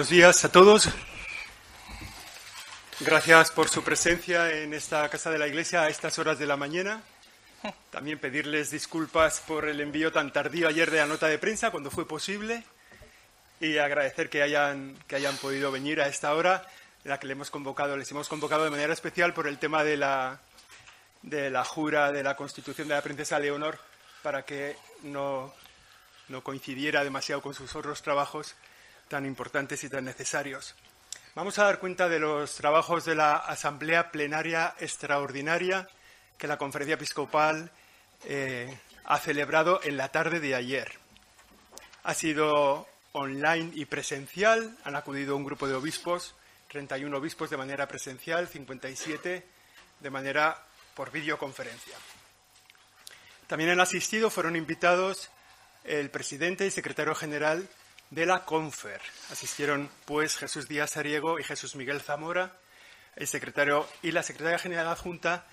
Buenos 0.00 0.12
días 0.12 0.44
a 0.46 0.50
todos. 0.50 0.88
Gracias 3.00 3.50
por 3.50 3.68
su 3.68 3.84
presencia 3.84 4.50
en 4.50 4.72
esta 4.72 5.06
casa 5.10 5.30
de 5.30 5.36
la 5.36 5.46
Iglesia 5.46 5.82
a 5.82 5.90
estas 5.90 6.18
horas 6.18 6.38
de 6.38 6.46
la 6.46 6.56
mañana. 6.56 7.02
También 7.90 8.18
pedirles 8.18 8.70
disculpas 8.70 9.42
por 9.46 9.68
el 9.68 9.78
envío 9.78 10.10
tan 10.10 10.32
tardío 10.32 10.68
ayer 10.68 10.90
de 10.90 10.96
la 10.96 11.06
nota 11.06 11.26
de 11.26 11.36
prensa 11.36 11.70
cuando 11.70 11.90
fue 11.90 12.08
posible 12.08 12.64
y 13.60 13.76
agradecer 13.76 14.30
que 14.30 14.40
hayan, 14.40 14.96
que 15.06 15.16
hayan 15.16 15.36
podido 15.36 15.70
venir 15.70 16.00
a 16.00 16.08
esta 16.08 16.34
hora 16.34 16.66
la 17.04 17.20
que 17.20 17.26
les 17.26 17.34
hemos 17.34 17.50
convocado. 17.50 17.94
Les 17.98 18.10
hemos 18.10 18.26
convocado 18.26 18.64
de 18.64 18.70
manera 18.70 18.94
especial 18.94 19.34
por 19.34 19.46
el 19.46 19.58
tema 19.58 19.84
de 19.84 19.98
la, 19.98 20.40
de 21.20 21.50
la 21.50 21.62
jura 21.62 22.10
de 22.10 22.22
la 22.22 22.36
Constitución 22.36 22.88
de 22.88 22.94
la 22.94 23.02
Princesa 23.02 23.38
Leonor 23.38 23.78
para 24.22 24.46
que 24.46 24.78
no, 25.02 25.52
no 26.28 26.42
coincidiera 26.42 27.04
demasiado 27.04 27.42
con 27.42 27.52
sus 27.52 27.76
otros 27.76 28.00
trabajos 28.00 28.54
tan 29.10 29.26
importantes 29.26 29.82
y 29.82 29.90
tan 29.90 30.04
necesarios. 30.04 30.76
Vamos 31.34 31.58
a 31.58 31.64
dar 31.64 31.80
cuenta 31.80 32.08
de 32.08 32.20
los 32.20 32.54
trabajos 32.54 33.04
de 33.04 33.16
la 33.16 33.36
Asamblea 33.36 34.12
Plenaria 34.12 34.76
Extraordinaria 34.78 35.88
que 36.38 36.46
la 36.46 36.56
Conferencia 36.56 36.94
Episcopal 36.94 37.72
eh, 38.24 38.78
ha 39.04 39.18
celebrado 39.18 39.80
en 39.82 39.96
la 39.96 40.10
tarde 40.10 40.38
de 40.38 40.54
ayer. 40.54 40.92
Ha 42.04 42.14
sido 42.14 42.86
online 43.10 43.72
y 43.74 43.84
presencial, 43.86 44.78
han 44.84 44.94
acudido 44.94 45.36
un 45.36 45.44
grupo 45.44 45.66
de 45.66 45.74
obispos, 45.74 46.36
31 46.68 47.16
obispos 47.16 47.50
de 47.50 47.56
manera 47.56 47.88
presencial, 47.88 48.46
57 48.46 49.44
de 49.98 50.10
manera 50.10 50.56
por 50.94 51.10
videoconferencia. 51.10 51.96
También 53.48 53.70
han 53.70 53.80
asistido, 53.80 54.30
fueron 54.30 54.54
invitados 54.54 55.30
el 55.82 56.10
presidente 56.10 56.64
y 56.64 56.70
secretario 56.70 57.16
general 57.16 57.68
de 58.10 58.26
la 58.26 58.44
CONFER. 58.44 59.00
Asistieron, 59.30 59.88
pues, 60.04 60.36
Jesús 60.36 60.68
Díaz 60.68 60.96
Ariego 60.96 61.38
y 61.38 61.44
Jesús 61.44 61.76
Miguel 61.76 62.00
Zamora, 62.00 62.52
el 63.16 63.26
secretario 63.26 63.88
y 64.02 64.12
la 64.12 64.22
secretaria 64.22 64.58
general 64.58 64.88
adjunta 64.88 65.46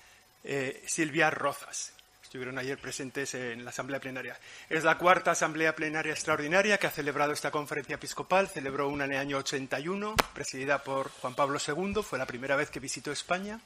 eh, 0.44 0.82
Silvia 0.86 1.30
Rozas. 1.30 1.92
Estuvieron 2.22 2.58
ayer 2.58 2.78
presentes 2.78 3.32
en 3.34 3.64
la 3.64 3.70
Asamblea 3.70 4.00
Plenaria. 4.00 4.38
Es 4.68 4.84
la 4.84 4.98
cuarta 4.98 5.30
Asamblea 5.30 5.74
Plenaria 5.74 6.12
Extraordinaria 6.12 6.76
que 6.76 6.86
ha 6.86 6.90
celebrado 6.90 7.32
esta 7.32 7.50
conferencia 7.50 7.94
episcopal. 7.94 8.48
Celebró 8.48 8.88
una 8.90 9.06
en 9.06 9.12
el 9.12 9.18
año 9.18 9.38
81, 9.38 10.14
presidida 10.34 10.84
por 10.84 11.10
Juan 11.10 11.34
Pablo 11.34 11.58
II. 11.66 12.02
Fue 12.02 12.18
la 12.18 12.26
primera 12.26 12.54
vez 12.54 12.68
que 12.68 12.80
visitó 12.80 13.10
España. 13.12 13.60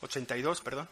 82, 0.00 0.62
perdón. 0.62 0.88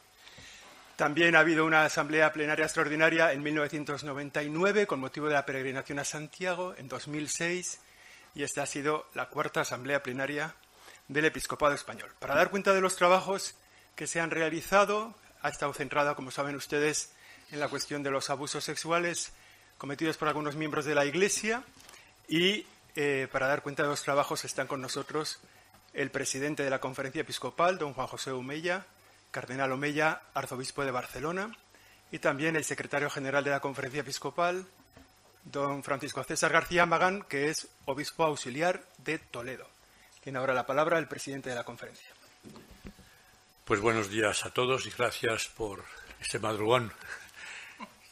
También 0.99 1.37
ha 1.37 1.39
habido 1.39 1.65
una 1.65 1.85
asamblea 1.85 2.33
plenaria 2.33 2.65
extraordinaria 2.65 3.33
en 3.33 3.41
1999 3.41 4.89
con 4.89 4.99
motivo 4.99 5.29
de 5.29 5.35
la 5.35 5.47
peregrinación 5.47 6.01
a 6.01 6.05
Santiago 6.05 6.75
en 6.77 6.89
2006 6.89 7.79
y 8.35 8.43
esta 8.43 8.65
ha 8.65 8.67
sido 8.67 9.07
la 9.15 9.29
cuarta 9.29 9.61
asamblea 9.61 10.03
plenaria 10.03 10.57
del 11.07 11.27
episcopado 11.27 11.73
español. 11.73 12.13
Para 12.19 12.35
dar 12.35 12.51
cuenta 12.51 12.75
de 12.75 12.81
los 12.81 12.97
trabajos 12.97 13.55
que 13.95 14.09
se 14.09 14.19
han 14.19 14.33
realizado, 14.33 15.15
ha 15.41 15.51
estado 15.51 15.73
centrada, 15.73 16.17
como 16.17 16.33
saben 16.33 16.57
ustedes, 16.57 17.13
en 17.53 17.61
la 17.61 17.69
cuestión 17.69 18.03
de 18.03 18.11
los 18.11 18.29
abusos 18.29 18.65
sexuales 18.65 19.33
cometidos 19.77 20.17
por 20.17 20.27
algunos 20.27 20.57
miembros 20.57 20.85
de 20.85 20.97
la 20.97 21.05
Iglesia 21.05 21.63
y 22.27 22.67
eh, 22.97 23.29
para 23.31 23.47
dar 23.47 23.63
cuenta 23.63 23.85
de 23.85 23.91
los 23.91 24.03
trabajos 24.03 24.45
están 24.45 24.67
con 24.67 24.81
nosotros 24.81 25.39
el 25.95 26.11
presidente 26.11 26.65
de 26.65 26.71
la 26.71 26.81
conferencia 26.81 27.21
episcopal, 27.21 27.79
don 27.79 27.95
Juan 27.95 28.09
José 28.09 28.33
Humeya, 28.33 28.85
Cardenal 29.31 29.73
Omeya, 29.73 30.23
arzobispo 30.35 30.85
de 30.85 30.91
Barcelona, 30.91 31.57
y 32.11 32.19
también 32.19 32.57
el 32.57 32.65
secretario 32.65 33.11
general 33.11 33.45
de 33.45 33.51
la 33.51 33.61
Conferencia 33.61 34.01
Episcopal, 34.01 34.67
don 35.45 35.83
Francisco 35.83 36.25
César 36.25 36.53
García 36.53 36.87
Magán, 36.87 37.23
que 37.23 37.49
es 37.49 37.69
obispo 37.85 38.25
auxiliar 38.25 38.83
de 38.99 39.19
Toledo. 39.19 39.69
Tiene 40.23 40.39
ahora 40.39 40.55
la 40.55 40.67
palabra 40.67 40.99
el 40.99 41.09
presidente 41.09 41.51
de 41.51 41.57
la 41.57 41.65
conferencia. 41.65 42.09
Pues 43.65 43.81
buenos 43.81 44.11
días 44.11 44.45
a 44.45 44.51
todos 44.51 44.87
y 44.87 44.91
gracias 44.91 45.49
por 45.49 45.85
este 46.21 46.39
madrugón. 46.39 46.93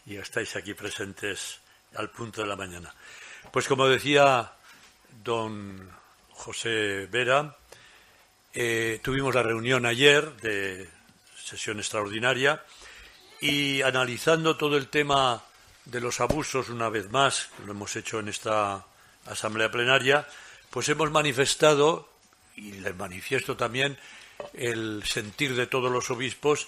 Y 0.05 0.17
estáis 0.17 0.55
aquí 0.57 0.75
presentes 0.75 1.61
al 1.95 2.11
punto 2.11 2.43
de 2.43 2.47
la 2.47 2.57
mañana. 2.57 2.95
Pues 3.51 3.67
como 3.67 3.89
decía 3.89 4.53
don 5.25 5.91
José 6.31 7.07
Vera, 7.07 7.57
eh, 8.53 9.01
tuvimos 9.03 9.35
la 9.35 9.43
reunión 9.43 9.87
ayer 9.87 10.37
de 10.37 10.89
sesión 11.47 11.79
extraordinaria, 11.79 12.63
y 13.41 13.83
analizando 13.83 14.57
todo 14.57 14.77
el 14.77 14.89
tema 14.89 15.45
de 15.85 16.01
los 16.01 16.21
abusos 16.21 16.69
una 16.69 16.89
vez 16.89 17.11
más, 17.11 17.51
lo 17.65 17.73
hemos 17.73 17.95
hecho 17.95 18.19
en 18.19 18.29
esta 18.29 18.85
asamblea 19.27 19.71
plenaria, 19.71 20.27
pues 20.71 20.89
hemos 20.89 21.11
manifestado, 21.11 22.09
y 22.57 22.73
les 22.73 22.97
manifiesto 22.97 23.57
también, 23.57 23.97
el 24.55 25.05
sentir 25.05 25.55
de 25.55 25.67
todos 25.67 25.91
los 25.91 26.11
obispos 26.11 26.67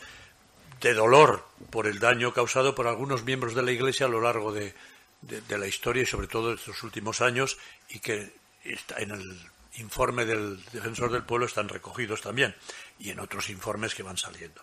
de 0.81 0.95
dolor 0.95 1.45
por 1.71 1.87
el 1.89 1.99
daño 1.99 2.33
causado 2.33 2.75
por 2.75 2.87
algunos 2.87 3.25
miembros 3.25 3.55
de 3.55 3.63
la 3.63 3.73
Iglesia 3.73 4.07
a 4.07 4.09
lo 4.09 4.21
largo 4.21 4.53
de, 4.53 4.75
de 5.23 5.59
la 5.59 5.67
historia 5.67 6.05
y 6.05 6.07
sobre 6.07 6.29
todo 6.29 6.51
de 6.51 6.55
estos 6.55 6.83
últimos 6.85 7.21
años 7.21 7.59
y 7.89 7.99
que 7.99 8.33
está 8.63 8.99
en 8.99 9.11
el 9.11 9.41
informe 9.79 10.25
del 10.25 10.63
defensor 10.73 11.11
del 11.11 11.25
pueblo 11.25 11.47
están 11.47 11.69
recogidos 11.69 12.21
también 12.21 12.55
y 12.99 13.11
en 13.11 13.21
otros 13.21 13.51
informes 13.51 13.95
que 13.95 14.03
van 14.03 14.17
saliendo. 14.17 14.63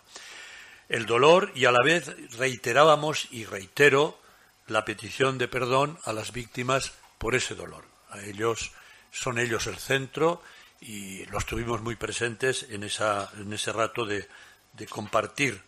El 0.88 1.06
dolor 1.06 1.50
y 1.54 1.64
a 1.64 1.72
la 1.72 1.82
vez 1.82 2.14
reiterábamos 2.36 3.28
y 3.30 3.44
reitero 3.44 4.20
la 4.66 4.84
petición 4.84 5.38
de 5.38 5.48
perdón 5.48 5.98
a 6.04 6.12
las 6.12 6.32
víctimas 6.32 6.92
por 7.18 7.34
ese 7.34 7.54
dolor. 7.54 7.84
A 8.10 8.20
ellos 8.20 8.72
son 9.10 9.38
ellos 9.38 9.66
el 9.66 9.76
centro 9.76 10.42
y 10.80 11.24
los 11.26 11.46
tuvimos 11.46 11.80
muy 11.82 11.96
presentes 11.96 12.66
en, 12.70 12.84
esa, 12.84 13.30
en 13.36 13.52
ese 13.52 13.72
rato 13.72 14.04
de, 14.04 14.28
de 14.74 14.86
compartir 14.86 15.60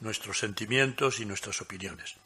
nuestros 0.00 0.38
sentimientos 0.38 1.20
y 1.20 1.24
nuestras 1.24 1.60
opiniones. 1.60 2.16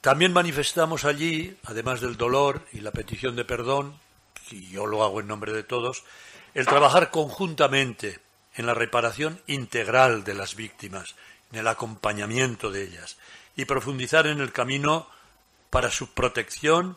También 0.00 0.32
manifestamos 0.32 1.04
allí, 1.04 1.56
además 1.64 2.00
del 2.00 2.16
dolor 2.16 2.66
y 2.72 2.80
la 2.80 2.90
petición 2.90 3.36
de 3.36 3.44
perdón, 3.44 4.00
y 4.52 4.70
yo 4.70 4.86
lo 4.86 5.02
hago 5.02 5.20
en 5.20 5.26
nombre 5.26 5.52
de 5.52 5.62
todos, 5.62 6.04
el 6.54 6.66
trabajar 6.66 7.10
conjuntamente 7.10 8.20
en 8.54 8.66
la 8.66 8.74
reparación 8.74 9.40
integral 9.46 10.24
de 10.24 10.34
las 10.34 10.54
víctimas, 10.54 11.14
en 11.50 11.60
el 11.60 11.68
acompañamiento 11.68 12.70
de 12.70 12.84
ellas 12.84 13.16
y 13.56 13.64
profundizar 13.64 14.26
en 14.26 14.40
el 14.40 14.52
camino 14.52 15.08
para 15.70 15.90
su 15.90 16.12
protección 16.12 16.96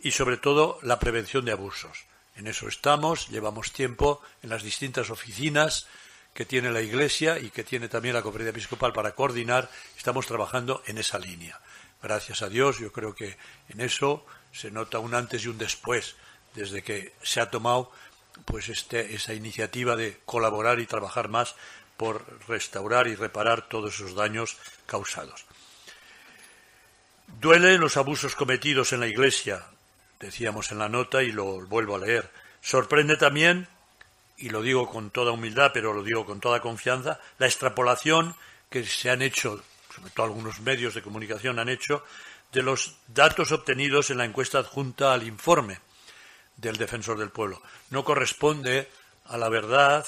y 0.00 0.12
sobre 0.12 0.36
todo 0.36 0.78
la 0.82 0.98
prevención 0.98 1.44
de 1.44 1.52
abusos. 1.52 2.04
En 2.36 2.46
eso 2.46 2.68
estamos, 2.68 3.28
llevamos 3.28 3.72
tiempo 3.72 4.20
en 4.42 4.50
las 4.50 4.62
distintas 4.62 5.10
oficinas 5.10 5.86
que 6.34 6.44
tiene 6.44 6.70
la 6.70 6.82
Iglesia 6.82 7.38
y 7.38 7.50
que 7.50 7.64
tiene 7.64 7.88
también 7.88 8.14
la 8.14 8.22
Conferencia 8.22 8.50
Episcopal 8.50 8.92
para 8.92 9.12
coordinar, 9.12 9.70
estamos 9.96 10.26
trabajando 10.26 10.82
en 10.86 10.98
esa 10.98 11.18
línea. 11.18 11.58
Gracias 12.02 12.42
a 12.42 12.48
Dios, 12.48 12.78
yo 12.78 12.92
creo 12.92 13.14
que 13.14 13.38
en 13.70 13.80
eso 13.80 14.26
se 14.52 14.70
nota 14.70 14.98
un 14.98 15.14
antes 15.14 15.44
y 15.44 15.48
un 15.48 15.56
después 15.56 16.14
desde 16.56 16.82
que 16.82 17.12
se 17.22 17.40
ha 17.40 17.50
tomado 17.50 17.92
pues 18.44 18.68
este, 18.68 19.14
esa 19.14 19.34
iniciativa 19.34 19.94
de 19.94 20.18
colaborar 20.24 20.80
y 20.80 20.86
trabajar 20.86 21.28
más 21.28 21.54
por 21.96 22.24
restaurar 22.48 23.06
y 23.06 23.14
reparar 23.14 23.68
todos 23.68 23.94
esos 23.94 24.14
daños 24.14 24.56
causados. 24.86 25.44
Duelen 27.40 27.80
los 27.80 27.96
abusos 27.96 28.34
cometidos 28.34 28.92
en 28.92 29.00
la 29.00 29.06
Iglesia, 29.06 29.64
decíamos 30.20 30.72
en 30.72 30.78
la 30.78 30.88
nota 30.88 31.22
y 31.22 31.32
lo 31.32 31.66
vuelvo 31.66 31.96
a 31.96 31.98
leer. 31.98 32.30
Sorprende 32.60 33.16
también, 33.16 33.68
y 34.36 34.50
lo 34.50 34.62
digo 34.62 34.88
con 34.88 35.10
toda 35.10 35.32
humildad, 35.32 35.70
pero 35.72 35.92
lo 35.92 36.02
digo 36.02 36.24
con 36.26 36.40
toda 36.40 36.60
confianza, 36.60 37.20
la 37.38 37.46
extrapolación 37.46 38.36
que 38.70 38.84
se 38.84 39.10
han 39.10 39.22
hecho, 39.22 39.62
sobre 39.94 40.10
todo 40.10 40.26
algunos 40.26 40.60
medios 40.60 40.94
de 40.94 41.02
comunicación 41.02 41.58
han 41.58 41.68
hecho, 41.68 42.04
de 42.52 42.62
los 42.62 42.96
datos 43.08 43.50
obtenidos 43.52 44.10
en 44.10 44.18
la 44.18 44.24
encuesta 44.24 44.58
adjunta 44.58 45.12
al 45.12 45.26
informe 45.26 45.80
del 46.56 46.76
defensor 46.76 47.18
del 47.18 47.30
pueblo. 47.30 47.60
No 47.90 48.04
corresponde 48.04 48.88
a 49.24 49.36
la 49.36 49.48
verdad 49.48 50.06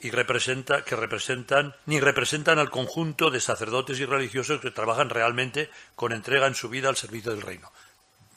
y 0.00 0.10
representa 0.10 0.84
que 0.84 0.96
representan 0.96 1.74
ni 1.86 2.00
representan 2.00 2.58
al 2.58 2.70
conjunto 2.70 3.30
de 3.30 3.40
sacerdotes 3.40 4.00
y 4.00 4.04
religiosos 4.04 4.60
que 4.60 4.70
trabajan 4.72 5.10
realmente 5.10 5.70
con 5.94 6.12
entrega 6.12 6.46
en 6.46 6.56
su 6.56 6.68
vida 6.68 6.88
al 6.88 6.96
servicio 6.96 7.30
del 7.30 7.42
reino. 7.42 7.70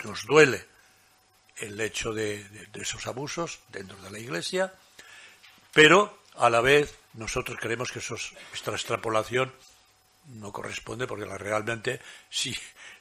Nos 0.03 0.25
duele 0.25 0.65
el 1.57 1.79
hecho 1.81 2.13
de, 2.13 2.45
esos 2.73 3.07
abusos 3.07 3.59
dentro 3.69 3.97
de 3.97 4.11
la 4.11 4.19
Iglesia, 4.19 4.73
pero 5.73 6.19
a 6.35 6.49
la 6.49 6.61
vez 6.61 6.95
nosotros 7.13 7.57
creemos 7.59 7.91
que 7.91 7.99
eso 7.99 8.15
nuestra 8.49 8.75
extrapolación 8.75 9.51
no 10.27 10.51
corresponde 10.51 11.07
porque 11.07 11.25
realmente 11.25 11.99
si 12.29 12.55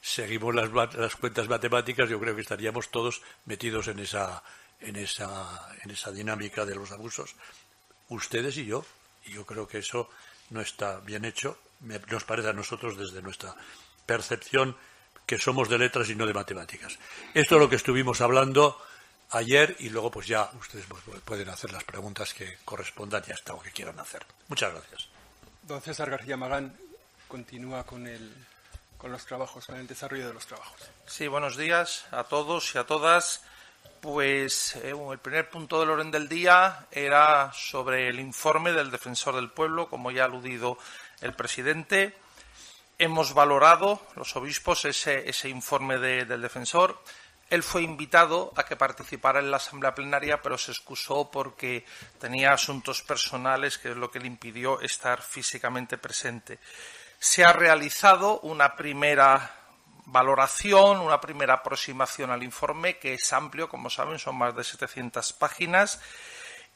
seguimos 0.05 0.53
las, 0.53 0.71
las, 0.71 1.15
cuentas 1.15 1.49
matemáticas 1.49 2.07
yo 2.07 2.19
creo 2.19 2.35
que 2.35 2.41
estaríamos 2.41 2.89
todos 2.89 3.23
metidos 3.45 3.87
en 3.87 3.97
esa, 3.97 4.43
en, 4.79 4.97
esa, 4.97 5.67
en 5.83 5.89
esa 5.89 6.11
dinámica 6.11 6.63
de 6.63 6.75
los 6.75 6.91
abusos, 6.91 7.35
ustedes 8.09 8.55
y 8.57 8.65
yo. 8.65 8.85
Y 9.25 9.31
yo 9.33 9.45
creo 9.47 9.67
que 9.67 9.79
eso 9.79 10.07
no 10.51 10.61
está 10.61 10.99
bien 10.99 11.25
hecho, 11.25 11.57
nos 11.79 12.23
parece 12.23 12.49
a 12.49 12.53
nosotros 12.53 12.95
desde 12.95 13.23
nuestra 13.23 13.55
percepción 14.05 14.77
que 15.25 15.39
somos 15.39 15.69
de 15.69 15.79
letras 15.79 16.07
y 16.11 16.15
no 16.15 16.27
de 16.27 16.35
matemáticas. 16.35 16.99
Esto 17.33 17.55
es 17.55 17.61
lo 17.61 17.67
que 17.67 17.77
estuvimos 17.77 18.21
hablando 18.21 18.79
ayer 19.31 19.75
y 19.79 19.89
luego 19.89 20.11
pues 20.11 20.27
ya 20.27 20.51
ustedes 20.59 20.85
pueden 21.25 21.49
hacer 21.49 21.73
las 21.73 21.83
preguntas 21.83 22.35
que 22.35 22.59
correspondan 22.63 23.23
y 23.27 23.31
hasta 23.31 23.53
lo 23.53 23.59
que 23.59 23.71
quieran 23.71 23.99
hacer. 23.99 24.23
Muchas 24.49 24.71
gracias. 24.71 25.09
Don 25.63 25.81
César 25.81 26.11
García 26.11 26.37
Magán 26.37 26.77
continúa 27.27 27.83
con 27.87 28.05
el, 28.05 28.31
con 29.65 29.75
el 29.75 29.85
desarrollo 29.85 30.27
de 30.27 30.33
los 30.33 30.47
trabajos. 30.47 30.79
Sí, 31.05 31.27
buenos 31.27 31.57
días 31.57 32.05
a 32.11 32.23
todos 32.23 32.73
y 32.73 32.79
a 32.79 32.85
todas. 32.85 33.43
Pues 34.01 34.75
eh, 34.77 34.93
el 35.11 35.19
primer 35.19 35.49
punto 35.49 35.79
del 35.79 35.91
orden 35.91 36.09
del 36.09 36.27
día 36.27 36.87
era 36.91 37.51
sobre 37.53 38.09
el 38.09 38.19
informe 38.19 38.71
del 38.71 38.89
defensor 38.89 39.35
del 39.35 39.51
pueblo, 39.51 39.89
como 39.89 40.09
ya 40.09 40.23
ha 40.23 40.25
aludido 40.25 40.79
el 41.21 41.33
presidente. 41.33 42.17
Hemos 42.97 43.33
valorado, 43.35 44.01
los 44.15 44.35
obispos, 44.35 44.85
ese, 44.85 45.29
ese 45.29 45.49
informe 45.49 45.99
del 45.99 46.41
defensor. 46.41 46.99
Él 47.51 47.61
fue 47.61 47.83
invitado 47.83 48.51
a 48.55 48.65
que 48.65 48.75
participara 48.75 49.39
en 49.39 49.51
la 49.51 49.57
asamblea 49.57 49.93
plenaria, 49.93 50.41
pero 50.41 50.57
se 50.57 50.71
excusó 50.71 51.29
porque 51.29 51.85
tenía 52.19 52.53
asuntos 52.53 53.03
personales, 53.03 53.77
que 53.77 53.91
es 53.91 53.97
lo 53.97 54.09
que 54.09 54.19
le 54.19 54.27
impidió 54.27 54.81
estar 54.81 55.21
físicamente 55.21 55.99
presente. 55.99 56.59
Se 57.27 57.43
ha 57.43 57.51
realizado 57.53 58.39
una 58.41 58.75
primera 58.75 59.51
valoración, 60.05 60.99
una 60.99 61.19
primera 61.19 61.55
aproximación 61.55 62.29
al 62.29 62.43
informe, 62.43 62.99
que 62.99 63.15
es 63.15 63.33
amplio, 63.33 63.67
como 63.67 63.89
saben, 63.89 64.19
son 64.19 64.37
más 64.37 64.55
de 64.55 64.63
700 64.63 65.33
páginas, 65.33 65.99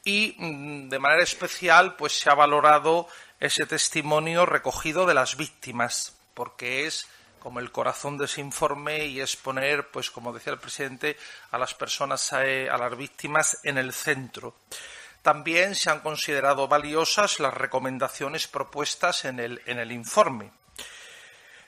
y 0.04 0.34
mm, 0.36 0.88
de 0.88 0.98
manera 0.98 1.22
especial, 1.22 1.94
pues 1.94 2.18
se 2.18 2.30
ha 2.30 2.34
valorado 2.34 3.06
ese 3.38 3.64
testimonio 3.64 4.44
recogido 4.44 5.06
de 5.06 5.14
las 5.14 5.36
víctimas, 5.36 6.16
porque 6.34 6.84
es 6.84 7.06
como 7.38 7.60
el 7.60 7.70
corazón 7.70 8.18
de 8.18 8.24
ese 8.24 8.40
informe 8.40 9.06
y 9.06 9.20
es 9.20 9.36
poner, 9.36 9.88
pues 9.92 10.10
como 10.10 10.32
decía 10.32 10.52
el 10.52 10.58
presidente, 10.58 11.16
a 11.52 11.58
las 11.58 11.74
personas, 11.74 12.28
eh, 12.32 12.68
a 12.68 12.76
las 12.76 12.96
víctimas 12.96 13.60
en 13.62 13.78
el 13.78 13.92
centro. 13.92 14.56
También 15.22 15.74
se 15.74 15.90
han 15.90 16.00
considerado 16.00 16.68
valiosas 16.68 17.40
las 17.40 17.54
recomendaciones 17.54 18.48
propuestas 18.48 19.24
en 19.24 19.40
el, 19.40 19.62
en 19.66 19.78
el 19.78 19.92
informe. 19.92 20.52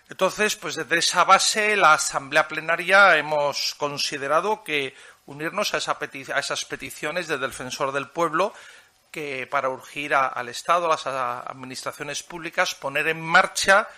Entonces, 0.08 0.56
pues 0.56 0.74
desde 0.74 0.98
esa 0.98 1.24
base, 1.24 1.76
la 1.76 1.94
Asamblea 1.94 2.48
Plenaria 2.48 3.16
hemos 3.16 3.74
considerado 3.76 4.62
que 4.62 4.94
unirnos 5.26 5.74
a, 5.74 5.78
a 5.78 6.38
esas 6.38 6.64
peticiones 6.64 7.28
del 7.28 7.40
Defensor 7.40 7.92
del 7.92 8.10
Pueblo 8.10 8.52
que 9.10 9.46
para 9.46 9.68
urgir 9.68 10.14
al 10.14 10.48
Estado, 10.48 10.86
a 10.86 10.90
las 10.90 11.06
administraciones 11.06 12.22
públicas, 12.22 12.74
poner 12.74 13.08
en 13.08 13.20
marcha 13.20 13.88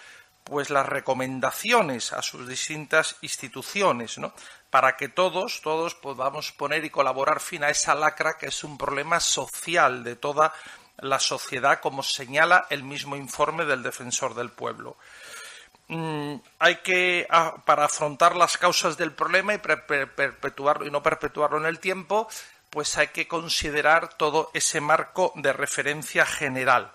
pues 0.43 0.69
las 0.69 0.87
recomendaciones 0.87 2.13
a 2.13 2.21
sus 2.21 2.47
distintas 2.47 3.17
instituciones, 3.23 4.19
¿no? 4.19 4.35
Para 4.75 4.97
que 4.97 5.09
todos, 5.09 5.61
todos 5.61 5.95
podamos 5.95 6.51
poner 6.51 6.85
y 6.85 6.91
colaborar 6.91 7.39
fin 7.39 7.63
a 7.63 7.71
esa 7.71 7.95
lacra 7.95 8.37
que 8.37 8.47
es 8.47 8.65
un 8.65 8.77
problema 8.77 9.21
social 9.21 10.03
de 10.03 10.17
toda 10.17 10.53
la 10.99 11.21
sociedad, 11.21 11.79
como 11.79 12.03
señala 12.03 12.67
el 12.71 12.83
mismo 12.83 13.15
informe 13.15 13.67
del 13.67 13.85
Defensor 13.85 14.35
del 14.35 14.51
Pueblo. 14.51 14.97
Mm, 15.87 16.35
hay 16.59 16.79
que, 16.79 17.25
para 17.65 17.85
afrontar 17.85 18.35
las 18.35 18.59
causas 18.59 18.97
del 18.97 19.13
problema 19.13 19.55
y 19.55 19.59
perpetuarlo 19.59 20.85
y 20.85 20.91
no 20.91 21.05
perpetuarlo 21.05 21.59
en 21.59 21.67
el 21.67 21.79
tiempo, 21.79 22.27
pues 22.69 22.99
hay 22.99 23.07
que 23.15 23.29
considerar 23.29 24.15
todo 24.15 24.51
ese 24.55 24.81
marco 24.81 25.33
de 25.37 25.53
referencia 25.53 26.27
general. 26.27 26.91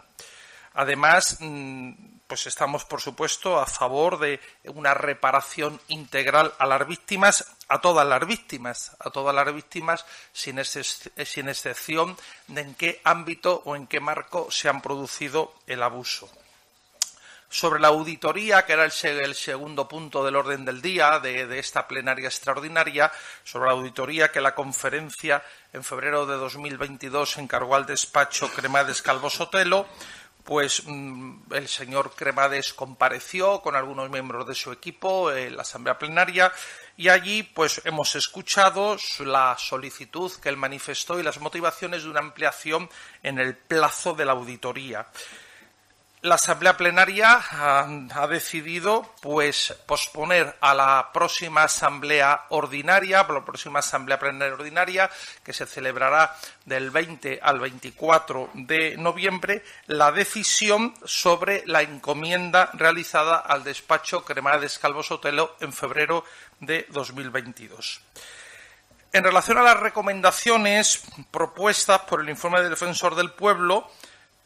Además, 0.73 1.37
mm, 1.39 1.93
pues 2.27 2.45
estamos, 2.45 2.83
por 2.83 2.99
supuesto, 2.99 3.57
a 3.57 3.65
favor 3.65 4.19
de 4.19 4.41
una 4.65 4.93
reparación 4.93 5.79
integral 5.87 6.53
a 6.59 6.67
las 6.67 6.85
víctimas, 6.85 7.55
a 7.69 7.79
todas 7.79 8.05
las 8.05 8.25
víctimas, 8.25 8.91
a 8.99 9.11
todas 9.11 9.33
las 9.33 9.53
víctimas, 9.53 10.05
sin, 10.33 10.63
sin 10.65 11.49
excepción 11.49 12.17
de 12.47 12.61
en 12.61 12.75
qué 12.75 12.99
ámbito 13.03 13.61
o 13.65 13.75
en 13.75 13.87
qué 13.87 13.99
marco 13.99 14.49
se 14.51 14.67
han 14.67 14.81
producido 14.81 15.53
el 15.67 15.83
abuso. 15.83 16.29
Sobre 17.51 17.79
la 17.79 17.87
auditoría, 17.87 18.63
que 18.65 18.73
era 18.73 18.85
el, 18.85 19.33
segundo 19.33 19.87
punto 19.87 20.23
del 20.23 20.35
orden 20.35 20.65
del 20.65 20.81
día 20.83 21.19
de, 21.19 21.57
esta 21.57 21.87
plenaria 21.87 22.27
extraordinaria, 22.27 23.11
sobre 23.43 23.67
la 23.67 23.73
auditoría 23.73 24.31
que 24.31 24.41
la 24.41 24.53
conferencia 24.53 25.43
en 25.73 25.83
febrero 25.83 26.27
de 26.27 26.35
2022 26.35 27.37
encargó 27.37 27.75
al 27.75 27.87
despacho 27.87 28.51
Cremades 28.51 29.01
Calvo 29.01 29.31
Sotelo, 29.31 29.87
pues 30.49 30.81
mm, 30.87 31.53
el 31.53 31.67
señor 31.67 32.15
Cremades 32.15 32.73
compareció 32.73 33.61
con 33.61 33.75
algunos 33.75 34.09
miembros 34.09 34.47
de 34.47 34.55
su 34.55 34.71
equipo 34.71 35.31
en 35.31 35.55
la 35.55 35.61
asamblea 35.61 35.99
plenaria 35.99 36.51
y 36.97 37.09
allí 37.09 37.43
pues 37.43 37.83
hemos 37.85 38.15
escuchado 38.15 38.97
la 39.19 39.55
solicitud 39.59 40.31
que 40.41 40.49
él 40.49 40.57
manifestó 40.57 41.19
y 41.19 41.23
las 41.23 41.39
motivaciones 41.39 42.01
de 42.01 42.09
una 42.09 42.21
ampliación 42.21 42.89
en 43.21 43.37
el 43.37 43.55
plazo 43.55 44.15
de 44.15 44.25
la 44.25 44.31
auditoría 44.31 45.05
la 46.21 46.35
Asamblea 46.35 46.75
Plenaria 46.75 47.39
ha, 47.51 48.27
decidido 48.27 49.13
pues 49.21 49.73
posponer 49.85 50.57
a 50.59 50.73
la 50.73 51.11
próxima 51.13 51.63
Asamblea 51.63 52.45
Ordinaria, 52.49 53.25
la 53.29 53.45
próxima 53.45 53.79
Asamblea 53.79 54.19
Plenaria 54.19 54.53
Ordinaria, 54.53 55.09
que 55.43 55.53
se 55.53 55.65
celebrará 55.65 56.35
del 56.65 56.91
20 56.91 57.39
al 57.41 57.59
24 57.59 58.49
de 58.53 58.97
noviembre, 58.97 59.63
la 59.87 60.11
decisión 60.11 60.93
sobre 61.05 61.63
la 61.65 61.83
encomienda 61.83 62.69
realizada 62.73 63.37
al 63.37 63.63
despacho 63.63 64.25
Cremades 64.25 64.77
Calvo 64.77 65.03
Sotelo 65.03 65.55
en 65.61 65.71
febrero 65.71 66.25
de 66.59 66.85
2022. 66.89 68.01
En 69.13 69.23
relación 69.23 69.57
a 69.57 69.63
las 69.63 69.79
recomendaciones 69.79 71.01
propuestas 71.31 72.01
por 72.01 72.21
el 72.21 72.29
informe 72.29 72.59
del 72.61 72.71
Defensor 72.71 73.15
del 73.15 73.31
Pueblo, 73.31 73.89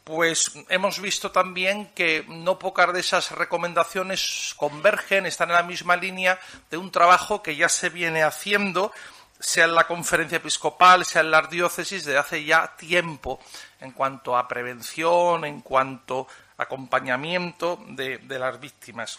pues 0.04 0.52
hemos 0.68 1.00
visto 1.00 1.32
también 1.32 1.86
que 1.94 2.24
no 2.28 2.58
pocas 2.58 2.92
de 2.92 3.00
esas 3.00 3.32
recomendaciones 3.32 4.54
convergen, 4.56 5.24
están 5.24 5.48
en 5.48 5.56
la 5.56 5.62
misma 5.62 5.96
línea 5.96 6.38
de 6.70 6.76
un 6.76 6.90
trabajo 6.90 7.42
que 7.42 7.56
ya 7.56 7.70
se 7.70 7.88
viene 7.88 8.22
haciendo, 8.22 8.92
sea 9.40 9.64
en 9.64 9.74
la 9.74 9.86
conferencia 9.86 10.36
episcopal, 10.36 11.06
sea 11.06 11.22
en 11.22 11.30
las 11.30 11.48
diócesis, 11.48 12.04
de 12.04 12.18
hace 12.18 12.44
ya 12.44 12.76
tiempo, 12.76 13.40
en 13.80 13.92
cuanto 13.92 14.36
a 14.36 14.46
prevención, 14.46 15.46
en 15.46 15.62
cuanto 15.62 16.28
a 16.58 16.64
acompañamiento 16.64 17.82
de, 17.88 18.18
de 18.18 18.38
las 18.38 18.60
víctimas. 18.60 19.18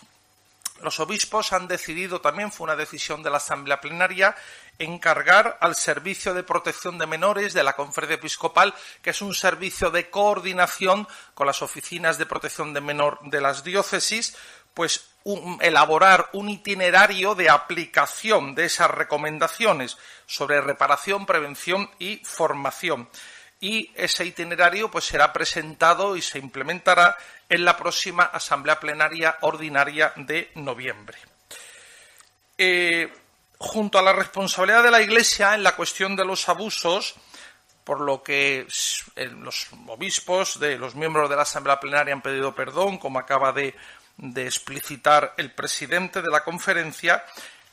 Los 0.82 1.00
obispos 1.00 1.54
han 1.54 1.68
decidido, 1.68 2.22
también 2.22 2.52
fue 2.52 2.66
una 2.66 2.76
decisión 2.76 3.24
de 3.24 3.30
la 3.30 3.38
Asamblea 3.38 3.80
Plenaria, 3.80 4.36
encargar 4.80 5.58
al 5.62 5.76
Servicio 5.76 6.34
de 6.34 6.44
Protección 6.44 6.98
de 6.98 7.08
Menores 7.08 7.54
de 7.54 7.64
la 7.64 7.74
Conferencia 7.74 8.16
Episcopal, 8.16 8.74
que 9.02 9.12
es 9.12 9.22
un 9.22 9.34
servicio 9.34 9.92
de 9.92 10.10
coordinación 10.10 11.08
con 11.34 11.48
las 11.48 11.62
oficinas 11.62 12.18
de 12.18 12.26
protección 12.26 12.74
de 12.74 12.82
menor 12.82 13.20
de 13.24 13.42
las 13.42 13.64
diócesis, 13.64 14.36
pues 14.74 15.08
elaborar 15.62 16.30
un 16.34 16.50
itinerario 16.50 17.34
de 17.34 17.50
aplicación 17.50 18.54
de 18.54 18.66
esas 18.66 18.92
recomendaciones 18.92 19.98
sobre 20.28 20.62
reparación, 20.62 21.26
prevención 21.26 21.90
y 21.98 22.18
formación. 22.24 23.10
Y 23.60 23.92
ese 23.96 24.26
itinerario 24.26 24.92
pues 24.92 25.06
será 25.06 25.34
presentado 25.34 26.16
y 26.16 26.22
se 26.22 26.38
implementará 26.38 27.18
en 27.50 27.66
la 27.66 27.78
próxima 27.78 28.24
Asamblea 28.24 28.80
Plenaria 28.80 29.38
Ordinaria 29.42 30.14
de 30.16 30.52
noviembre. 30.56 31.18
Eh, 32.58 33.12
junto 33.58 34.00
a 34.00 34.02
la 34.02 34.14
responsabilidad 34.14 34.84
de 34.84 34.92
la 34.92 35.02
Iglesia 35.02 35.56
en 35.56 35.64
la 35.64 35.76
cuestión 35.76 36.16
de 36.16 36.26
los 36.26 36.48
abusos, 36.50 37.16
por 37.84 38.02
lo 38.02 38.24
que 38.24 38.68
los 39.16 39.68
obispos 39.88 40.60
de 40.60 40.78
los 40.78 40.96
miembros 40.96 41.30
de 41.30 41.36
la 41.36 41.44
Asamblea 41.44 41.80
Plenaria 41.80 42.14
han 42.14 42.22
pedido 42.22 42.56
perdón, 42.56 42.98
como 42.98 43.20
acaba 43.20 43.52
de, 43.52 43.76
de 44.18 44.46
explicitar 44.46 45.34
el 45.38 45.52
presidente 45.52 46.22
de 46.22 46.30
la 46.30 46.44
conferencia, 46.44 47.24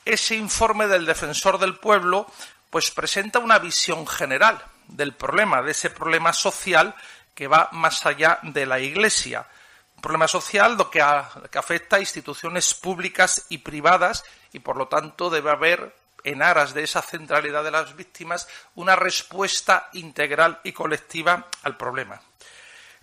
ese 0.05 0.35
informe 0.35 0.87
del 0.87 1.05
defensor 1.05 1.57
del 1.57 1.77
pueblo 1.77 2.27
pues 2.69 2.91
presenta 2.91 3.39
una 3.39 3.59
visión 3.59 4.05
general 4.07 4.63
del 4.87 5.13
problema, 5.13 5.61
de 5.61 5.71
ese 5.71 5.89
problema 5.89 6.33
social 6.33 6.95
que 7.33 7.47
va 7.47 7.69
más 7.71 8.05
allá 8.05 8.39
de 8.43 8.65
la 8.65 8.79
Iglesia. 8.79 9.47
Un 9.95 10.01
problema 10.01 10.27
social 10.27 10.77
que, 10.91 11.03
que 11.51 11.57
afecta 11.57 11.95
a 11.95 11.99
instituciones 11.99 12.73
públicas 12.73 13.45
y 13.49 13.59
privadas 13.59 14.23
y 14.53 14.59
por 14.59 14.77
lo 14.77 14.87
tanto 14.87 15.29
debe 15.29 15.51
haber, 15.51 15.95
en 16.23 16.41
aras 16.41 16.73
de 16.73 16.83
esa 16.83 17.01
centralidad 17.01 17.63
de 17.63 17.71
las 17.71 17.95
víctimas, 17.95 18.47
una 18.75 18.95
respuesta 18.95 19.89
integral 19.93 20.61
y 20.63 20.71
colectiva 20.71 21.47
al 21.63 21.75
problema. 21.75 22.21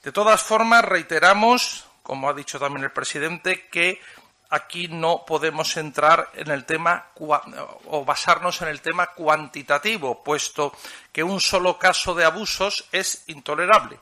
De 0.02 0.12
todas 0.12 0.42
formas, 0.42 0.85
reiteramos, 0.85 1.87
como 2.02 2.30
ha 2.30 2.33
dicho 2.33 2.59
también 2.59 2.85
el 2.85 2.92
presidente, 2.92 3.69
que 3.69 4.00
aquí 4.49 4.88
no 4.88 5.25
podemos 5.26 5.76
entrar 5.76 6.30
en 6.35 6.50
el 6.50 6.64
tema 6.64 7.09
o 7.16 8.04
basarnos 8.04 8.62
en 8.62 8.69
el 8.69 8.80
tema 8.80 9.09
cuantitativo, 9.09 10.25
puesto 10.25 10.73
que 11.12 11.23
un 11.23 11.40
solo 11.40 11.78
caso 11.78 12.14
de 12.14 12.25
abusos 12.25 12.88
es 12.90 13.25
intolerable 13.26 13.99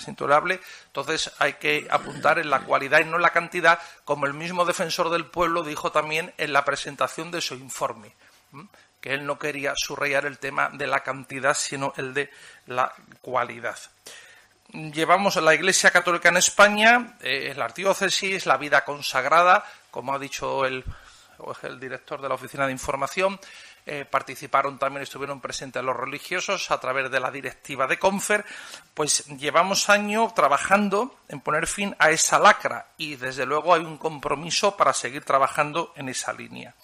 es 0.00 0.08
intolerable, 0.08 0.60
entonces 0.86 1.30
hay 1.38 1.54
que 1.54 1.86
apuntar 1.90 2.38
en 2.38 2.50
la 2.50 2.60
cualidad 2.60 3.00
y 3.00 3.04
no 3.04 3.16
en 3.16 3.22
la 3.22 3.30
cantidad, 3.30 3.78
como 4.04 4.26
el 4.26 4.34
mismo 4.34 4.64
defensor 4.64 5.10
del 5.10 5.26
pueblo 5.26 5.62
dijo 5.62 5.92
también 5.92 6.32
en 6.38 6.52
la 6.52 6.64
presentación 6.64 7.30
de 7.30 7.40
su 7.40 7.54
informe, 7.54 8.14
que 9.00 9.14
él 9.14 9.24
no 9.26 9.38
quería 9.38 9.74
subrayar 9.76 10.26
el 10.26 10.38
tema 10.38 10.70
de 10.70 10.86
la 10.86 11.00
cantidad, 11.00 11.54
sino 11.54 11.92
el 11.96 12.14
de 12.14 12.30
la 12.66 12.92
cualidad. 13.20 13.78
Llevamos 14.72 15.36
a 15.36 15.40
la 15.40 15.54
Iglesia 15.54 15.90
Católica 15.90 16.28
en 16.28 16.36
España, 16.36 17.16
eh, 17.20 17.52
la 17.56 17.64
arquidiócesis, 17.64 18.46
la 18.46 18.56
vida 18.56 18.84
consagrada, 18.84 19.64
como 19.90 20.14
ha 20.14 20.18
dicho 20.18 20.64
el, 20.64 20.84
el 21.62 21.80
director 21.80 22.20
de 22.20 22.28
la 22.28 22.36
Oficina 22.36 22.66
de 22.66 22.72
Información, 22.72 23.40
eh, 23.86 24.04
participaron 24.04 24.78
también, 24.78 25.02
estuvieron 25.02 25.40
presentes 25.40 25.82
los 25.82 25.96
religiosos 25.96 26.70
a 26.70 26.78
través 26.78 27.10
de 27.10 27.20
la 27.20 27.30
directiva 27.30 27.86
de 27.86 27.98
Confer, 27.98 28.44
pues 28.94 29.26
llevamos 29.38 29.88
años 29.88 30.34
trabajando 30.34 31.18
en 31.28 31.40
poner 31.40 31.66
fin 31.66 31.94
a 31.98 32.10
esa 32.10 32.38
lacra 32.38 32.88
y 32.96 33.16
desde 33.16 33.46
luego 33.46 33.74
hay 33.74 33.82
un 33.82 33.98
compromiso 33.98 34.76
para 34.76 34.92
seguir 34.92 35.24
trabajando 35.24 35.92
en 35.96 36.08
esa 36.08 36.32
línea. 36.32 36.74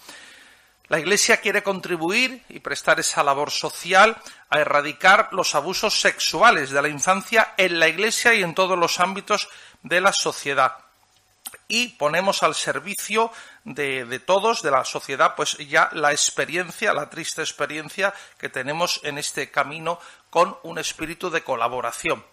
La 0.89 0.99
Iglesia 0.99 1.37
quiere 1.37 1.63
contribuir 1.63 2.43
y 2.47 2.61
prestar 2.61 2.99
esa 2.99 3.21
labor 3.21 3.51
social 3.51 4.15
a 4.49 4.59
erradicar 4.59 5.29
los 5.33 5.53
abusos 5.53 5.99
sexuales 5.99 6.71
de 6.71 6.81
la 6.81 6.87
infancia 6.87 7.53
en 7.57 7.79
la 7.79 7.89
Iglesia 7.89 8.33
y 8.33 8.41
en 8.41 8.55
todos 8.55 8.79
los 8.79 9.01
ámbitos 9.01 9.49
de 9.83 9.99
la 9.99 10.13
sociedad. 10.13 10.86
Y 11.67 11.89
ponemos 11.89 12.43
al 12.43 12.55
servicio 12.55 13.31
de, 13.65 14.19
todos, 14.19 14.61
de 14.61 14.71
la 14.71 14.85
sociedad, 14.85 15.35
pues 15.35 15.57
ya 15.57 15.89
la 15.93 16.11
experiencia, 16.11 16.93
la 16.93 17.09
triste 17.09 17.41
experiencia 17.41 18.13
que 18.37 18.47
tenemos 18.47 19.01
en 19.03 19.17
este 19.17 19.51
camino 19.51 19.99
con 20.29 20.57
un 20.63 20.79
espíritu 20.79 21.29
de 21.29 21.43
colaboración. 21.43 22.23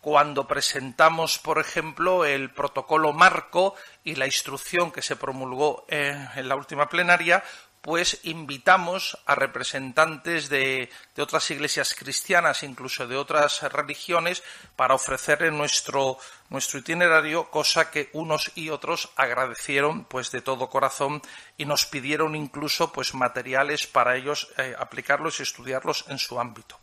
Cuando 0.00 0.46
presentamos, 0.46 1.38
por 1.38 1.58
ejemplo, 1.58 2.24
el 2.24 2.50
protocolo 2.50 3.12
marco 3.12 3.74
y 4.02 4.16
la 4.16 4.26
instrucción 4.26 4.90
que 4.90 5.02
se 5.02 5.16
promulgó 5.16 5.86
eh, 5.88 6.28
en 6.34 6.48
la 6.48 6.56
última 6.56 6.88
plenaria, 6.88 7.42
pues 7.84 8.20
invitamos 8.22 9.18
a 9.26 9.34
representantes 9.34 10.48
de, 10.48 10.88
otras 11.18 11.50
iglesias 11.50 11.94
cristianas, 11.94 12.62
incluso 12.62 13.06
de 13.06 13.14
otras 13.14 13.60
religiones, 13.70 14.42
para 14.74 14.94
ofrecer 14.94 15.52
nuestro, 15.52 16.16
nuestro 16.48 16.78
itinerario, 16.78 17.50
cosa 17.50 17.90
que 17.90 18.08
unos 18.14 18.52
y 18.54 18.70
otros 18.70 19.10
agradecieron 19.16 20.04
pues 20.04 20.30
de 20.30 20.40
todo 20.40 20.70
corazón 20.70 21.20
y 21.58 21.66
nos 21.66 21.84
pidieron 21.84 22.34
incluso 22.34 22.90
pues 22.90 23.12
materiales 23.12 23.86
para 23.86 24.16
ellos 24.16 24.48
eh, 24.56 24.74
aplicarlos 24.78 25.40
y 25.40 25.42
estudiarlos 25.42 26.06
en 26.08 26.18
su 26.18 26.40
ámbito. 26.40 26.80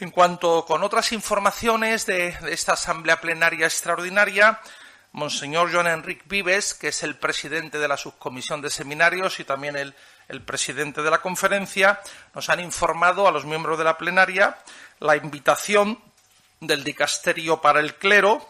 En 0.00 0.10
cuanto 0.10 0.64
con 0.64 0.82
otras 0.82 1.12
informaciones 1.12 2.06
de 2.06 2.36
esta 2.48 2.72
asamblea 2.72 3.20
plenaria 3.20 3.66
extraordinaria, 3.66 4.60
Monseñor 5.12 5.70
John 5.70 5.86
Enrique 5.86 6.24
Vives, 6.26 6.72
que 6.72 6.88
es 6.88 7.02
el 7.02 7.16
presidente 7.16 7.78
de 7.78 7.86
la 7.86 7.98
subcomisión 7.98 8.62
de 8.62 8.70
seminarios 8.70 9.40
y 9.40 9.44
también 9.44 9.76
el, 9.76 9.94
presidente 10.46 11.02
de 11.02 11.10
la 11.10 11.20
conferencia, 11.20 12.00
nos 12.34 12.48
han 12.48 12.60
informado 12.60 13.28
a 13.28 13.30
los 13.30 13.44
miembros 13.44 13.76
de 13.76 13.84
la 13.84 13.98
plenaria 13.98 14.56
la 15.00 15.16
invitación 15.16 15.98
del 16.60 16.82
dicasterio 16.82 17.60
para 17.60 17.80
el 17.80 17.96
clero 17.96 18.48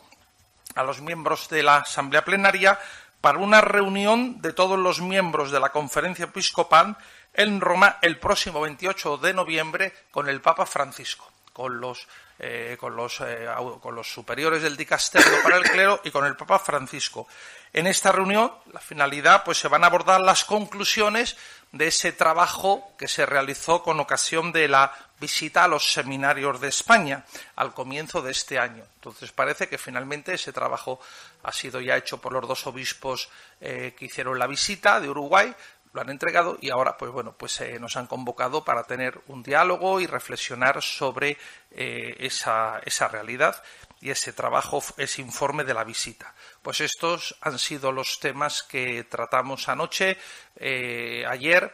a 0.76 0.84
los 0.84 1.00
miembros 1.00 1.48
de 1.48 1.64
la 1.64 1.78
asamblea 1.78 2.24
plenaria 2.24 2.78
para 3.20 3.38
una 3.38 3.60
reunión 3.60 4.40
de 4.40 4.52
todos 4.52 4.78
los 4.78 5.00
miembros 5.00 5.50
de 5.50 5.58
la 5.58 5.70
conferencia 5.70 6.26
episcopal 6.26 6.96
en 7.34 7.60
Roma 7.60 7.98
el 8.02 8.18
próximo 8.18 8.60
28 8.60 9.16
de 9.18 9.34
noviembre 9.34 9.92
con 10.10 10.28
el 10.28 10.40
Papa 10.40 10.66
Francisco, 10.66 11.31
con 11.52 11.80
los 11.80 12.06
eh, 12.44 12.76
con, 12.80 12.96
los, 12.96 13.20
eh, 13.20 13.46
con 13.80 13.94
los 13.94 14.12
superiores 14.12 14.62
del 14.62 14.76
dicasterio 14.76 15.42
para 15.44 15.58
el 15.58 15.62
clero 15.62 16.00
y 16.02 16.10
con 16.10 16.26
el 16.26 16.34
Papa 16.34 16.58
Francisco. 16.58 17.28
En 17.72 17.86
esta 17.86 18.10
reunión, 18.10 18.52
la 18.72 18.80
finalidad, 18.80 19.44
pues 19.44 19.58
se 19.58 19.68
van 19.68 19.84
a 19.84 19.86
abordar 19.86 20.20
las 20.20 20.44
conclusiones 20.44 21.36
de 21.70 21.86
ese 21.86 22.10
trabajo 22.10 22.94
que 22.98 23.06
se 23.06 23.26
realizó 23.26 23.84
con 23.84 24.00
ocasión 24.00 24.50
de 24.50 24.66
la 24.66 24.92
visita 25.20 25.62
a 25.62 25.68
los 25.68 25.92
seminarios 25.92 26.60
de 26.60 26.68
España 26.68 27.24
al 27.54 27.72
comienzo 27.72 28.20
de 28.22 28.32
este 28.32 28.58
año. 28.58 28.84
Entonces 28.96 29.30
parece 29.30 29.68
que 29.68 29.78
finalmente 29.78 30.34
ese 30.34 30.52
trabajo 30.52 31.00
ha 31.44 31.52
sido 31.52 31.80
ya 31.80 31.96
hecho 31.96 32.20
por 32.20 32.32
los 32.32 32.46
dos 32.46 32.66
obispos 32.66 33.28
eh, 33.60 33.94
que 33.96 34.06
hicieron 34.06 34.38
la 34.38 34.48
visita 34.48 35.00
de 35.00 35.08
Uruguay, 35.08 35.54
lo 35.92 36.00
han 36.00 36.10
entregado 36.10 36.58
y 36.60 36.70
ahora 36.70 36.96
pues 36.96 37.10
bueno 37.12 37.34
pues 37.36 37.60
eh, 37.60 37.78
nos 37.78 37.96
han 37.96 38.06
convocado 38.06 38.64
para 38.64 38.84
tener 38.84 39.20
un 39.26 39.42
diálogo 39.42 40.00
y 40.00 40.06
reflexionar 40.06 40.82
sobre 40.82 41.36
eh, 41.70 42.16
esa, 42.18 42.80
esa 42.84 43.08
realidad 43.08 43.62
y 44.00 44.10
ese 44.10 44.32
trabajo, 44.32 44.82
ese 44.96 45.22
informe 45.22 45.62
de 45.62 45.74
la 45.74 45.84
visita. 45.84 46.34
Pues 46.60 46.80
estos 46.80 47.36
han 47.40 47.58
sido 47.58 47.92
los 47.92 48.18
temas 48.18 48.64
que 48.64 49.04
tratamos 49.04 49.68
anoche. 49.68 50.18
Eh, 50.56 51.24
ayer 51.28 51.70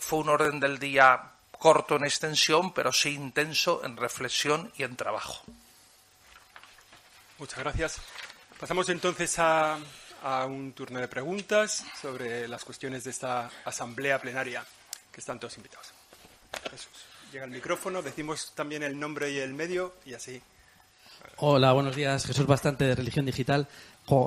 fue 0.00 0.18
un 0.18 0.28
orden 0.28 0.58
del 0.58 0.78
día 0.80 1.30
corto 1.52 1.96
en 1.96 2.04
extensión, 2.04 2.72
pero 2.72 2.92
sí 2.92 3.10
intenso 3.14 3.82
en 3.84 3.96
reflexión 3.96 4.72
y 4.76 4.82
en 4.82 4.96
trabajo. 4.96 5.44
Muchas 7.38 7.58
gracias. 7.60 8.00
Pasamos 8.58 8.88
entonces 8.90 9.38
a, 9.38 9.78
a 10.22 10.46
un 10.46 10.72
turno 10.72 11.00
de 11.00 11.08
preguntas 11.08 11.84
sobre 12.00 12.46
las 12.48 12.64
cuestiones 12.64 13.04
de 13.04 13.10
esta 13.10 13.50
asamblea 13.64 14.20
plenaria, 14.20 14.64
que 15.12 15.20
están 15.20 15.38
todos 15.38 15.56
invitados. 15.56 15.92
Llega 17.32 17.44
el 17.44 17.50
micrófono, 17.50 18.02
decimos 18.02 18.52
también 18.54 18.82
el 18.82 18.98
nombre 18.98 19.30
y 19.30 19.38
el 19.38 19.54
medio 19.54 19.94
y 20.04 20.14
así. 20.14 20.42
Hola, 21.36 21.72
buenos 21.72 21.94
días. 21.94 22.26
Jesús 22.26 22.46
Bastante 22.46 22.84
de 22.84 22.94
Religión 22.94 23.24
Digital. 23.24 23.66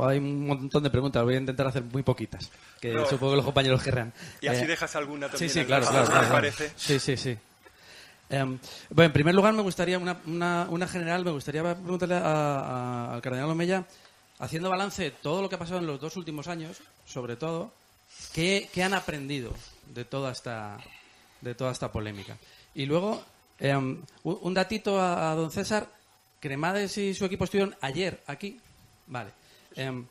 hay 0.03 0.17
un 0.17 0.47
montón 0.47 0.83
de 0.83 0.89
preguntas, 0.89 1.23
voy 1.23 1.35
a 1.35 1.39
intentar 1.39 1.67
hacer 1.67 1.83
muy 1.83 2.03
poquitas, 2.03 2.50
que 2.79 2.93
supongo 3.09 3.33
que 3.33 3.38
los 3.38 3.45
compañeros 3.45 3.83
querrán. 3.83 4.13
Y 4.41 4.47
así 4.47 4.63
eh, 4.63 4.67
dejas 4.67 4.95
alguna 4.95 5.29
también. 5.29 5.50
Sí, 5.50 5.59
sí, 5.59 5.65
claro, 5.65 5.85
claro, 5.85 6.29
parece. 6.29 6.71
Sí, 6.75 7.00
sí, 7.00 7.17
sí. 7.17 7.38
Em, 8.29 8.57
bueno, 8.89 9.07
en 9.07 9.13
primer 9.13 9.35
lugar, 9.35 9.53
me 9.53 9.62
gustaría, 9.62 10.00
una, 10.00 10.17
una, 10.69 10.88
general, 10.88 11.23
me 11.23 11.31
gustaría 11.31 11.62
preguntarle 11.62 12.15
al 12.15 13.21
cardenal 13.21 13.50
Omeya 13.50 13.85
haciendo 14.40 14.70
balance 14.70 15.04
de 15.04 15.12
todo 15.12 15.42
lo 15.42 15.50
que 15.50 15.56
ha 15.56 15.60
pasado 15.60 15.80
en 15.80 15.88
los 15.88 16.00
dos 16.00 16.18
últimos 16.18 16.48
años, 16.48 16.82
sobre 17.06 17.36
todo, 17.36 17.72
¿qué, 18.34 18.70
han 18.84 18.94
aprendido 18.94 19.54
de 19.94 20.06
toda 20.06 20.32
esta, 20.32 20.78
de 21.42 21.56
toda 21.56 21.72
esta 21.72 21.92
polémica? 21.92 22.38
Y 22.75 22.86
luego, 22.86 23.24
em, 23.60 24.02
un 24.24 24.54
datito 24.54 25.00
a, 25.00 25.34
don 25.36 25.52
César. 25.52 25.88
Cremades 26.40 26.98
y 26.98 27.13
su 27.13 27.24
equipo 27.24 27.46
estuvieron 27.46 27.74
ayer 27.80 28.22
aquí. 28.28 28.60
Vale. 29.08 29.30
Em, 29.78 30.06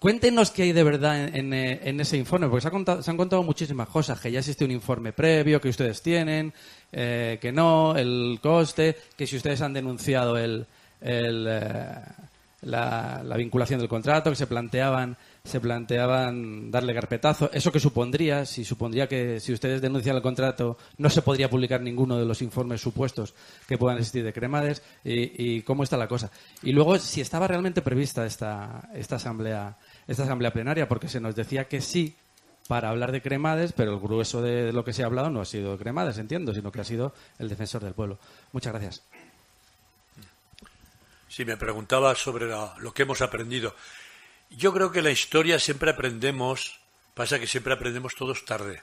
cuéntenos 0.00 0.50
qué 0.50 0.64
hay 0.64 0.72
de 0.72 0.82
verdad 0.82 1.28
en, 1.32 2.00
ese 2.00 2.16
informe, 2.16 2.48
porque 2.48 2.68
se, 2.68 3.10
han 3.10 3.16
contado 3.16 3.44
muchísimas 3.44 3.88
cosas, 3.88 4.18
que 4.18 4.32
ya 4.32 4.40
existe 4.40 4.64
un 4.64 4.72
informe 4.72 5.12
previo 5.12 5.60
que 5.60 5.68
ustedes 5.68 6.02
tienen, 6.02 6.52
eh, 6.90 7.38
que 7.40 7.52
no, 7.52 7.96
el 7.96 8.40
coste, 8.42 8.96
que 9.16 9.28
si 9.28 9.36
ustedes 9.36 9.60
han 9.60 9.72
denunciado 9.72 10.36
el, 10.36 10.66
el, 11.00 11.46
eh, 12.62 12.66
la, 12.66 13.36
vinculación 13.36 13.80
del 13.80 13.88
contrato, 13.88 14.30
que 14.30 14.36
se 14.36 14.46
planteaban, 14.46 15.16
se 15.44 15.60
planteaban 15.60 16.70
darle 16.70 16.94
carpetazo. 16.94 17.50
¿Eso 17.52 17.72
que 17.72 17.80
supondría? 17.80 18.46
Si 18.46 18.64
supondría 18.64 19.08
que 19.08 19.40
si 19.40 19.52
ustedes 19.52 19.82
denuncian 19.82 20.16
el 20.16 20.22
contrato 20.22 20.78
no 20.98 21.10
se 21.10 21.22
podría 21.22 21.50
publicar 21.50 21.80
ninguno 21.80 22.18
de 22.18 22.24
los 22.24 22.42
informes 22.42 22.80
supuestos 22.80 23.34
que 23.66 23.78
puedan 23.78 23.98
existir 23.98 24.24
de 24.24 24.32
Cremades 24.32 24.82
y, 25.04 25.62
cómo 25.62 25.82
está 25.82 25.96
la 25.96 26.08
cosa. 26.08 26.30
Y 26.62 26.72
luego, 26.72 26.98
si 26.98 27.20
estaba 27.20 27.48
realmente 27.48 27.82
prevista 27.82 28.24
esta, 28.24 28.88
esta, 28.94 29.16
asamblea, 29.16 29.76
esta 30.06 30.22
asamblea 30.22 30.52
plenaria, 30.52 30.88
porque 30.88 31.08
se 31.08 31.20
nos 31.20 31.34
decía 31.34 31.64
que 31.64 31.80
sí 31.80 32.14
para 32.68 32.90
hablar 32.90 33.12
de 33.12 33.22
Cremades, 33.22 33.72
pero 33.72 33.92
el 33.92 34.00
grueso 34.00 34.40
de 34.40 34.72
lo 34.72 34.84
que 34.84 34.92
se 34.92 35.02
ha 35.02 35.06
hablado 35.06 35.30
no 35.30 35.40
ha 35.40 35.44
sido 35.44 35.76
Cremades, 35.76 36.18
entiendo, 36.18 36.54
sino 36.54 36.70
que 36.70 36.80
ha 36.80 36.84
sido 36.84 37.12
el 37.38 37.48
defensor 37.48 37.82
del 37.82 37.94
pueblo. 37.94 38.18
Muchas 38.52 38.72
gracias. 38.72 39.02
Si 41.32 41.46
me 41.46 41.56
preguntaba 41.56 42.14
sobre 42.14 42.44
lo 42.44 42.92
que 42.92 43.04
hemos 43.04 43.22
aprendido, 43.22 43.74
yo 44.50 44.70
creo 44.70 44.92
que 44.92 45.00
la 45.00 45.10
historia 45.10 45.58
siempre 45.58 45.90
aprendemos, 45.90 46.78
pasa 47.14 47.40
que 47.40 47.46
siempre 47.46 47.72
aprendemos 47.72 48.14
todos 48.14 48.44
tarde. 48.44 48.82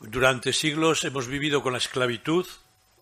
Durante 0.00 0.54
siglos 0.54 1.04
hemos 1.04 1.26
vivido 1.26 1.62
con 1.62 1.74
la 1.74 1.80
esclavitud 1.80 2.46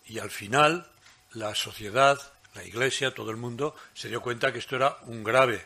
y 0.06 0.18
al 0.18 0.33
final 0.33 0.90
la 1.35 1.54
sociedad, 1.54 2.21
la 2.56 2.64
iglesia, 2.64 3.14
todo 3.14 3.30
el 3.30 3.37
mundo 3.37 3.76
se 3.95 4.09
dio 4.09 4.21
cuenta 4.21 4.52
que 4.52 4.59
esto 4.59 4.75
era 4.75 4.97
un 5.02 5.23
grave 5.23 5.64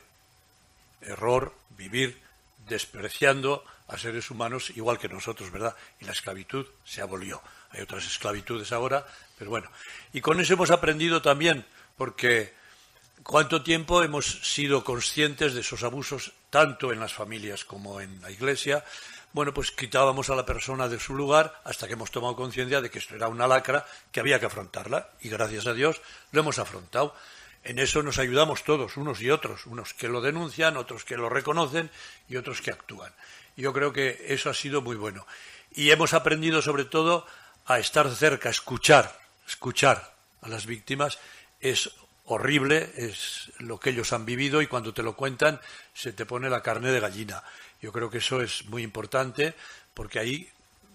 error 1.00 1.54
vivir 1.78 2.20
despreciando 2.68 3.64
a 3.88 3.96
seres 3.96 4.30
humanos 4.30 4.68
igual 4.76 4.98
que 4.98 5.08
nosotros, 5.08 5.50
¿verdad? 5.50 5.74
Y 5.98 6.04
la 6.04 6.12
esclavitud 6.12 6.66
se 6.84 7.00
abolió. 7.00 7.40
Hay 7.70 7.80
otras 7.80 8.04
esclavitudes 8.04 8.70
ahora, 8.72 9.06
pero 9.38 9.48
bueno. 9.48 9.70
Y 10.12 10.20
con 10.20 10.38
eso 10.40 10.52
hemos 10.52 10.70
aprendido 10.70 11.22
también 11.22 11.64
porque 12.00 12.54
cuánto 13.22 13.62
tiempo 13.62 14.02
hemos 14.02 14.24
sido 14.24 14.84
conscientes 14.84 15.52
de 15.52 15.60
esos 15.60 15.82
abusos, 15.82 16.32
tanto 16.48 16.94
en 16.94 16.98
las 16.98 17.12
familias 17.12 17.66
como 17.66 18.00
en 18.00 18.22
la 18.22 18.30
iglesia. 18.30 18.82
Bueno, 19.34 19.52
pues 19.52 19.70
quitábamos 19.70 20.30
a 20.30 20.34
la 20.34 20.46
persona 20.46 20.88
de 20.88 20.98
su 20.98 21.14
lugar 21.14 21.60
hasta 21.62 21.86
que 21.86 21.92
hemos 21.92 22.10
tomado 22.10 22.36
conciencia 22.36 22.80
de 22.80 22.88
que 22.88 23.00
esto 23.00 23.16
era 23.16 23.28
una 23.28 23.46
lacra 23.46 23.84
que 24.10 24.20
había 24.20 24.40
que 24.40 24.46
afrontarla 24.46 25.10
y 25.20 25.28
gracias 25.28 25.66
a 25.66 25.74
Dios 25.74 26.00
lo 26.32 26.40
hemos 26.40 26.58
afrontado. 26.58 27.14
En 27.64 27.78
eso 27.78 28.02
nos 28.02 28.18
ayudamos 28.18 28.64
todos, 28.64 28.96
unos 28.96 29.20
y 29.20 29.28
otros, 29.28 29.66
unos 29.66 29.92
que 29.92 30.08
lo 30.08 30.22
denuncian, 30.22 30.78
otros 30.78 31.04
que 31.04 31.18
lo 31.18 31.28
reconocen 31.28 31.90
y 32.30 32.36
otros 32.36 32.62
que 32.62 32.70
actúan. 32.70 33.12
Yo 33.58 33.74
creo 33.74 33.92
que 33.92 34.24
eso 34.28 34.48
ha 34.48 34.54
sido 34.54 34.80
muy 34.80 34.96
bueno. 34.96 35.26
y 35.72 35.90
hemos 35.90 36.14
aprendido 36.14 36.62
sobre 36.62 36.86
todo 36.86 37.26
a 37.66 37.78
estar 37.78 38.10
cerca, 38.10 38.48
a 38.48 38.52
escuchar, 38.52 39.20
escuchar 39.46 40.14
a 40.42 40.48
las 40.48 40.66
víctimas. 40.66 41.18
Es 41.60 41.90
horrible, 42.24 42.92
es 42.96 43.50
lo 43.58 43.78
que 43.78 43.90
ellos 43.90 44.12
han 44.12 44.24
vivido 44.24 44.62
y 44.62 44.66
cuando 44.66 44.94
te 44.94 45.02
lo 45.02 45.16
cuentan 45.16 45.60
se 45.92 46.12
te 46.12 46.26
pone 46.26 46.48
la 46.48 46.62
carne 46.62 46.90
de 46.90 47.00
gallina. 47.00 47.42
Yo 47.82 47.92
creo 47.92 48.10
que 48.10 48.18
eso 48.18 48.40
es 48.40 48.66
muy 48.66 48.82
importante 48.82 49.54
porque 49.94 50.18
ahí 50.18 50.48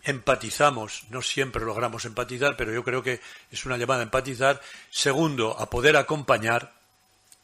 empatizamos, 0.05 1.05
no 1.09 1.21
siempre 1.21 1.65
logramos 1.65 2.05
empatizar, 2.05 2.55
pero 2.55 2.71
yo 2.71 2.83
creo 2.83 3.01
que 3.01 3.19
es 3.51 3.65
una 3.65 3.77
llamada 3.77 4.01
a 4.01 4.03
empatizar. 4.03 4.61
Segundo, 4.91 5.59
a 5.59 5.69
poder 5.69 5.97
acompañar 5.97 6.73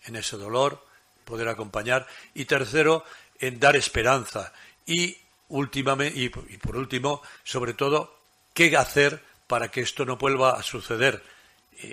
en 0.05 0.15
ese 0.15 0.37
dolor, 0.37 0.85
poder 1.25 1.47
acompañar. 1.47 2.07
Y 2.33 2.45
tercero, 2.45 3.03
en 3.39 3.59
dar 3.59 3.75
esperanza. 3.75 4.53
Y, 4.85 5.17
últimamente, 5.49 6.19
y, 6.19 6.29
por 6.29 6.77
último, 6.77 7.21
sobre 7.43 7.73
todo, 7.73 8.15
qué 8.53 8.77
hacer 8.77 9.23
para 9.47 9.69
que 9.69 9.81
esto 9.81 10.05
no 10.05 10.17
vuelva 10.17 10.51
a 10.51 10.63
suceder. 10.63 11.23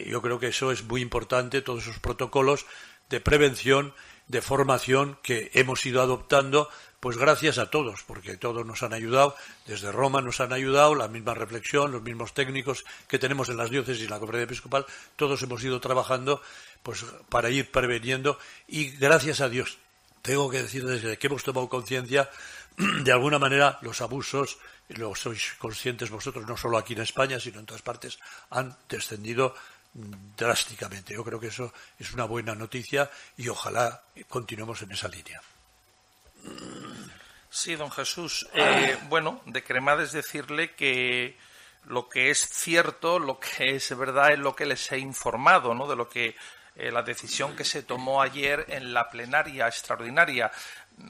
Yo 0.07 0.23
creo 0.23 0.39
que 0.39 0.49
eso 0.49 0.73
es 0.73 0.85
muy 0.85 1.01
importante, 1.01 1.63
todos 1.63 1.85
esos 1.85 1.99
protocolos 1.99 2.67
de 3.11 3.21
prevención, 3.21 3.95
de 4.27 4.43
formación 4.43 5.19
que 5.23 5.51
hemos 5.55 5.85
ido 5.87 6.03
adoptando 6.03 6.69
pues 7.01 7.17
gracias 7.17 7.59
a 7.59 7.71
todos, 7.71 8.03
porque 8.03 8.37
todos 8.37 8.67
nos 8.67 8.83
han 8.83 8.93
ayudado, 8.93 9.37
desde 9.67 9.93
Roma 9.93 10.21
nos 10.21 10.41
han 10.41 10.53
ayudado, 10.53 10.97
la 10.97 11.07
misma 11.07 11.33
reflexión, 11.33 11.93
los 11.93 12.03
mismos 12.03 12.35
técnicos 12.35 12.85
que 13.07 13.21
tenemos 13.21 13.49
en 13.49 13.57
las 13.57 13.71
diócesis 13.71 14.05
y 14.05 14.09
la 14.09 14.19
conferencia 14.19 14.47
episcopal, 14.47 14.85
todos 15.15 15.41
hemos 15.43 15.63
ido 15.63 15.81
trabajando 15.81 16.43
pues 16.83 17.05
para 17.29 17.51
ir 17.51 17.71
preveniendo 17.71 18.39
y 18.67 18.91
gracias 18.91 19.41
a 19.41 19.49
Dios, 19.49 19.79
tengo 20.23 20.51
que 20.51 20.63
decir 20.63 20.85
desde 20.85 21.19
que 21.19 21.29
hemos 21.29 21.45
tomado 21.45 21.69
conciencia, 21.69 22.29
de 22.77 23.13
alguna 23.13 23.39
manera 23.39 23.79
los 23.83 24.01
abusos, 24.01 24.59
lo 24.89 25.15
sois 25.15 25.55
conscientes 25.59 26.11
vosotros, 26.11 26.47
no 26.47 26.57
solo 26.57 26.79
aquí 26.79 26.95
en 26.95 27.03
España, 27.03 27.39
sino 27.39 27.61
en 27.61 27.67
todas 27.67 27.83
partes, 27.83 28.19
han 28.51 28.77
descendido 28.89 29.55
drásticamente. 29.93 31.15
Yo 31.15 31.25
creo 31.25 31.41
que 31.41 31.49
eso 31.49 31.73
es 31.99 32.13
una 32.13 32.25
buena 32.25 32.55
noticia 32.55 33.11
y 33.37 33.49
ojalá 33.49 34.03
continuemos 34.29 34.83
en 34.83 34.93
esa 34.93 35.09
línea. 35.09 35.41
Sí, 37.51 37.75
don 37.77 37.91
Jesús. 37.91 38.49
Eh, 38.55 38.97
bueno, 39.09 39.41
de 39.47 39.65
Cremades 39.65 40.13
decirle 40.13 40.75
que 40.75 41.37
lo 41.87 42.09
que 42.09 42.31
es 42.31 42.47
cierto, 42.49 43.19
lo 43.19 43.41
que 43.41 43.77
es 43.77 43.97
verdad 43.97 44.33
es 44.33 44.39
lo 44.39 44.55
que 44.55 44.67
les 44.67 44.93
he 44.93 44.99
informado, 44.99 45.75
¿no? 45.75 45.89
De 45.89 45.97
lo 45.97 46.09
que 46.09 46.37
eh, 46.77 46.93
la 46.93 47.03
decisión 47.03 47.57
que 47.57 47.65
se 47.65 47.83
tomó 47.83 48.23
ayer 48.23 48.67
en 48.69 48.95
la 48.95 49.11
plenaria 49.11 49.67
extraordinaria. 49.67 50.53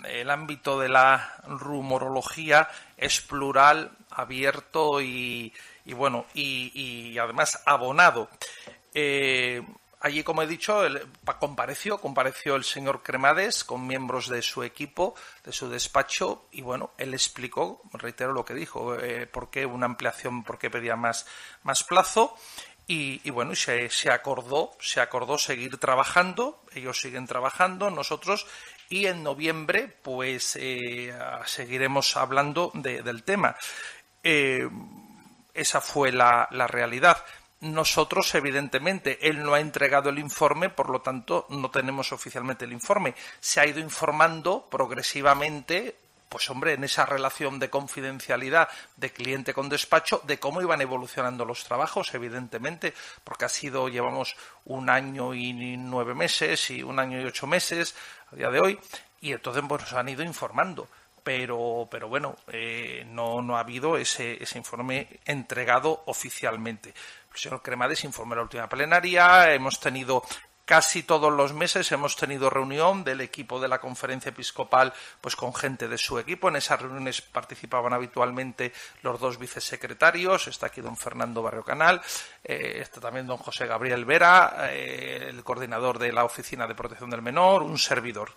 El 0.05 0.31
ámbito 0.31 0.79
de 0.79 0.89
la 0.89 1.35
rumorología 1.47 2.69
es 2.97 3.21
plural, 3.21 3.91
abierto 4.11 5.03
y, 5.03 5.53
bueno, 5.95 6.27
y, 6.35 7.17
además 7.19 7.63
abonado. 7.67 8.29
Eh, 8.95 9.63
Allí, 10.01 10.23
como 10.23 10.43
he 10.43 10.47
dicho, 10.47 10.81
compareció, 11.41 11.99
compareció 11.99 12.55
el 12.55 12.63
señor 12.63 13.03
Cremades 13.03 13.65
con 13.65 13.85
miembros 13.85 14.29
de 14.29 14.43
su 14.43 14.63
equipo, 14.63 15.17
de 15.45 15.53
su 15.53 15.69
despacho, 15.69 16.47
y 16.53 16.63
bueno, 16.63 16.93
él 16.99 17.15
explicó, 17.15 17.83
reitero 17.95 18.33
lo 18.33 18.45
que 18.45 18.55
dijo, 18.55 18.95
eh, 18.95 19.27
por 19.27 19.51
qué 19.51 19.67
una 19.67 19.87
ampliación, 19.87 20.45
por 20.45 20.57
qué 20.57 20.71
pedía 20.71 20.95
más, 20.95 21.27
más 21.65 21.83
plazo, 21.83 22.37
y, 22.91 23.29
bueno, 23.31 23.55
se, 23.55 23.91
se, 23.91 24.11
acordó, 24.11 24.71
se 24.81 25.01
acordó 25.01 25.37
seguir 25.37 25.77
trabajando, 25.77 26.65
ellos 26.73 26.99
siguen 26.99 27.27
trabajando, 27.27 27.91
nosotros, 27.91 28.47
y 28.89 29.07
en 29.07 29.23
noviembre, 29.23 29.89
pues 29.89 30.57
eh, 30.59 31.13
seguiremos 31.45 32.17
hablando 32.17 32.71
del 32.73 33.25
tema. 33.25 33.57
Eh, 34.23 34.67
esa 35.61 35.81
fue 35.81 36.13
la, 36.13 36.49
la 36.51 36.67
realidad. 36.67 37.25
Nosotros, 37.61 38.35
evidentemente, 38.35 39.29
él 39.29 39.43
no 39.43 39.55
ha 39.55 39.61
entregado 39.61 40.11
el 40.11 40.19
informe, 40.19 40.71
por 40.71 40.91
lo 40.91 41.01
tanto, 41.01 41.47
no 41.51 41.71
tenemos 41.71 42.13
oficialmente 42.13 42.65
el 42.65 42.73
informe. 42.73 43.15
Se 43.41 43.61
ha 43.61 43.67
ido 43.67 43.81
informando 43.81 44.69
progresivamente 44.71 45.97
pues 46.29 46.51
hombre, 46.51 46.75
en 46.75 46.85
esa 46.85 47.07
relación 47.07 47.59
de 47.59 47.71
confidencialidad 47.71 48.69
de 48.97 49.11
cliente 49.13 49.55
con 49.55 49.69
despacho, 49.69 50.21
de 50.25 50.39
cómo 50.39 50.61
iban 50.61 50.81
evolucionando 50.81 51.45
los 51.45 51.65
trabajos, 51.65 52.13
evidentemente, 52.15 52.95
porque 53.25 53.47
ha 53.47 53.49
sido, 53.49 53.89
llevamos 53.89 54.37
un 54.67 54.91
año 54.91 55.35
y 55.35 55.53
nueve 55.79 56.15
meses 56.15 56.71
y 56.71 56.83
un 56.83 56.99
año 56.99 57.21
y 57.21 57.25
ocho 57.25 57.47
meses 57.47 57.95
a 58.31 58.37
día 58.37 58.51
de 58.51 58.61
hoy, 58.61 58.79
y 59.21 59.33
entonces 59.33 59.63
nos 59.65 59.93
han 59.95 60.09
ido 60.09 60.23
informando 60.23 60.89
pero, 61.23 61.89
pero 61.91 62.09
bueno, 62.09 62.37
eh, 62.49 63.05
no, 63.09 63.43
no 63.43 63.57
ha 63.57 63.61
habido 63.61 63.97
ese, 63.97 64.43
ese 64.43 64.59
informe 64.59 65.21
entregado 65.25 66.03
oficialmente. 66.07 66.95
El 67.33 67.39
señor 67.39 67.63
Cremades 67.63 68.05
informó 68.05 68.35
la 68.35 68.43
última 68.43 68.69
plenaria, 68.69 69.53
hemos 69.53 69.79
tenido 69.81 70.23
casi 70.69 71.03
todos 71.03 71.33
los 71.33 71.55
meses 71.55 71.91
hemos 71.93 72.15
tenido 72.15 72.51
reunión 72.51 73.03
del 73.03 73.23
equipo 73.23 73.59
de 73.59 73.69
la 73.69 73.81
conferencia 73.81 74.29
episcopal 74.29 74.93
pues 75.19 75.35
con 75.35 75.55
gente 75.55 75.89
de 75.89 75.97
su 75.97 76.19
equipo 76.19 76.51
en 76.51 76.57
esas 76.57 76.83
reuniones 76.83 77.23
participaban 77.23 77.95
habitualmente 77.95 78.75
los 79.01 79.19
dos 79.19 79.39
vicesecretarios 79.39 80.47
está 80.47 80.67
aquí 80.67 80.83
don 80.83 80.99
Fernando 80.99 81.41
Barrio 81.41 81.65
Canal 81.65 82.03
eh, 82.45 82.81
está 82.83 83.01
también 83.01 83.27
don 83.27 83.39
José 83.39 83.67
Gabriel 83.67 84.05
Vera 84.05 84.69
eh, 84.71 85.29
el 85.31 85.43
coordinador 85.43 85.99
de 85.99 86.13
la 86.13 86.27
oficina 86.27 86.67
de 86.67 86.75
protección 86.75 87.09
del 87.09 87.23
menor 87.23 87.63
un 87.63 87.79
servidor 87.79 88.33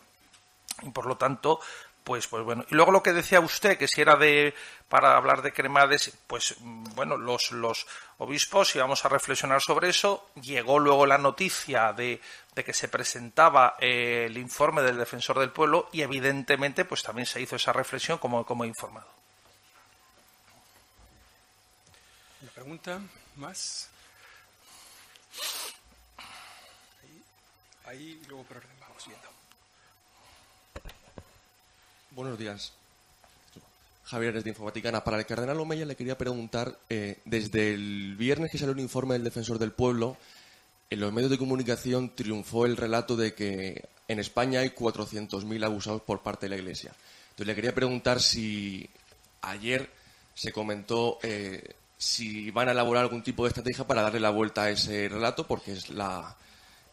y 0.84 0.90
por 0.90 1.08
lo 1.08 1.18
tanto 1.18 1.60
pues, 2.04 2.28
pues 2.28 2.44
bueno. 2.44 2.66
Y 2.70 2.76
luego 2.76 2.92
lo 2.92 3.04
que 3.04 3.14
decía 3.14 3.40
usted, 3.40 3.78
que 3.78 3.88
si 3.88 4.02
era 4.02 4.16
de 4.16 4.54
para 4.90 5.16
hablar 5.16 5.42
de 5.42 5.54
cremades, 5.54 6.12
pues 6.28 6.56
bueno, 6.60 7.16
los, 7.16 7.52
los 7.52 7.86
obispos 8.18 8.76
íbamos 8.76 9.06
a 9.06 9.10
reflexionar 9.10 9.62
sobre 9.62 9.90
eso. 9.90 10.30
Llegó 10.42 10.80
luego 10.80 11.06
la 11.06 11.18
noticia 11.18 11.94
de, 11.94 12.20
de 12.56 12.64
que 12.64 12.74
se 12.74 12.88
presentaba 12.88 13.76
eh, 13.80 14.26
el 14.28 14.38
informe 14.38 14.82
del 14.82 14.98
defensor 14.98 15.40
del 15.40 15.52
pueblo 15.52 15.90
y 15.94 16.02
evidentemente 16.02 16.86
pues 16.86 17.04
también 17.04 17.26
se 17.26 17.40
hizo 17.42 17.56
esa 17.56 17.72
reflexión 17.72 18.18
como, 18.18 18.46
como 18.46 18.64
he 18.64 18.68
informado. 18.68 19.08
¿Una 22.42 22.52
pregunta 22.52 23.00
más? 23.36 23.90
Ahí, 27.02 27.24
ahí 27.86 28.22
luego 28.28 28.46
vamos 28.80 29.08
viendo. 29.08 29.41
Buenos 32.14 32.38
días. 32.38 32.74
Javier 34.04 34.36
es 34.36 34.44
de 34.44 34.50
Infovaticana. 34.50 35.02
Para 35.02 35.18
el 35.18 35.26
cardenal 35.26 35.62
Omeya 35.62 35.86
le 35.86 35.96
quería 35.96 36.18
preguntar, 36.18 36.78
eh, 36.90 37.20
desde 37.24 37.74
el 37.74 38.18
viernes 38.18 38.52
que 38.52 38.58
salió 38.58 38.74
un 38.74 38.82
informe 38.82 39.14
del 39.14 39.24
Defensor 39.24 39.58
del 39.58 39.72
Pueblo, 39.72 40.18
en 40.90 41.00
los 41.00 41.14
medios 41.14 41.32
de 41.32 41.38
comunicación 41.38 42.14
triunfó 42.14 42.66
el 42.66 42.76
relato 42.76 43.16
de 43.16 43.34
que 43.34 43.88
en 44.10 44.20
España 44.20 44.60
hay 44.60 44.72
400.000 44.72 45.64
abusados 45.64 46.02
por 46.02 46.22
parte 46.22 46.48
de 46.48 46.50
la 46.50 46.58
Iglesia. 46.58 46.92
Entonces 47.30 47.48
le 47.48 47.56
quería 47.56 47.74
preguntar 47.74 48.20
si 48.20 48.90
ayer 49.44 49.90
se 50.34 50.52
comentó 50.52 51.18
eh, 51.24 51.76
si 51.98 52.52
van 52.52 52.68
a 52.68 52.72
elaborar 52.74 53.04
algún 53.04 53.24
tipo 53.24 53.44
de 53.44 53.50
estrategia 53.50 53.88
para 53.88 54.02
darle 54.02 54.20
la 54.20 54.32
vuelta 54.32 54.64
a 54.64 54.70
ese 54.70 55.08
relato, 55.08 55.48
porque 55.48 55.72
es 55.72 55.90
la, 55.90 56.36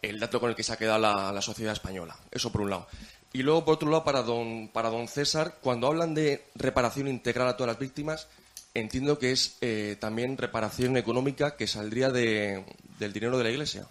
el 0.01 0.21
dato 0.21 0.39
con 0.39 0.51
el 0.51 0.55
que 0.55 0.63
se 0.63 0.75
ha 0.75 0.77
quedado 0.77 1.01
la 1.01 1.43
sociedad 1.43 1.73
española. 1.73 2.17
Eso 2.31 2.53
por 2.53 2.61
un 2.61 2.71
lado. 2.71 2.87
Y 3.33 3.43
luego, 3.43 3.65
por 3.65 3.75
otro 3.75 3.91
lado, 3.91 4.05
para 4.05 4.23
don, 4.23 4.69
para 4.69 4.91
don 4.91 5.07
César, 5.07 5.59
cuando 5.61 5.87
hablan 5.87 6.15
de 6.15 6.47
reparación 6.55 7.09
integral 7.09 7.49
a 7.49 7.57
todas 7.57 7.73
las 7.75 7.79
víctimas, 7.79 8.27
entiendo 8.75 9.19
que 9.19 9.33
es 9.33 9.57
eh, 9.61 9.97
también 10.01 10.39
reparación 10.39 10.97
económica 10.97 11.57
que 11.57 11.67
saldría 11.67 12.11
de, 12.11 12.65
del 12.99 13.13
dinero 13.13 13.37
de 13.37 13.45
la 13.45 13.51
Iglesia. 13.51 13.87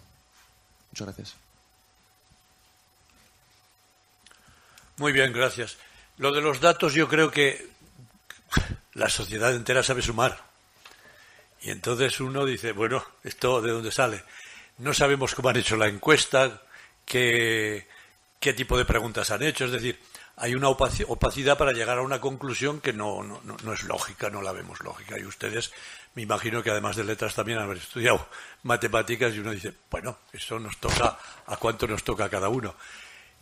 Muchas 0.90 1.06
gracias. 1.06 1.34
Muy 4.96 5.12
bien, 5.12 5.32
gracias. 5.32 5.76
Lo 6.16 6.32
de 6.32 6.40
los 6.40 6.60
datos 6.60 6.94
yo 6.94 7.08
creo 7.08 7.30
que 7.30 7.68
la 8.94 9.08
sociedad 9.08 9.54
entera 9.54 9.82
sabe 9.84 10.02
sumar. 10.02 10.44
Y 11.62 11.70
entonces 11.70 12.20
uno 12.20 12.44
dice, 12.44 12.72
bueno, 12.72 13.04
¿esto 13.22 13.62
de 13.62 13.70
dónde 13.70 13.92
sale? 13.92 14.24
No 14.78 14.92
sabemos 14.94 15.34
cómo 15.34 15.48
han 15.48 15.56
hecho 15.56 15.76
la 15.76 15.88
encuesta, 15.88 16.62
que 17.04 17.86
qué 18.40 18.52
tipo 18.52 18.78
de 18.78 18.84
preguntas 18.84 19.30
han 19.30 19.42
hecho. 19.42 19.64
Es 19.64 19.72
decir, 19.72 19.98
hay 20.36 20.54
una 20.54 20.68
opacidad 20.68 21.58
para 21.58 21.72
llegar 21.72 21.98
a 21.98 22.02
una 22.02 22.20
conclusión 22.20 22.80
que 22.80 22.92
no, 22.92 23.22
no, 23.22 23.40
no, 23.42 23.72
es 23.72 23.82
lógica, 23.84 24.30
no 24.30 24.42
la 24.42 24.52
vemos 24.52 24.80
lógica. 24.80 25.18
Y 25.18 25.24
ustedes, 25.24 25.72
me 26.14 26.22
imagino 26.22 26.62
que 26.62 26.70
además 26.70 26.96
de 26.96 27.04
letras 27.04 27.34
también 27.34 27.58
han 27.58 27.70
estudiado 27.72 28.28
matemáticas 28.62 29.34
y 29.34 29.40
uno 29.40 29.50
dice, 29.50 29.74
bueno, 29.90 30.18
eso 30.32 30.58
nos 30.58 30.76
toca, 30.78 31.18
¿a 31.46 31.56
cuánto 31.56 31.86
nos 31.86 32.04
toca 32.04 32.26
a 32.26 32.30
cada 32.30 32.48
uno? 32.48 32.74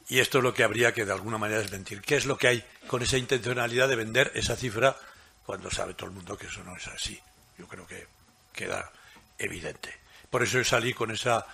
Y 0.09 0.20
esto 0.20 0.38
es 0.38 0.44
lo 0.44 0.54
que 0.54 0.62
habría 0.62 0.94
que 0.94 1.04
de 1.04 1.12
alguna 1.12 1.37
manera 1.37 1.61
desmentir. 1.61 2.00
¿Qué 2.00 2.16
es 2.16 2.26
lo 2.26 2.38
que 2.38 2.48
hay 2.48 2.64
con 2.87 3.02
esa 3.02 3.18
intencionalidad 3.18 3.88
de 3.88 3.96
vender 3.96 4.30
esa 4.35 4.56
cifra 4.56 4.96
cuando 5.44 5.70
sabe 5.70 5.94
todo 5.94 6.06
el 6.09 6.14
mundo 6.14 6.38
que 6.38 6.46
eso 6.46 6.62
no 6.62 6.76
es 6.76 6.87
así? 6.87 7.20
Yo 7.59 7.66
creo 7.66 7.87
que 7.87 8.06
queda 8.52 8.90
evidente. 9.37 9.92
Por 10.30 10.44
eso 10.44 10.59
yo 10.59 10.64
salí 10.64 10.94
con 10.94 11.11
esa 11.11 11.44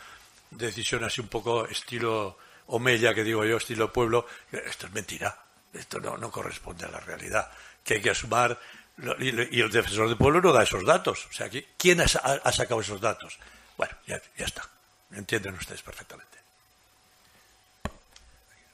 decisión 0.51 1.03
así 1.03 1.21
un 1.21 1.29
poco 1.29 1.67
estilo 1.67 2.37
Omeya, 2.67 3.15
que 3.15 3.25
digo 3.25 3.45
yo, 3.45 3.57
estilo 3.57 3.93
pueblo, 3.93 4.27
esto 4.51 4.87
es 4.87 4.93
mentira, 4.93 5.37
esto 5.73 6.01
no, 6.01 6.17
no 6.17 6.31
corresponde 6.31 6.87
a 6.87 6.89
la 6.89 7.01
realidad, 7.01 7.51
que 7.85 7.95
hay 7.95 8.03
que 8.03 8.11
asumar 8.11 8.59
y 9.19 9.61
el 9.61 9.71
defensor 9.71 10.09
del 10.09 10.17
pueblo 10.17 10.41
no 10.41 10.53
da 10.53 10.63
esos 10.63 10.85
datos. 10.85 11.27
O 11.27 11.33
sea, 11.33 11.49
¿quién 11.77 12.01
ha, 12.01 12.09
sacado 12.09 12.81
esos 12.81 13.01
datos? 13.01 13.39
Bueno, 13.77 13.95
ya, 14.07 14.21
está. 14.37 14.69
Entienden 15.13 15.55
ustedes 15.55 15.83
perfectamente. 15.83 16.39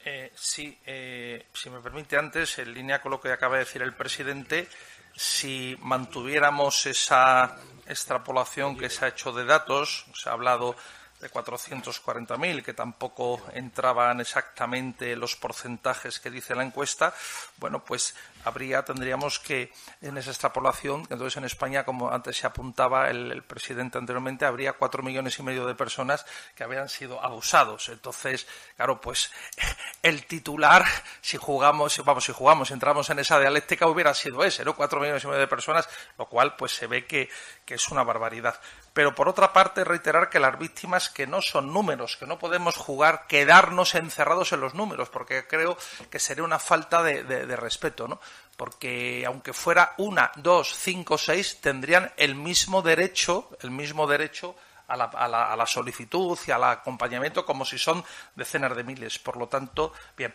Eh, 0.05 0.33
sí, 0.35 0.77
eh, 0.87 1.47
si 1.53 1.71
me 1.71 1.81
permite 1.81 2.17
antes, 2.17 2.59
en 2.59 2.73
línea 2.73 3.01
con 3.01 3.13
lo 3.13 3.21
que 3.21 3.31
acaba 3.31 3.57
de 3.57 3.65
decir 3.65 3.83
el 3.83 3.95
presidente, 3.95 4.69
si 5.15 5.77
mantuviéramos 5.81 6.87
esa 6.87 7.57
extrapolación 7.87 8.77
que 8.77 8.91
se 8.91 9.05
ha 9.05 9.09
hecho 9.09 9.33
de 9.33 9.45
datos, 9.45 10.07
se 10.15 10.29
ha 10.29 10.33
hablado 10.33 10.77
de 11.21 11.31
440.000, 11.31 12.63
que 12.63 12.75
tampoco 12.75 13.43
entraban 13.53 14.21
exactamente 14.21 15.17
los 15.17 15.37
porcentajes 15.37 16.21
que 16.21 16.31
dice 16.31 16.55
la 16.55 16.63
encuesta, 16.63 17.13
bueno, 17.57 17.85
pues 17.85 18.15
habría, 18.45 18.85
tendríamos 18.85 19.39
que, 19.39 19.73
en 20.01 20.17
esa 20.17 20.31
extrapolación, 20.31 21.03
entonces 21.11 21.37
en 21.37 21.45
España, 21.45 21.85
como 21.85 22.11
antes 22.11 22.37
se 22.37 22.47
apuntaba 22.47 23.11
el, 23.11 23.43
presidente 23.43 23.99
anteriormente, 23.99 24.45
habría 24.45 24.75
cuatro 24.75 25.03
millones 25.03 25.39
y 25.39 25.43
medio 25.43 25.67
de 25.67 25.75
personas 25.75 26.25
que 26.55 26.65
habían 26.65 26.89
sido 26.89 27.23
abusados. 27.23 27.89
Entonces, 27.89 28.47
claro, 28.77 29.01
pues 29.01 29.33
el 30.03 30.27
titular, 30.27 30.85
si 31.21 31.37
jugamos, 31.37 32.03
vamos, 32.05 32.25
si 32.25 32.33
jugamos, 32.33 32.71
entramos 32.71 33.11
en 33.11 33.19
esa 33.19 33.41
dialéctica, 33.41 33.87
hubiera 33.87 34.15
sido 34.15 34.45
ese, 34.45 34.65
¿no? 34.65 34.77
Cuatro 34.77 35.01
millones 35.01 35.25
y 35.25 35.27
medio 35.27 35.41
de 35.41 35.49
personas, 35.49 35.89
lo 36.17 36.27
cual, 36.27 36.57
pues 36.57 36.73
se 36.73 36.87
ve 36.87 37.07
que, 37.07 37.29
que 37.65 37.75
es 37.75 37.89
una 37.89 38.05
barbaridad. 38.05 38.61
Pero 38.99 39.15
por 39.15 39.29
otra 39.29 39.53
parte, 39.53 39.85
reiterar 39.85 40.29
que 40.29 40.41
las 40.41 40.59
víctimas 40.59 41.09
que 41.09 41.29
no 41.29 41.41
son 41.41 41.73
números, 41.73 42.17
que 42.17 42.27
no 42.27 42.37
podemos 42.37 42.75
jugar, 42.75 43.29
quedarnos 43.29 43.95
encerrados 43.95 44.53
en 44.53 44.59
los 44.59 44.75
números, 44.75 45.09
porque 45.09 45.47
creo 45.47 45.79
que 46.11 46.19
sería 46.19 46.43
una 46.43 46.59
falta 46.59 47.05
de, 47.05 47.55
respeto, 47.55 48.09
¿no? 48.09 48.21
porque 48.57 49.23
aunque 49.25 49.53
fuera 49.53 49.95
una, 49.99 50.33
dos, 50.35 50.75
cinco, 50.77 51.17
seis, 51.17 51.61
tendrían 51.61 52.13
el 52.17 52.35
mismo 52.35 52.83
derecho, 52.83 53.57
el 53.61 53.71
mismo 53.71 54.09
derecho 54.09 54.57
a 54.89 54.97
la, 54.97 55.05
a 55.05 55.57
la, 55.57 55.67
solicitud 55.67 56.37
y 56.49 56.51
al 56.51 56.65
acompañamiento 56.65 57.47
como 57.47 57.65
si 57.65 57.79
son 57.79 58.05
decenas 58.35 58.75
de 58.75 58.83
miles. 58.83 59.21
Por 59.21 59.37
lo 59.37 59.47
tanto, 59.47 59.93
bien. 60.17 60.35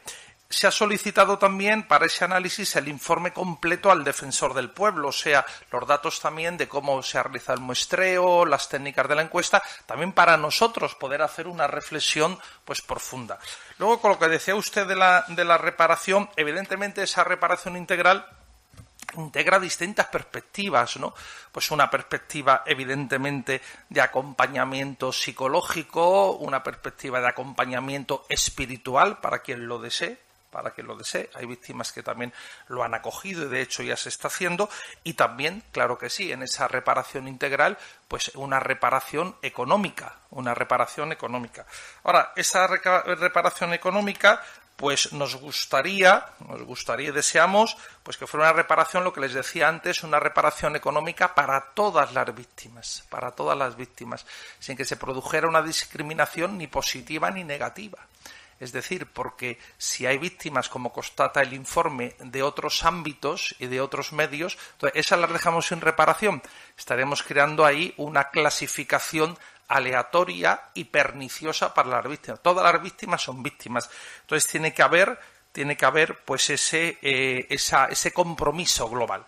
Se 0.54 0.68
ha 0.68 0.72
solicitado 0.72 1.40
también 1.40 1.88
para 1.88 2.06
ese 2.06 2.24
análisis 2.24 2.76
el 2.76 2.88
informe 2.88 3.34
completo 3.34 3.90
al 3.90 4.04
defensor 4.04 4.54
del 4.54 4.70
pueblo, 4.70 5.08
o 5.08 5.12
sea, 5.12 5.44
los 5.72 5.88
datos 5.88 6.20
también 6.20 6.58
de 6.58 6.68
cómo 6.68 7.02
se 7.02 7.18
ha 7.18 7.24
realizado 7.24 7.56
el 7.56 7.64
muestreo, 7.64 8.46
las 8.46 8.70
técnicas 8.70 9.08
de 9.08 9.16
la 9.16 9.24
encuesta, 9.24 9.64
también 9.88 10.12
para 10.12 10.38
nosotros 10.38 10.94
poder 10.94 11.24
hacer 11.24 11.48
una 11.48 11.66
reflexión 11.66 12.38
pues 12.66 12.84
profunda. 12.84 13.40
Luego, 13.80 14.00
con 14.00 14.12
lo 14.12 14.20
que 14.20 14.28
decía 14.28 14.54
usted 14.56 14.86
de 14.86 14.96
la, 14.96 15.26
de 15.28 15.44
la 15.44 15.58
reparación, 15.58 16.30
evidentemente 16.36 17.02
esa 17.02 17.24
reparación 17.24 17.76
integral 17.76 18.24
integra 19.18 19.60
distintas 19.60 20.06
perspectivas, 20.06 20.98
¿no? 20.98 21.16
Pues 21.52 21.72
una 21.72 21.90
perspectiva 21.90 22.62
evidentemente 22.68 23.60
de 23.90 24.02
acompañamiento 24.02 25.12
psicológico, 25.12 26.34
una 26.34 26.62
perspectiva 26.62 27.20
de 27.20 27.30
acompañamiento 27.30 28.24
espiritual 28.30 29.18
para 29.18 29.40
quien 29.40 29.68
lo 29.68 29.80
desee, 29.80 30.20
para 30.54 30.72
que 30.72 30.84
lo 30.84 30.96
desee. 30.96 31.32
Hay 31.34 31.48
víctimas 31.48 31.92
que 31.92 32.04
también 32.04 32.32
lo 32.68 32.84
han 32.84 32.94
acogido 32.94 33.44
y 33.44 33.50
de 33.50 33.62
hecho 33.62 33.82
ya 33.82 33.98
se 33.98 34.10
está 34.10 34.28
haciendo. 34.28 34.70
Y 35.04 35.14
también, 35.16 35.64
claro 35.72 35.98
que 35.98 36.12
sí, 36.12 36.32
en 36.32 36.44
esa 36.44 36.68
reparación 36.68 37.28
integral, 37.28 37.78
pues 38.08 38.32
una 38.36 38.60
reparación 38.60 39.36
económica, 39.42 40.18
una 40.30 40.54
reparación 40.54 41.12
económica. 41.12 41.66
Ahora, 42.04 42.32
esa 42.36 42.68
reparación 42.68 43.74
económica 43.74 44.42
pues 44.76 45.14
nos 45.14 45.36
gustaría, 45.36 46.26
nos 46.48 46.64
gustaría 46.64 47.10
y 47.10 47.12
deseamos, 47.12 47.78
pues 48.02 48.18
que 48.18 48.28
fuera 48.28 48.48
una 48.48 48.54
reparación, 48.54 49.04
lo 49.04 49.14
que 49.14 49.22
les 49.22 49.34
decía 49.34 49.68
antes, 49.68 50.04
una 50.04 50.20
reparación 50.20 50.76
económica 50.76 51.36
para 51.36 51.62
todas 51.74 52.14
las 52.14 52.34
víctimas, 52.34 53.04
para 53.10 53.32
todas 53.32 53.58
las 53.58 53.76
víctimas, 53.76 54.26
sin 54.60 54.76
que 54.76 54.86
se 54.86 54.98
produjera 54.98 55.48
una 55.48 55.62
discriminación 55.62 56.58
ni 56.58 56.68
positiva 56.68 57.30
ni 57.30 57.44
negativa. 57.44 58.00
Es 58.64 58.72
decir, 58.72 59.08
porque 59.12 59.60
si 59.78 60.06
hay 60.06 60.18
víctimas, 60.18 60.70
como 60.70 60.94
constata 60.94 61.42
el 61.42 61.52
informe, 61.52 62.16
de 62.20 62.44
otros 62.44 62.86
ámbitos 62.86 63.54
y 63.60 63.68
de 63.68 63.82
otros 63.82 64.14
medios, 64.14 64.58
entonces 64.72 65.06
esas 65.06 65.20
las 65.20 65.34
dejamos 65.34 65.68
sin 65.68 65.82
reparación. 65.82 66.42
Estaremos 66.78 67.24
creando 67.24 67.66
ahí 67.66 67.94
una 67.98 68.30
clasificación 68.30 69.38
aleatoria 69.68 70.62
y 70.76 70.86
perniciosa 70.86 71.74
para 71.74 71.90
las 71.90 72.08
víctimas. 72.08 72.42
Todas 72.42 72.64
las 72.64 72.82
víctimas 72.82 73.22
son 73.22 73.44
víctimas. 73.44 73.90
Entonces 74.22 74.50
tiene 74.50 74.74
que 74.74 74.82
haber, 74.82 75.20
tiene 75.52 75.76
que 75.76 75.86
haber 75.86 76.24
pues 76.24 76.50
ese, 76.50 77.00
eh, 77.02 77.46
ese 77.50 78.14
compromiso 78.14 78.88
global. 78.90 79.26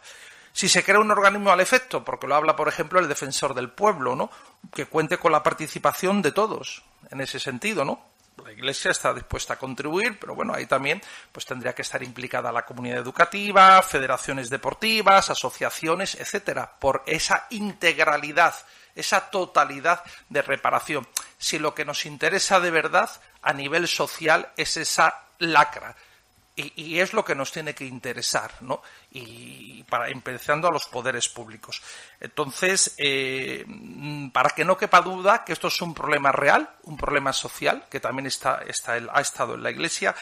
Si 0.54 0.70
se 0.70 0.82
crea 0.82 1.02
un 1.02 1.12
organismo 1.12 1.52
al 1.52 1.60
efecto, 1.60 2.06
porque 2.06 2.26
lo 2.26 2.36
habla, 2.36 2.56
por 2.56 2.70
ejemplo, 2.70 3.02
el 3.02 3.10
defensor 3.10 3.54
del 3.54 3.70
pueblo, 3.70 4.16
¿no? 4.16 4.32
Que 4.74 4.86
cuente 4.86 5.18
con 5.18 5.34
la 5.34 5.44
participación 5.44 6.22
de 6.22 6.32
todos, 6.32 6.86
en 7.12 7.20
ese 7.20 7.42
sentido, 7.42 7.84
¿no? 7.84 8.15
La 8.44 8.52
Iglesia 8.52 8.92
está 8.92 9.14
dispuesta 9.14 9.54
a 9.54 9.60
contribuir, 9.60 10.20
pero 10.20 10.36
bueno, 10.36 10.54
ahí 10.54 10.66
también 10.66 11.02
pues 11.32 11.46
tendría 11.46 11.74
que 11.74 11.82
estar 11.82 12.04
implicada 12.04 12.52
la 12.52 12.66
comunidad 12.66 13.00
educativa, 13.00 13.82
federaciones 13.82 14.50
deportivas, 14.50 15.30
asociaciones, 15.30 16.16
etcétera, 16.16 16.78
por 16.80 17.04
esa 17.06 17.48
integralidad, 17.52 18.54
esa 18.94 19.30
totalidad 19.30 20.04
de 20.30 20.42
reparación. 20.42 21.08
Si 21.38 21.60
lo 21.60 21.74
que 21.74 21.86
nos 21.86 22.06
interesa 22.06 22.60
de 22.60 22.72
verdad 22.72 23.10
a 23.42 23.54
nivel 23.54 23.88
social 23.88 24.52
es 24.58 24.78
esa 24.78 25.24
lacra, 25.40 25.96
y, 26.56 27.00
es 27.00 27.14
lo 27.14 27.26
que 27.26 27.36
nos 27.36 27.52
tiene 27.52 27.76
que 27.76 27.86
interesar, 27.86 28.52
¿no? 28.62 28.82
Y 29.12 29.84
para 29.84 30.10
empezando 30.10 30.68
a 30.68 30.72
los 30.72 30.86
poderes 30.86 31.28
públicos. 31.28 31.82
Entonces, 32.20 32.96
eh, 32.98 33.66
para 34.32 34.52
que 34.52 34.64
no 34.64 34.78
quepa 34.78 35.02
duda 35.02 35.44
que 35.44 35.54
esto 35.54 35.68
es 35.68 35.82
un 35.82 35.94
problema 35.94 36.32
real, 36.32 36.70
un 36.84 36.96
problema 36.96 37.34
social 37.34 37.86
que 37.90 38.00
también 38.00 38.28
está, 38.28 38.62
está, 38.66 38.94
ha 38.94 39.22
estado 39.22 39.56
en 39.56 39.64
la 39.64 39.72
Iglesia 39.72 40.16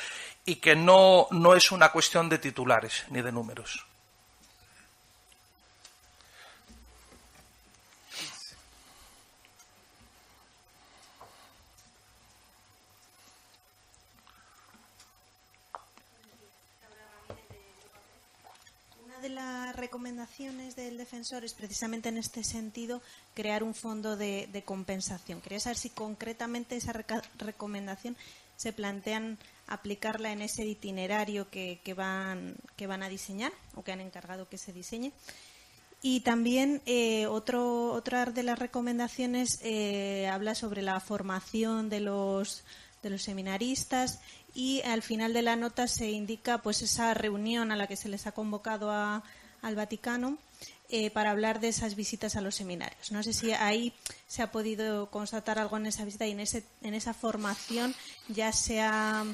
y 0.44 0.56
que 0.56 0.76
no, 0.76 1.28
no 1.32 1.54
es 1.54 1.72
una 1.72 1.90
cuestión 1.92 2.30
de 2.30 2.40
titulares 2.40 3.06
ni 3.10 3.22
de 3.22 3.32
números. 3.32 3.86
de 19.24 19.30
las 19.30 19.73
recomendaciones 19.84 20.78
del 20.78 20.98
defensor 20.98 21.44
es 21.44 21.54
precisamente 21.54 22.08
en 22.08 22.18
este 22.18 22.42
sentido 22.46 23.02
crear 23.34 23.64
un 23.64 23.76
fondo 23.76 24.16
de, 24.16 24.64
compensación. 24.66 25.42
Quería 25.42 25.60
saber 25.60 25.78
si 25.78 25.90
concretamente 25.90 26.78
esa 26.78 26.94
recomendación 27.38 28.16
se 28.56 28.72
plantean 28.72 29.38
aplicarla 29.68 30.32
en 30.32 30.42
ese 30.42 30.64
itinerario 30.66 31.50
que, 31.50 31.94
van, 31.98 32.56
que 32.78 32.88
van 32.88 33.04
a 33.04 33.10
diseñar 33.10 33.52
o 33.76 33.84
que 33.84 33.92
han 33.92 34.00
encargado 34.00 34.48
que 34.48 34.58
se 34.58 34.72
diseñe. 34.72 35.12
Y 36.02 36.22
también 36.22 36.82
eh, 36.86 37.28
otro, 37.28 37.92
otra 37.92 38.26
de 38.28 38.44
las 38.44 38.60
recomendaciones 38.60 39.60
eh, 39.64 40.30
habla 40.32 40.56
sobre 40.56 40.82
la 40.82 41.02
formación 41.02 41.90
de 41.90 42.00
los, 42.00 42.64
de 43.02 43.10
los 43.10 43.22
seminaristas 43.22 44.22
y 44.56 44.82
al 44.84 45.02
final 45.02 45.34
de 45.34 45.42
la 45.42 45.58
nota 45.58 45.88
se 45.88 46.10
indica 46.12 46.62
pues 46.62 46.82
esa 46.82 47.14
reunión 47.14 47.74
a 47.74 47.76
la 47.76 47.88
que 47.88 47.98
se 47.98 48.08
les 48.08 48.28
ha 48.28 48.32
convocado 48.32 48.92
al 49.64 49.76
Vaticano 49.76 50.38
eh, 50.90 51.10
para 51.10 51.32
hablar 51.32 51.60
de 51.60 51.70
esas 51.70 51.96
visitas 51.96 52.36
a 52.36 52.42
los 52.42 52.54
seminarios. 52.54 53.12
No 53.12 53.24
sé 53.24 53.34
si 53.34 53.52
ahí 53.52 53.94
se 54.28 54.44
ha 54.44 54.52
podido 54.52 55.10
constatar 55.10 55.58
algo 55.58 55.78
en 55.78 55.88
esa 55.88 56.06
visita 56.06 56.28
y 56.28 56.32
en, 56.32 56.40
ese, 56.40 56.64
en 56.84 56.94
esa 56.94 57.16
formación 57.16 57.96
ya 58.28 58.52
se 58.52 58.82
ha 58.82 59.26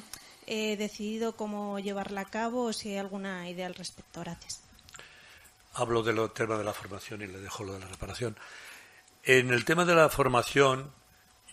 eh, 0.47 0.77
decidido 0.77 1.35
cómo 1.35 1.77
llevarla 1.79 2.21
a 2.21 2.25
cabo 2.25 2.63
o 2.63 2.73
si 2.73 2.91
hay 2.91 2.97
alguna 2.97 3.49
idea 3.49 3.67
al 3.67 3.75
respecto. 3.75 4.21
Gracias. 4.21 4.61
Hablo 5.73 6.01
del 6.01 6.31
tema 6.31 6.57
de 6.57 6.63
la 6.63 6.73
formación 6.73 7.21
y 7.21 7.27
le 7.27 7.39
dejo 7.39 7.63
lo 7.63 7.73
de 7.73 7.79
la 7.79 7.87
reparación. 7.87 8.37
En 9.23 9.51
el 9.51 9.65
tema 9.65 9.83
de 9.83 9.95
la 9.95 10.09
formación, 10.09 10.91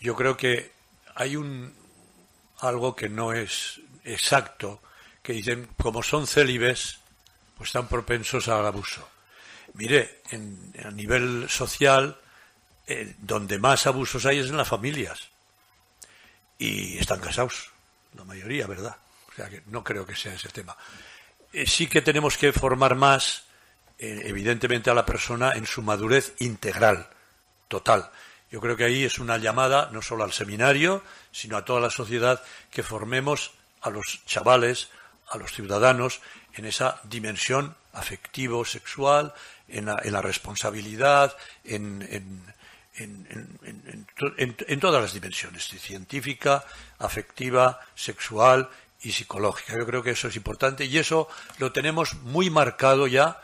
yo 0.01 0.15
creo 0.15 0.37
que 0.37 0.73
hay 1.15 1.37
un, 1.37 1.75
algo 2.61 2.95
que 2.95 3.09
no 3.09 3.33
es 3.33 3.81
exacto, 4.05 4.81
que 5.23 5.33
dicen, 5.33 5.69
como 5.77 6.03
son 6.03 6.27
célibes, 6.27 7.01
pues 7.57 7.69
están 7.69 7.89
propensos 7.89 8.49
al 8.49 8.67
abuso. 8.67 9.09
Mire, 9.75 10.23
en, 10.31 10.73
a 10.85 10.91
nivel 10.91 11.49
social, 11.49 12.19
eh, 12.87 13.15
donde 13.19 13.59
más 13.59 13.87
abusos 13.87 14.27
hay 14.27 14.39
es 14.39 14.49
en 14.49 14.57
las 14.57 14.69
familias. 14.69 15.29
Y 16.59 16.99
están 16.99 17.21
casados, 17.21 17.71
la 18.15 18.25
mayoría, 18.25 18.67
¿verdad? 18.67 18.97
O 19.29 19.35
sea 19.35 19.49
que 19.49 19.63
no 19.67 19.83
creo 19.85 20.07
que 20.07 20.17
sea 20.17 20.35
ese 20.35 20.49
tema. 20.49 20.77
Eh, 21.53 21.67
sí 21.67 21.87
que 21.87 22.03
tenemos 22.03 22.37
que 22.37 22.53
formar 22.53 22.95
más, 22.95 23.45
eh, 23.99 24.23
evidentemente, 24.25 24.91
a 24.91 24.95
la 24.95 25.07
persona 25.07 25.53
en 25.53 25.67
su 25.67 25.83
madurez 25.83 26.35
integral, 26.39 27.09
total. 27.69 28.11
Yo 28.51 28.61
creo 28.61 28.77
que 28.77 28.85
ahí 28.85 29.05
es 29.05 29.19
una 29.19 29.39
llamada 29.39 29.91
no 29.93 30.01
solo 30.01 30.25
al 30.25 30.33
seminario, 30.33 31.03
sino 31.33 31.57
a 31.57 31.65
toda 31.65 31.81
la 31.81 31.91
sociedad 31.91 32.43
que 32.71 32.83
formemos 32.83 33.53
a 33.83 33.91
los 33.91 34.25
chavales, 34.27 34.89
a 35.29 35.39
los 35.39 35.53
ciudadanos, 35.53 36.21
en 36.57 36.65
esa 36.65 37.01
dimensión 37.05 37.77
afectivo, 37.93 38.65
sexual, 38.65 39.33
en 39.69 39.87
la, 39.87 40.23
responsabilidad, 40.23 41.37
en, 41.65 42.07
en, 42.97 44.81
todas 44.81 45.03
las 45.03 45.13
dimensiones, 45.13 45.69
científica, 45.69 46.65
afectiva, 46.99 47.81
sexual 47.95 48.69
y 49.03 49.13
psicológica. 49.13 49.77
Yo 49.79 49.87
creo 49.87 50.03
que 50.03 50.11
eso 50.11 50.29
es 50.29 50.37
importante 50.37 50.85
y 50.85 50.99
eso 50.99 51.29
lo 51.59 51.73
tenemos 51.73 52.15
muy 52.15 52.51
marcado 52.51 53.07
ya 53.07 53.41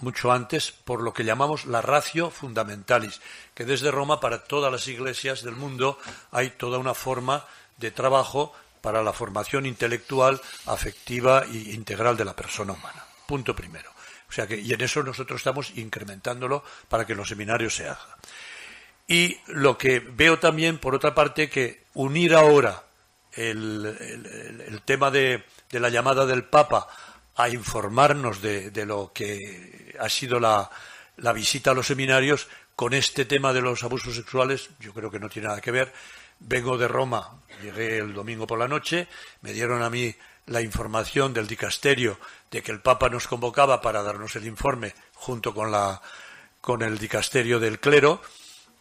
mucho 0.00 0.32
antes 0.32 0.72
por 0.72 1.00
lo 1.00 1.14
que 1.14 1.24
llamamos 1.24 1.64
la 1.64 1.80
ratio 1.80 2.30
fundamentalis, 2.30 3.20
que 3.54 3.64
desde 3.64 3.90
Roma 3.90 4.20
para 4.20 4.44
todas 4.44 4.70
las 4.70 4.88
iglesias 4.88 5.42
del 5.42 5.54
mundo 5.54 5.98
hay 6.32 6.50
toda 6.50 6.78
una 6.78 6.94
forma 6.94 7.46
de 7.78 7.92
trabajo 7.92 8.52
para 8.82 9.02
la 9.02 9.14
formación 9.14 9.64
intelectual, 9.64 10.38
afectiva 10.66 11.44
e 11.48 11.72
integral 11.72 12.16
de 12.16 12.26
la 12.26 12.36
persona 12.36 12.74
humana. 12.74 13.06
Punto 13.26 13.56
primero. 13.56 13.90
O 14.28 14.32
sea 14.32 14.46
que, 14.46 14.58
y 14.58 14.72
en 14.72 14.80
eso 14.80 15.02
nosotros 15.02 15.40
estamos 15.40 15.72
incrementándolo 15.76 16.64
para 16.88 17.06
que 17.06 17.14
los 17.14 17.28
seminarios 17.28 17.74
se 17.74 17.88
haga. 17.88 18.18
Y 19.06 19.38
lo 19.46 19.78
que 19.78 20.00
veo 20.00 20.38
también, 20.38 20.78
por 20.78 20.94
otra 20.94 21.14
parte, 21.14 21.48
que 21.48 21.84
unir 21.94 22.34
ahora 22.34 22.82
el, 23.32 24.80
tema 24.84 25.10
de, 25.10 25.44
la 25.70 25.88
llamada 25.88 26.26
del 26.26 26.44
Papa 26.44 26.88
a 27.36 27.48
informarnos 27.48 28.42
de, 28.42 28.70
lo 28.86 29.12
que 29.12 29.94
ha 29.98 30.08
sido 30.08 30.40
la, 30.40 30.70
la 31.18 31.32
visita 31.32 31.70
a 31.70 31.74
los 31.74 31.86
seminarios 31.86 32.48
con 32.74 32.94
este 32.94 33.24
tema 33.24 33.52
de 33.52 33.60
los 33.60 33.82
abusos 33.84 34.16
sexuales, 34.16 34.70
yo 34.80 34.92
creo 34.92 35.10
que 35.10 35.20
no 35.20 35.28
tiene 35.28 35.48
nada 35.48 35.60
que 35.60 35.70
ver. 35.70 35.92
Vengo 36.44 36.76
de 36.76 36.88
Roma, 36.88 37.40
llegué 37.62 37.98
el 37.98 38.12
domingo 38.12 38.46
por 38.46 38.58
la 38.58 38.68
noche, 38.68 39.08
me 39.40 39.52
dieron 39.52 39.82
a 39.82 39.90
mí 39.90 40.14
la 40.46 40.60
información 40.60 41.32
del 41.32 41.46
dicasterio 41.46 42.18
de 42.50 42.62
que 42.62 42.72
el 42.72 42.80
Papa 42.80 43.08
nos 43.08 43.28
convocaba 43.28 43.80
para 43.80 44.02
darnos 44.02 44.34
el 44.36 44.46
informe 44.46 44.94
junto 45.14 45.54
con 45.54 45.70
la 45.70 46.02
con 46.60 46.82
el 46.82 46.98
dicasterio 46.98 47.58
del 47.58 47.80
clero. 47.80 48.22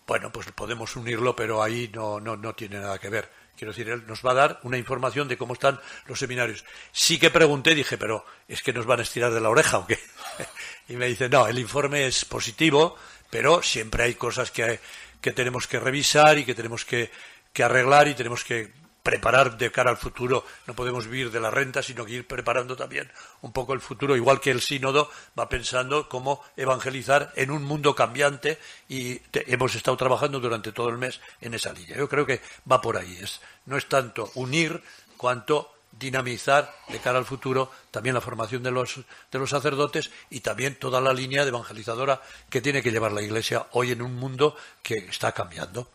Bueno, 0.06 0.32
pues 0.32 0.52
podemos 0.52 0.96
unirlo, 0.96 1.36
pero 1.36 1.64
ahí 1.64 1.90
no, 1.94 2.20
no, 2.20 2.38
no 2.38 2.54
tiene 2.54 2.80
nada 2.80 3.00
que 3.00 3.10
ver. 3.10 3.30
Quiero 3.58 3.74
decir, 3.74 3.90
él 3.90 4.06
nos 4.08 4.26
va 4.26 4.32
a 4.32 4.36
dar 4.36 4.60
una 4.64 4.78
información 4.78 5.28
de 5.28 5.38
cómo 5.38 5.54
están 5.54 5.80
los 6.06 6.20
seminarios. 6.20 6.64
Sí 6.92 7.20
que 7.20 7.30
pregunté, 7.30 7.76
dije, 7.76 7.98
pero 7.98 8.26
¿es 8.48 8.62
que 8.62 8.74
nos 8.74 8.86
van 8.86 9.00
a 9.00 9.04
estirar 9.04 9.32
de 9.34 9.42
la 9.42 9.50
oreja 9.50 9.80
o 9.80 9.88
qué? 9.88 10.00
y 10.90 10.96
me 10.96 11.08
dice, 11.08 11.30
no, 11.30 11.48
el 11.48 11.60
informe 11.60 12.08
es 12.08 12.26
positivo, 12.26 12.96
pero 13.30 13.64
siempre 13.64 14.04
hay 14.04 14.16
cosas 14.16 14.52
que, 14.52 14.80
que 15.22 15.32
tenemos 15.32 15.68
que 15.68 15.80
revisar 15.80 16.38
y 16.38 16.46
que 16.46 16.56
tenemos 16.56 16.86
que 16.86 17.12
que 17.54 17.64
arreglar 17.64 18.08
y 18.08 18.16
tenemos 18.16 18.44
que 18.44 18.72
preparar 19.04 19.58
de 19.58 19.72
cara 19.72 19.90
al 19.90 19.98
futuro. 19.98 20.46
No 20.68 20.76
podemos 20.76 21.08
vivir 21.08 21.32
de 21.32 21.40
la 21.40 21.52
renta, 21.52 21.82
sino 21.82 22.06
que 22.06 22.14
ir 22.14 22.28
preparando 22.28 22.76
también 22.76 23.12
un 23.42 23.52
poco 23.52 23.74
el 23.74 23.82
futuro, 23.82 24.16
igual 24.16 24.40
que 24.40 24.52
el 24.52 24.62
sínodo 24.62 25.10
va 25.38 25.50
pensando 25.50 26.08
cómo 26.08 26.44
evangelizar 26.56 27.32
en 27.36 27.52
un 27.52 27.64
mundo 27.64 27.96
cambiante 27.96 28.60
y 28.88 29.22
hemos 29.34 29.76
estado 29.76 29.98
trabajando 29.98 30.40
durante 30.40 30.72
todo 30.72 30.90
el 30.90 30.98
mes 30.98 31.20
en 31.42 31.54
esa 31.54 31.74
línea. 31.74 31.98
Yo 31.98 32.08
creo 32.08 32.26
que 32.26 32.42
va 32.70 32.82
por 32.82 32.98
ahí. 32.98 33.18
Es, 33.22 33.42
no 33.66 33.78
es 33.78 33.88
tanto 33.88 34.32
unir 34.36 34.82
cuanto 35.18 35.74
dinamizar 35.92 36.74
de 36.88 37.00
cara 37.00 37.20
al 37.20 37.26
futuro 37.26 37.70
también 37.92 38.16
la 38.16 38.22
formación 38.22 38.64
de 38.64 38.72
los, 38.72 39.02
de 39.32 39.40
los 39.40 39.50
sacerdotes 39.50 40.10
y 40.30 40.40
también 40.40 40.76
toda 40.76 41.02
la 41.02 41.14
línea 41.14 41.44
de 41.44 41.50
evangelizadora 41.50 42.22
que 42.50 42.62
tiene 42.62 42.82
que 42.82 42.92
llevar 42.92 43.12
la 43.12 43.22
Iglesia 43.22 43.68
hoy 43.72 43.92
en 43.92 44.02
un 44.02 44.16
mundo 44.16 44.56
que 44.82 44.98
está 44.98 45.34
cambiando. 45.34 45.90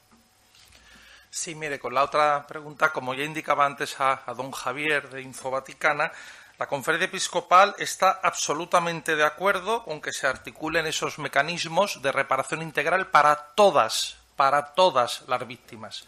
Sí, 1.30 1.54
mire, 1.54 1.78
con 1.78 1.94
la 1.94 2.04
otra 2.04 2.46
pregunta, 2.46 2.92
como 2.92 3.14
ya 3.14 3.24
indicaba 3.24 3.66
antes 3.66 3.96
a, 4.00 4.22
don 4.36 4.50
Javier 4.50 5.10
de 5.10 5.22
Info 5.22 5.50
Vaticana, 5.50 6.10
la 6.58 6.66
conferencia 6.66 7.06
episcopal 7.06 7.74
está 7.78 8.20
absolutamente 8.22 9.16
de 9.16 9.24
acuerdo 9.24 9.84
con 9.84 10.00
que 10.00 10.12
se 10.12 10.26
articulen 10.26 10.86
esos 10.86 11.18
mecanismos 11.18 12.00
de 12.00 12.12
reparación 12.12 12.62
integral 12.62 13.08
para 13.08 13.36
todas, 13.54 14.16
para 14.36 14.74
todas 14.74 15.24
las 15.28 15.46
víctimas 15.46 16.06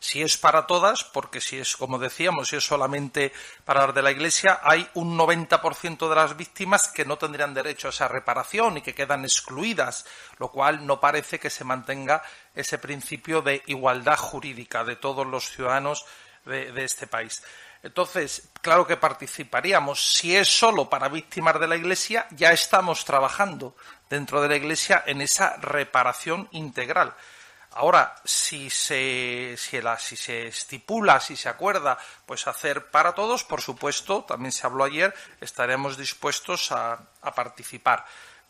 si 0.00 0.22
es 0.22 0.38
para 0.38 0.66
todas, 0.66 1.04
porque 1.04 1.42
si 1.42 1.58
es, 1.58 1.76
como 1.76 1.98
decíamos, 1.98 2.48
si 2.48 2.56
es 2.56 2.64
solamente 2.64 3.32
para 3.66 3.86
las 3.86 3.94
de 3.94 4.02
la 4.02 4.10
Iglesia, 4.10 4.58
hay 4.62 4.88
un 4.94 5.16
90% 5.16 6.08
de 6.08 6.14
las 6.14 6.36
víctimas 6.38 6.88
que 6.88 7.04
no 7.04 7.18
tendrían 7.18 7.52
derecho 7.52 7.88
a 7.88 7.90
esa 7.90 8.08
reparación 8.08 8.78
y 8.78 8.82
que 8.82 8.94
quedan 8.94 9.24
excluidas, 9.24 10.06
lo 10.38 10.50
cual 10.50 10.86
no 10.86 11.00
parece 11.00 11.38
que 11.38 11.50
se 11.50 11.64
mantenga 11.64 12.22
ese 12.54 12.78
principio 12.78 13.42
de 13.42 13.62
igualdad 13.66 14.16
jurídica 14.16 14.84
de 14.84 14.96
todos 14.96 15.26
los 15.26 15.50
ciudadanos 15.50 16.06
de, 16.46 16.72
de 16.72 16.84
este 16.84 17.06
país. 17.06 17.42
Entonces, 17.82 18.48
claro 18.62 18.86
que 18.86 18.96
participaríamos. 18.96 20.14
Si 20.14 20.34
es 20.34 20.48
solo 20.48 20.88
para 20.88 21.08
víctimas 21.08 21.60
de 21.60 21.68
la 21.68 21.76
Iglesia, 21.76 22.26
ya 22.30 22.52
estamos 22.52 23.04
trabajando 23.04 23.76
dentro 24.08 24.40
de 24.40 24.48
la 24.48 24.56
Iglesia 24.56 25.02
en 25.06 25.20
esa 25.20 25.56
reparación 25.58 26.48
integral. 26.52 27.14
Ahora, 27.72 28.16
si 28.24 28.68
se, 28.68 29.54
si, 29.56 29.80
si 29.98 30.16
se 30.16 30.48
estipula, 30.48 31.20
si 31.20 31.36
se 31.36 31.48
acuerda, 31.48 31.96
pues 32.26 32.48
hacer 32.48 32.90
para 32.90 33.14
todos, 33.14 33.44
por 33.44 33.60
supuesto, 33.60 34.24
también 34.24 34.50
se 34.50 34.66
habló 34.66 34.84
ayer, 34.84 35.14
estaremos 35.40 35.96
dispuestos 35.96 36.72
a, 36.72 36.98
participar. 37.34 38.04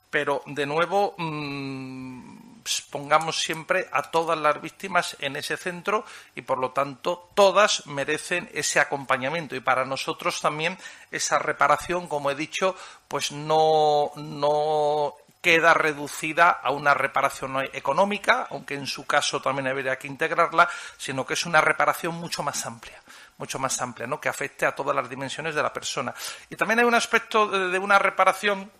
Pero, 0.08 0.42
de 0.46 0.64
nuevo, 0.64 1.14
mm, 1.18 2.62
pongamos 2.90 3.42
siempre 3.42 3.88
a 3.92 4.02
todas 4.02 4.38
las 4.38 4.60
víctimas 4.60 5.16
en 5.20 5.36
ese 5.36 5.58
centro 5.58 6.04
y, 6.34 6.40
por 6.40 6.58
lo 6.58 6.70
tanto, 6.70 7.28
todas 7.34 7.86
merecen 7.86 8.48
ese 8.54 8.80
acompañamiento. 8.80 9.54
Y 9.54 9.60
para 9.60 9.84
nosotros 9.84 10.40
también 10.40 10.78
esa 11.10 11.38
reparación, 11.38 12.08
como 12.08 12.30
he 12.30 12.34
dicho, 12.34 12.74
pues 13.06 13.32
no, 13.32 14.12
no 14.16 15.14
queda 15.40 15.72
reducida 15.74 16.50
a 16.50 16.70
una 16.70 16.94
reparación 16.94 17.56
económica, 17.72 18.46
aunque 18.50 18.74
en 18.74 18.86
su 18.86 19.06
caso 19.06 19.40
también 19.40 19.68
habría 19.68 19.98
que 19.98 20.06
integrarla, 20.06 20.68
sino 20.96 21.24
que 21.24 21.34
es 21.34 21.46
una 21.46 21.60
reparación 21.60 22.14
mucho 22.14 22.42
más 22.42 22.64
amplia, 22.66 23.00
mucho 23.38 23.58
más 23.58 23.80
amplia, 23.80 24.06
¿no? 24.06 24.20
que 24.20 24.28
afecte 24.28 24.66
a 24.66 24.74
todas 24.74 24.94
las 24.94 25.08
dimensiones 25.08 25.54
de 25.54 25.62
la 25.62 25.72
persona. 25.72 26.14
Y 26.50 26.56
también 26.56 26.80
hay 26.80 26.84
un 26.84 26.94
aspecto 26.94 27.46
de, 27.46 27.78
una 27.78 27.98
reparación 27.98 28.70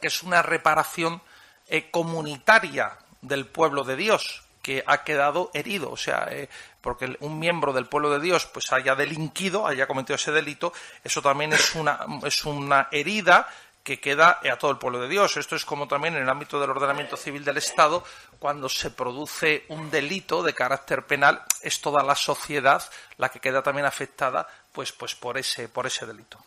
que 0.00 0.06
es 0.06 0.22
una 0.22 0.42
reparación 0.42 1.20
eh, 1.68 1.90
comunitaria 1.90 2.96
del 3.20 3.46
pueblo 3.46 3.84
de 3.84 3.96
Dios, 3.96 4.42
que 4.62 4.82
ha 4.86 5.04
quedado 5.04 5.50
herido, 5.52 5.90
o 5.90 5.96
sea, 5.96 6.26
eh, 6.30 6.48
porque 6.80 7.18
un 7.20 7.38
miembro 7.38 7.74
del 7.74 7.86
pueblo 7.86 8.10
de 8.10 8.20
Dios 8.20 8.46
pues 8.46 8.72
haya 8.72 8.94
delinquido, 8.94 9.66
haya 9.66 9.86
cometido 9.86 10.16
ese 10.16 10.32
delito, 10.32 10.72
eso 11.04 11.20
también 11.20 11.52
es 11.52 11.74
una, 11.74 12.00
es 12.24 12.46
una 12.46 12.88
herida 12.90 13.46
que 13.84 14.00
queda 14.00 14.40
a 14.50 14.56
todo 14.56 14.70
el 14.70 14.78
pueblo 14.78 14.98
de 14.98 15.08
Dios. 15.08 15.36
Esto 15.36 15.54
es 15.54 15.64
como 15.66 15.86
también 15.86 16.16
en 16.16 16.22
el 16.22 16.28
ámbito 16.28 16.58
del 16.58 16.70
ordenamiento 16.70 17.18
civil 17.18 17.44
del 17.44 17.58
Estado, 17.58 18.02
cuando 18.38 18.68
se 18.70 18.90
produce 18.90 19.66
un 19.68 19.90
delito 19.90 20.42
de 20.42 20.54
carácter 20.54 21.06
penal, 21.06 21.42
es 21.60 21.80
toda 21.82 22.02
la 22.02 22.16
sociedad 22.16 22.82
la 23.18 23.28
que 23.28 23.40
queda 23.40 23.62
también 23.62 23.86
afectada 23.86 24.48
pues, 24.72 24.90
pues 24.90 25.14
por, 25.14 25.36
ese, 25.36 25.68
por 25.68 25.86
ese 25.86 26.06
delito. 26.06 26.42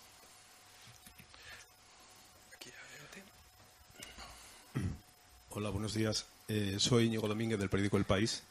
Hola, 5.51 5.69
buenos 5.69 5.93
días. 5.93 6.25
Eh, 6.47 6.77
soy 6.79 7.05
Íñigo 7.05 7.27
Domínguez 7.27 7.59
del 7.59 7.69
periódico 7.69 7.97
El 7.97 8.05
País. 8.05 8.41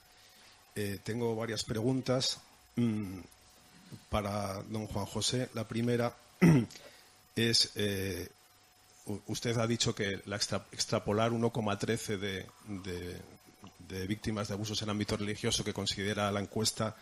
Eh, 0.77 1.01
tengo 1.03 1.35
varias 1.35 1.65
preguntas 1.65 2.41
mm, 2.77 3.19
para 4.11 4.63
don 4.63 4.87
Juan 4.87 5.07
José. 5.07 5.49
La 5.55 5.67
primera 5.67 6.13
es 7.37 7.73
eh, 7.77 8.29
usted 9.27 9.57
ha 9.59 9.67
dicho 9.67 9.95
que 9.95 10.21
la 10.27 10.37
extrapolar 10.37 11.31
1,13 11.31 12.19
de, 12.19 12.47
de, 13.89 14.07
víctimas 14.07 14.49
de 14.49 14.55
abusos 14.55 14.83
en 14.83 14.91
ámbito 14.91 15.17
religioso 15.17 15.65
que 15.65 15.73
considera 15.73 16.31
la 16.33 16.41
encuesta 16.41 16.97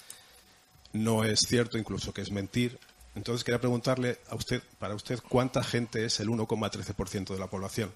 no 0.93 1.25
es 1.25 1.40
cierto, 1.40 1.79
incluso 1.79 2.12
que 2.12 2.23
es 2.23 2.31
mentir. 2.31 2.79
Entonces 3.14 3.45
quería 3.45 3.61
preguntarle 3.61 4.19
a 4.29 4.35
usted, 4.35 4.62
para 4.79 4.95
usted, 4.95 5.21
¿cuánta 5.29 5.62
gente 5.64 6.05
es 6.05 6.21
el 6.21 6.29
1,13% 6.29 7.33
de 7.33 7.38
la 7.38 7.49
población? 7.49 7.93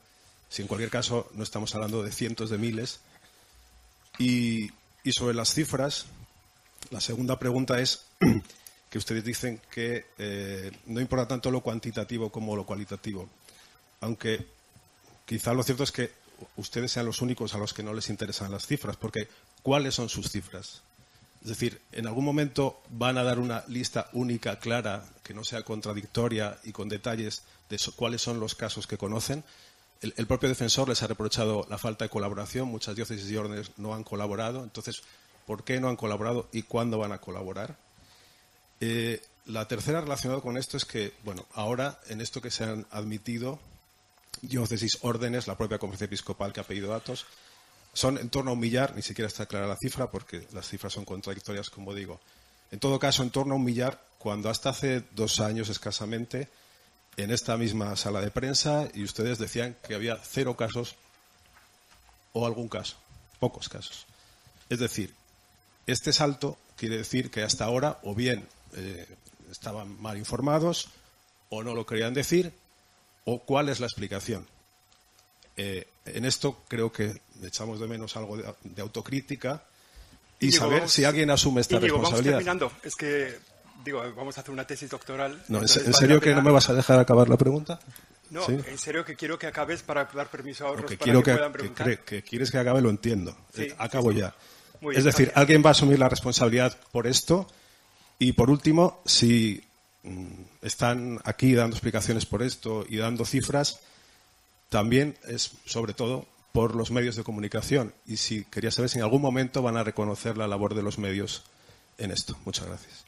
Si 0.49 0.63
en 0.63 0.69
cualquier 0.69 0.91
caso 0.91 1.29
no 1.35 1.43
estamos 1.43 1.75
hablando 1.75 2.03
de 2.03 2.11
cientos 2.11 2.51
de 2.51 2.59
miles. 2.59 3.01
Y, 4.19 4.71
sobre 5.13 5.35
las 5.35 5.55
cifras, 5.55 6.07
la 6.91 7.01
segunda 7.01 7.39
pregunta 7.39 7.81
es 7.81 8.05
que 8.91 8.99
ustedes 8.99 9.25
dicen 9.25 9.61
que 9.71 10.07
eh, 10.19 10.71
no 10.87 11.01
importa 11.01 11.29
tanto 11.29 11.51
lo 11.51 11.63
cuantitativo 11.63 12.31
como 12.31 12.57
lo 12.57 12.67
cualitativo 12.67 13.29
aunque 14.01 14.47
quizá 15.27 15.53
lo 15.55 15.63
cierto 15.63 15.85
es 15.85 15.93
que 15.93 16.13
ustedes 16.57 16.93
sean 16.93 17.07
los 17.07 17.21
únicos 17.23 17.55
a 17.55 17.59
los 17.59 17.75
que 17.75 17.83
no 17.83 17.93
les 17.93 18.11
interesan 18.11 18.53
las 18.53 18.67
cifras, 18.67 18.97
porque 18.97 19.29
¿cuáles 19.63 19.95
son 19.95 20.09
sus 20.09 20.31
cifras? 20.31 20.83
Es 21.43 21.49
decir, 21.49 21.81
¿en 21.93 22.07
algún 22.07 22.25
momento 22.25 22.81
van 22.91 23.17
a 23.17 23.23
dar 23.23 23.39
una 23.39 23.65
lista 23.69 24.09
única, 24.13 24.59
clara, 24.59 25.05
que 25.23 25.35
no 25.35 25.45
sea 25.45 25.63
contradictoria 25.63 26.59
y 26.65 26.73
con 26.73 26.89
detalles 26.89 27.43
de 27.71 27.79
cuáles 27.95 28.23
son 28.23 28.41
los 28.41 28.55
casos 28.55 28.87
que 28.87 28.99
conocen? 28.99 29.45
El, 30.01 30.27
propio 30.27 30.49
defensor 30.49 30.89
les 30.89 31.03
ha 31.03 31.09
reprochado 31.09 31.67
la 31.69 31.79
falta 31.79 32.05
de 32.05 32.09
colaboración, 32.09 32.69
muchas 32.69 32.95
diócesis 32.95 33.29
y 33.31 33.37
órdenes 33.37 33.73
no 33.79 33.95
han 33.95 34.05
colaborado, 34.05 34.63
entonces, 34.63 35.03
¿por 35.45 35.65
qué 35.65 35.81
no 35.81 35.89
han 35.89 35.97
colaborado 35.97 36.49
y 36.53 36.63
cuándo 36.63 36.99
van 36.99 37.11
a 37.11 37.19
colaborar? 37.19 37.77
Eh, 38.81 39.21
la 39.47 39.67
tercera 39.67 40.01
relacionada 40.01 40.41
con 40.41 40.57
esto 40.57 40.77
es 40.77 40.85
que, 40.85 41.15
bueno, 41.25 41.47
ahora 41.53 41.99
en 42.09 42.21
esto 42.21 42.41
que 42.41 42.53
se 42.53 42.65
han 42.65 42.87
admitido 42.91 43.59
diócesis, 44.43 44.99
órdenes, 45.03 45.47
la 45.47 45.57
propia 45.57 45.79
conferencia 45.79 46.07
episcopal 46.07 46.53
que 46.53 46.61
ha 46.61 46.65
pedido 46.65 46.91
datos. 46.91 47.27
Son 47.93 48.19
en 48.19 48.31
torno 48.31 48.51
a 48.51 48.55
un 48.55 48.61
millar, 48.61 48.95
ni 48.95 49.03
siquiera 49.03 49.29
está 49.29 49.47
clara 49.47 49.67
la 49.67 49.77
cifra 49.77 50.11
porque 50.11 50.47
las 50.53 50.69
cifras 50.69 50.93
son 50.93 51.05
contradictorias, 51.05 51.71
como 51.71 51.95
digo. 51.95 52.21
En 52.71 52.79
todo 52.79 52.99
caso, 52.99 53.23
en 53.23 53.31
torno 53.31 53.55
a 53.55 53.57
un 53.57 53.65
millar, 53.65 54.01
cuando 54.19 54.51
hasta 54.51 54.71
hace 54.71 55.03
dos 55.13 55.41
años 55.41 55.69
escasamente, 55.69 56.49
en 57.17 57.31
esta 57.31 57.57
misma 57.57 57.97
sala 57.97 58.21
de 58.21 58.31
prensa, 58.31 58.89
y 58.95 59.03
ustedes 59.03 59.39
decían 59.39 59.77
que 59.87 59.95
había 59.95 60.17
cero 60.23 60.57
casos 60.57 60.97
o 62.33 62.47
algún 62.47 62.69
caso, 62.69 62.97
pocos 63.41 63.69
casos. 63.69 64.07
Es 64.69 64.79
decir, 64.79 65.15
este 65.87 66.13
salto 66.13 66.59
quiere 66.77 66.99
decir 66.99 67.31
que 67.31 67.43
hasta 67.43 67.65
ahora 67.65 67.99
o 68.03 68.15
bien 68.15 68.47
eh, 68.77 69.07
estaban 69.51 70.01
mal 70.01 70.19
informados 70.19 70.89
o 71.49 71.63
no 71.63 71.75
lo 71.75 71.87
querían 71.87 72.15
decir 72.15 72.53
o 73.31 73.41
cuál 73.41 73.69
es 73.69 73.79
la 73.79 73.87
explicación. 73.87 74.47
Eh, 75.55 75.87
en 76.07 76.25
esto 76.25 76.63
creo 76.67 76.91
que 76.91 77.21
echamos 77.43 77.79
de 77.79 77.87
menos 77.87 78.17
algo 78.17 78.39
de, 78.39 78.83
autocrítica 78.83 79.65
y 80.41 80.51
saber 80.51 80.89
si 80.89 81.05
alguien 81.05 81.31
asume 81.31 81.61
esta 81.61 81.79
responsabilidad. 81.79 82.41
Vamos 82.41 82.45
terminando. 82.45 82.73
Es 82.83 82.97
que, 82.97 83.39
digo, 83.85 84.03
vamos 84.17 84.39
a 84.39 84.41
hacer 84.41 84.51
una 84.51 84.67
tesis 84.67 84.89
doctoral. 84.89 85.43
No, 85.49 85.61
¿En 85.61 85.69
serio 85.69 86.21
que 86.23 86.35
no 86.35 86.41
me 86.41 86.51
vas 86.51 86.71
a 86.71 86.75
dejar 86.75 86.99
acabar 87.01 87.29
la 87.29 87.37
pregunta? 87.37 87.79
No, 88.31 88.49
en 88.49 88.79
serio 88.79 89.05
que 89.05 89.15
quiero 89.15 89.39
que 89.39 89.47
acabes 89.47 89.83
para 89.83 90.05
dar 90.05 90.31
permiso 90.31 90.67
a 90.67 90.71
otros 90.71 90.91
que 90.91 90.97
para 90.97 91.05
quiero 91.05 91.23
que, 91.23 91.31
que, 91.33 91.37
puedan 91.37 91.53
preguntar. 91.53 92.05
Que, 92.05 92.23
quieres 92.23 92.51
que 92.51 92.57
acabe 92.57 92.81
lo 92.81 92.89
entiendo. 92.89 93.37
Sí, 93.55 93.69
Acabo 93.77 94.11
ya. 94.13 94.35
Muy 94.81 94.93
bien, 94.93 95.01
es 95.01 95.05
decir, 95.05 95.27
gracias. 95.27 95.37
alguien 95.37 95.63
va 95.63 95.69
a 95.69 95.73
asumir 95.73 95.99
la 95.99 96.09
responsabilidad 96.09 96.79
por 96.93 97.07
esto. 97.07 97.47
Y 98.19 98.33
por 98.33 98.49
último, 98.49 99.03
si 99.05 99.68
están 100.63 101.21
aquí 101.25 101.55
dando 101.55 101.77
explicaciones 101.77 102.27
por 102.27 102.43
esto 102.43 102.85
y 102.89 102.97
dando 102.97 103.25
cifras, 103.25 103.81
también 104.69 105.17
es 105.27 105.53
sobre 105.65 105.95
todo 105.95 106.27
por 106.53 106.75
los 106.75 106.91
medios 106.91 107.17
de 107.17 107.25
comunicación. 107.25 107.95
Y 108.07 108.17
si 108.17 108.45
quería 108.45 108.71
saber 108.71 108.91
si 108.91 108.99
en 108.99 109.05
algún 109.05 109.23
momento 109.23 109.63
van 109.63 109.77
a 109.77 109.85
reconocer 109.85 110.37
la 110.37 110.49
labor 110.49 110.75
de 110.75 110.83
los 110.83 110.99
medios 110.99 111.45
en 111.99 112.11
esto. 112.11 112.37
Muchas 112.45 112.67
gracias. 112.67 113.05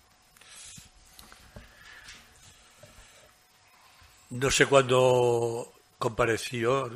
No 4.31 4.51
sé 4.51 4.67
cuándo 4.67 5.73
compareció, 5.99 6.89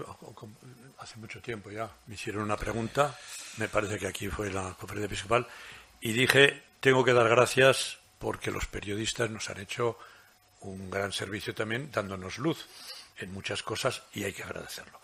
hace 0.99 1.17
mucho 1.19 1.41
tiempo 1.41 1.71
ya, 1.71 1.91
me 2.07 2.15
hicieron 2.15 2.45
una 2.45 2.57
pregunta, 2.57 3.19
me 3.57 3.69
parece 3.69 3.99
que 3.99 4.07
aquí 4.07 4.29
fue 4.29 4.51
la 4.53 4.75
conferencia 4.79 5.07
episcopal, 5.07 5.47
y 6.01 6.13
dije, 6.13 6.63
tengo 6.79 7.05
que 7.05 7.13
dar 7.13 7.29
gracias 7.29 7.99
porque 8.25 8.51
los 8.51 8.65
periodistas 8.65 9.29
nos 9.29 9.51
han 9.51 9.61
hecho 9.61 9.99
un 10.63 10.91
gran 10.91 11.13
servicio 11.13 11.55
también 11.55 11.91
dándonos 11.93 12.39
luz 12.39 12.65
en 13.19 13.31
muchas 13.35 13.63
cosas 13.63 14.01
y 14.15 14.25
hay 14.25 14.33
que 14.33 14.43
agradecerlo. 14.43 14.99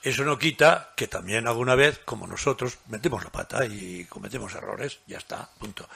Eso 0.00 0.24
no 0.24 0.38
quita 0.38 0.92
que 0.96 1.08
también 1.08 1.48
alguna 1.48 1.74
vez, 1.74 1.98
como 2.04 2.24
nosotros, 2.28 2.78
metemos 2.86 3.24
la 3.24 3.32
pata 3.32 3.66
y 3.66 4.04
cometemos 4.04 4.54
errores, 4.54 5.00
ya 5.08 5.18
está, 5.18 5.50
punto. 5.58 5.88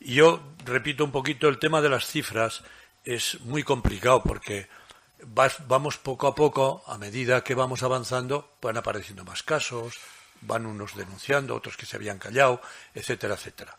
Y 0.00 0.14
yo 0.14 0.54
repito 0.64 1.04
un 1.04 1.12
poquito, 1.12 1.46
el 1.46 1.58
tema 1.58 1.82
de 1.82 1.90
las 1.90 2.06
cifras 2.06 2.62
es 3.04 3.42
muy 3.42 3.62
complicado 3.62 4.22
porque 4.22 4.66
vamos 5.66 5.98
poco 5.98 6.26
a 6.26 6.34
poco, 6.34 6.84
a 6.86 6.96
medida 6.96 7.44
que 7.44 7.54
vamos 7.54 7.82
avanzando, 7.82 8.56
van 8.62 8.78
apareciendo 8.78 9.26
más 9.26 9.42
casos, 9.42 9.98
van 10.40 10.64
unos 10.64 10.96
denunciando, 10.96 11.54
otros 11.54 11.76
que 11.76 11.84
se 11.84 11.96
habían 11.96 12.18
callado, 12.18 12.62
etcétera, 12.94 13.34
etcétera. 13.34 13.76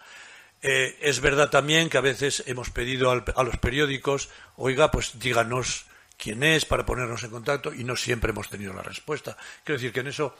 Eh, 0.62 0.98
es 1.02 1.22
verdad 1.22 1.50
también 1.50 1.89
que 1.89 1.98
a 1.98 2.02
veces 2.02 2.43
hemos 2.48 2.69
pedido 2.69 3.12
a 3.12 3.43
los 3.43 3.58
periódicos, 3.58 4.30
oiga, 4.58 4.91
pues 4.91 5.17
díganos 5.19 5.86
quién 6.17 6.43
es 6.43 6.65
para 6.65 6.86
ponernos 6.86 7.24
en 7.24 7.30
contacto 7.32 7.74
y 7.74 7.84
no 7.86 7.95
siempre 7.95 8.32
hemos 8.32 8.50
tenido 8.50 8.74
la 8.74 8.82
respuesta. 8.84 9.38
Quiero 9.63 9.80
decir 9.80 9.93
que 9.93 10.02
en 10.02 10.08
eso 10.08 10.36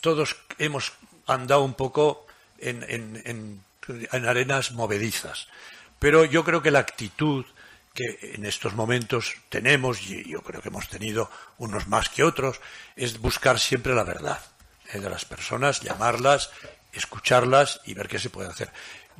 todos 0.00 0.36
hemos 0.58 0.92
andado 1.26 1.62
un 1.64 1.74
poco 1.74 2.26
en- 2.58 2.84
en 2.84 4.26
arenas 4.26 4.72
movedizas. 4.72 5.48
Pero 5.98 6.24
yo 6.24 6.44
creo 6.44 6.62
que 6.62 6.70
la 6.70 6.80
actitud 6.80 7.44
que 7.94 8.18
en 8.34 8.44
estos 8.44 8.74
momentos 8.74 9.34
tenemos, 9.48 10.02
y 10.02 10.30
yo 10.30 10.42
creo 10.42 10.60
que 10.60 10.68
hemos 10.68 10.88
tenido 10.88 11.30
unos 11.56 11.88
más 11.88 12.10
que 12.10 12.22
otros, 12.22 12.60
es 12.94 13.18
buscar 13.18 13.58
siempre 13.58 13.94
la 13.94 14.04
verdad 14.04 14.38
eh, 14.92 15.00
de 15.00 15.08
las 15.10 15.24
personas, 15.24 15.80
llamarlas, 15.80 16.50
escucharlas 16.92 17.80
y 17.86 17.94
ver 17.94 18.06
qué 18.08 18.18
se 18.18 18.28
puede 18.30 18.48
hacer. 18.50 18.70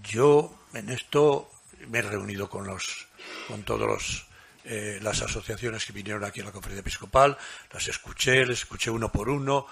Yo 0.03 0.55
en 0.75 0.91
esto 0.91 1.51
me 1.89 1.99
he 1.99 2.03
reunido 2.03 2.49
con 2.49 2.67
los, 2.67 3.09
con 3.49 3.63
todos 3.63 3.87
los 3.87 4.27
eh, 4.69 4.99
las 5.01 5.23
asociaciones 5.23 5.87
que 5.87 5.93
vinieron 5.93 6.25
aquí 6.25 6.41
a 6.41 6.45
la 6.45 6.51
conferencia 6.51 6.81
episcopal, 6.81 7.39
las 7.73 7.87
escuché, 7.87 8.45
les 8.45 8.59
escuché 8.63 8.91
uno 8.91 9.13
por 9.13 9.29
uno, 9.29 9.67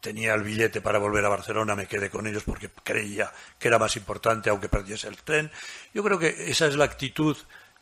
tenía 0.00 0.34
el 0.34 0.44
billete 0.44 0.80
para 0.80 1.00
volver 1.00 1.24
a 1.24 1.28
Barcelona, 1.28 1.74
me 1.74 1.88
quedé 1.88 2.10
con 2.10 2.28
ellos 2.28 2.44
porque 2.44 2.70
creía 2.84 3.32
que 3.58 3.66
era 3.66 3.80
más 3.80 3.96
importante 3.96 4.48
aunque 4.48 4.68
perdiese 4.68 5.08
el 5.08 5.16
tren. 5.16 5.50
Yo 5.92 6.04
creo 6.04 6.18
que 6.18 6.48
esa 6.48 6.66
es 6.66 6.76
la 6.76 6.84
actitud 6.84 7.36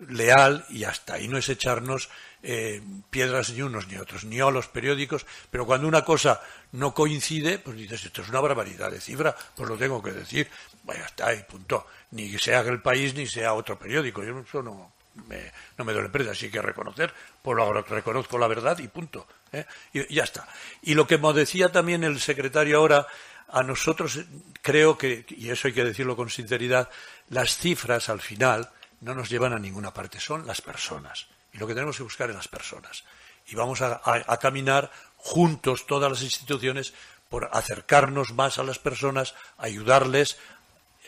leal 0.07 0.65
y 0.71 0.85
hasta 0.85 1.15
ahí. 1.15 1.29
No 1.29 1.39
es 1.39 1.49
echarnos 1.49 2.09
eh, 2.43 2.83
piedras 3.11 3.51
ni 3.51 3.63
unos 3.63 3.89
ni 3.89 3.97
otros, 3.97 4.25
ni 4.25 4.41
a 4.41 4.51
los 4.51 4.69
periódicos, 4.69 5.27
pero 5.51 5.67
cuando 5.67 5.89
una 5.89 6.05
cosa 6.05 6.41
no 6.73 6.95
coincide, 6.95 7.59
pues 7.59 7.77
dices, 7.77 8.05
esto 8.05 8.23
es 8.23 8.29
una 8.29 8.41
barbaridad 8.41 8.91
de 8.91 9.01
cifra, 9.01 9.35
pues 9.57 9.69
lo 9.69 9.77
tengo 9.77 10.03
que 10.03 10.13
decir, 10.13 10.49
vaya, 10.89 11.05
está 11.05 11.29
ahí, 11.29 11.45
punto. 11.49 11.87
Ni 12.13 12.37
sea 12.39 12.61
el 12.61 12.81
país 12.81 13.15
ni 13.15 13.27
sea 13.27 13.53
otro 13.53 13.79
periódico, 13.79 14.25
yo 14.25 14.41
eso 14.41 14.63
no 14.63 14.93
me, 15.27 15.53
no 15.77 15.85
me 15.85 15.93
duele 15.93 16.09
presa, 16.09 16.31
así 16.31 16.51
que 16.51 16.63
reconocer, 16.63 17.13
pues 17.43 17.57
lo 17.57 17.83
reconozco 17.83 18.39
la 18.39 18.49
verdad 18.49 18.79
y 18.79 18.89
punto. 18.89 19.29
¿eh? 19.53 19.67
Y 19.93 20.15
ya 20.15 20.25
está. 20.25 20.49
Y 20.83 20.95
lo 20.95 21.07
que 21.07 21.19
me 21.19 21.33
decía 21.35 21.71
también 21.71 22.05
el 22.05 22.19
secretario 22.21 22.79
ahora, 22.79 23.07
a 23.49 23.63
nosotros 23.63 24.17
eh, 24.17 24.27
creo 24.63 24.97
que, 24.97 25.27
y 25.29 25.51
eso 25.51 25.69
hay 25.69 25.75
que 25.75 25.85
decirlo 25.85 26.17
con 26.17 26.31
sinceridad, 26.31 26.89
las 27.29 27.59
cifras 27.59 28.09
al 28.09 28.23
final 28.23 28.71
no 29.03 29.15
nos 29.15 29.29
llevan 29.29 29.53
a 29.53 29.59
ninguna 29.59 29.93
parte, 29.93 30.19
son 30.21 30.47
las 30.47 30.63
personas. 30.63 31.27
Y 31.53 31.59
lo 31.59 31.67
que 31.67 31.75
tenemos 31.75 31.99
que 31.99 32.03
buscar 32.03 32.31
es 32.31 32.37
las 32.37 32.49
personas. 32.49 33.05
Y 33.47 33.55
vamos 33.55 33.81
a 33.81 34.37
caminar 34.39 34.91
juntos 35.17 35.87
todas 35.87 36.11
las 36.11 36.23
instituciones 36.23 36.93
por 37.29 37.49
acercarnos 37.53 38.33
más 38.33 38.59
a 38.59 38.63
las 38.63 38.79
personas, 38.79 39.35
ayudarles, 39.57 40.39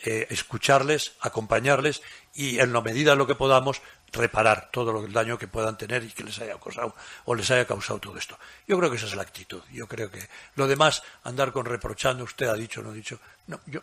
eh, 0.03 0.27
escucharles, 0.29 1.13
acompañarles 1.21 2.01
y 2.33 2.59
en 2.59 2.73
la 2.73 2.81
medida 2.81 3.11
de 3.11 3.17
lo 3.17 3.27
que 3.27 3.35
podamos 3.35 3.81
reparar 4.11 4.69
todo 4.71 5.05
el 5.05 5.13
daño 5.13 5.37
que 5.37 5.47
puedan 5.47 5.77
tener 5.77 6.03
y 6.03 6.09
que 6.09 6.23
les 6.23 6.37
haya 6.39 6.59
causado 6.59 6.95
o 7.25 7.35
les 7.35 7.49
haya 7.51 7.65
causado 7.65 7.99
todo 7.99 8.17
esto. 8.17 8.37
Yo 8.67 8.77
creo 8.77 8.89
que 8.89 8.97
esa 8.97 9.05
es 9.05 9.15
la 9.15 9.21
actitud. 9.21 9.61
Yo 9.71 9.87
creo 9.87 10.11
que 10.11 10.27
lo 10.55 10.67
demás, 10.67 11.03
andar 11.23 11.51
con 11.51 11.65
reprochando, 11.65 12.23
usted 12.23 12.47
ha 12.47 12.53
dicho, 12.55 12.81
no 12.81 12.89
ha 12.89 12.93
dicho, 12.93 13.19
no, 13.47 13.59
yo 13.65 13.81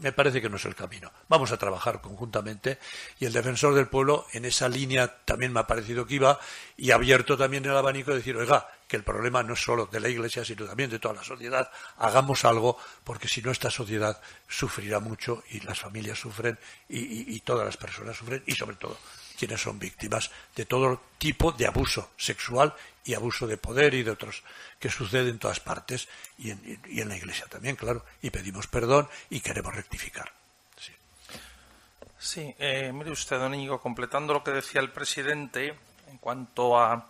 me 0.00 0.12
parece 0.12 0.42
que 0.42 0.48
no 0.48 0.56
es 0.56 0.64
el 0.64 0.74
camino. 0.74 1.10
Vamos 1.28 1.52
a 1.52 1.56
trabajar 1.56 2.00
conjuntamente 2.00 2.78
y 3.20 3.26
el 3.26 3.32
defensor 3.32 3.74
del 3.74 3.86
pueblo 3.86 4.26
en 4.32 4.44
esa 4.44 4.68
línea 4.68 5.08
también 5.24 5.52
me 5.52 5.60
ha 5.60 5.66
parecido 5.66 6.06
que 6.06 6.14
iba 6.14 6.38
y 6.76 6.90
ha 6.90 6.96
abierto 6.96 7.36
también 7.36 7.64
el 7.64 7.76
abanico 7.76 8.10
de 8.10 8.18
decir, 8.18 8.36
oiga, 8.36 8.68
que 8.88 8.96
el 8.96 9.04
problema 9.04 9.42
no 9.42 9.52
es 9.52 9.62
solo 9.62 9.86
de 9.86 10.00
la 10.00 10.08
Iglesia, 10.08 10.44
sino 10.44 10.64
también 10.64 10.90
de 10.90 10.98
toda 10.98 11.14
la 11.14 11.22
sociedad. 11.22 11.70
Hagamos 11.98 12.44
algo, 12.44 12.78
porque 13.04 13.28
si 13.28 13.42
no 13.42 13.50
esta 13.50 13.70
sociedad 13.70 14.20
sufrirá 14.48 14.98
mucho 14.98 15.44
y 15.50 15.60
las 15.60 15.78
familias 15.78 16.18
sufren 16.18 16.58
y 16.88 17.38
todas 17.40 17.66
las 17.66 17.76
personas 17.76 18.16
sufren 18.16 18.42
y 18.46 18.52
sobre 18.52 18.76
todo 18.76 18.96
quienes 19.38 19.62
son 19.62 19.78
víctimas 19.78 20.30
de 20.56 20.66
todo 20.66 21.00
tipo 21.18 21.52
de 21.52 21.66
abuso 21.66 22.10
sexual 22.16 22.74
y 23.04 23.14
abuso 23.14 23.46
de 23.46 23.56
poder 23.56 23.94
y 23.94 24.02
de 24.02 24.10
otros 24.10 24.42
que 24.78 24.90
sucede 24.90 25.30
en 25.30 25.38
todas 25.38 25.60
partes 25.60 26.08
y 26.38 26.50
en, 26.50 27.08
la 27.08 27.16
Iglesia 27.16 27.46
también, 27.46 27.76
claro. 27.76 28.04
Y 28.20 28.30
pedimos 28.30 28.66
perdón 28.66 29.08
y 29.30 29.40
queremos 29.40 29.74
rectificar. 29.74 30.32
Sí. 32.20 32.54
Eh, 32.58 32.90
mire 32.92 33.12
usted, 33.12 33.38
don 33.38 33.54
Íñigo, 33.54 33.80
completando 33.80 34.34
lo 34.34 34.42
que 34.42 34.50
decía 34.50 34.80
el 34.80 34.90
presidente 34.90 35.78
en 36.08 36.18
cuanto 36.18 36.76
a, 36.76 37.06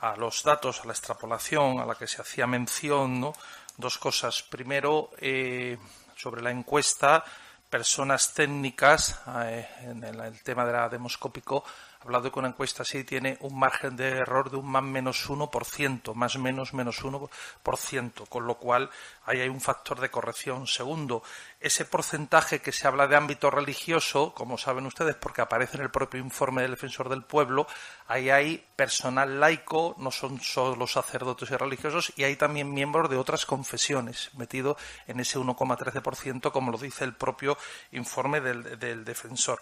a 0.00 0.16
los 0.16 0.42
datos, 0.42 0.80
a 0.80 0.86
la 0.86 0.92
extrapolación 0.92 1.78
a 1.78 1.86
la 1.86 1.94
que 1.94 2.08
se 2.08 2.20
hacía 2.20 2.46
mención, 2.46 3.32
dos 3.76 3.98
cosas. 3.98 4.42
Primero, 4.42 5.10
eh, 5.18 5.78
sobre 6.16 6.42
la 6.42 6.50
encuesta, 6.50 7.24
personas 7.72 8.34
técnicas, 8.34 9.18
eh, 9.46 9.66
en 9.80 10.04
el, 10.04 10.20
el 10.20 10.42
tema 10.42 10.66
de 10.66 10.72
la 10.74 10.90
demoscópico, 10.90 11.64
hablado 12.04 12.32
que 12.32 12.38
una 12.38 12.48
encuesta 12.48 12.82
así 12.82 13.04
tiene 13.04 13.36
un 13.40 13.58
margen 13.58 13.96
de 13.96 14.08
error 14.08 14.50
de 14.50 14.56
un 14.56 14.66
más 14.66 14.82
menos 14.82 15.28
1%, 15.28 16.14
más 16.14 16.36
menos 16.38 16.74
menos 16.74 17.02
1%, 17.02 18.28
con 18.28 18.46
lo 18.46 18.56
cual 18.56 18.90
ahí 19.24 19.40
hay 19.40 19.48
un 19.48 19.60
factor 19.60 20.00
de 20.00 20.10
corrección. 20.10 20.66
Segundo, 20.66 21.22
ese 21.60 21.84
porcentaje 21.84 22.60
que 22.60 22.72
se 22.72 22.86
habla 22.86 23.06
de 23.06 23.16
ámbito 23.16 23.50
religioso, 23.50 24.34
como 24.34 24.58
saben 24.58 24.86
ustedes, 24.86 25.14
porque 25.16 25.42
aparece 25.42 25.76
en 25.76 25.84
el 25.84 25.90
propio 25.90 26.20
informe 26.20 26.62
del 26.62 26.72
defensor 26.72 27.08
del 27.08 27.22
pueblo, 27.22 27.66
ahí 28.08 28.30
hay 28.30 28.66
personal 28.74 29.38
laico, 29.38 29.94
no 29.98 30.10
son 30.10 30.40
solo 30.40 30.86
sacerdotes 30.86 31.50
y 31.50 31.56
religiosos, 31.56 32.12
y 32.16 32.24
hay 32.24 32.36
también 32.36 32.72
miembros 32.72 33.08
de 33.08 33.16
otras 33.16 33.46
confesiones, 33.46 34.30
metido 34.34 34.76
en 35.06 35.20
ese 35.20 35.38
1,13%, 35.38 36.50
como 36.50 36.72
lo 36.72 36.78
dice 36.78 37.04
el 37.04 37.14
propio 37.14 37.56
informe 37.92 38.40
del, 38.40 38.78
del 38.78 39.04
defensor. 39.04 39.60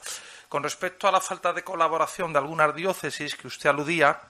Con 0.49 0.63
respecto 0.63 1.07
a 1.07 1.13
la 1.13 1.21
falta 1.21 1.53
de 1.53 1.63
colaboración 1.63 2.30
de 2.33 2.39
algunas 2.39 2.75
diócesis 2.75 3.35
que 3.35 3.49
usted 3.49 3.71
aludía, 3.71 4.21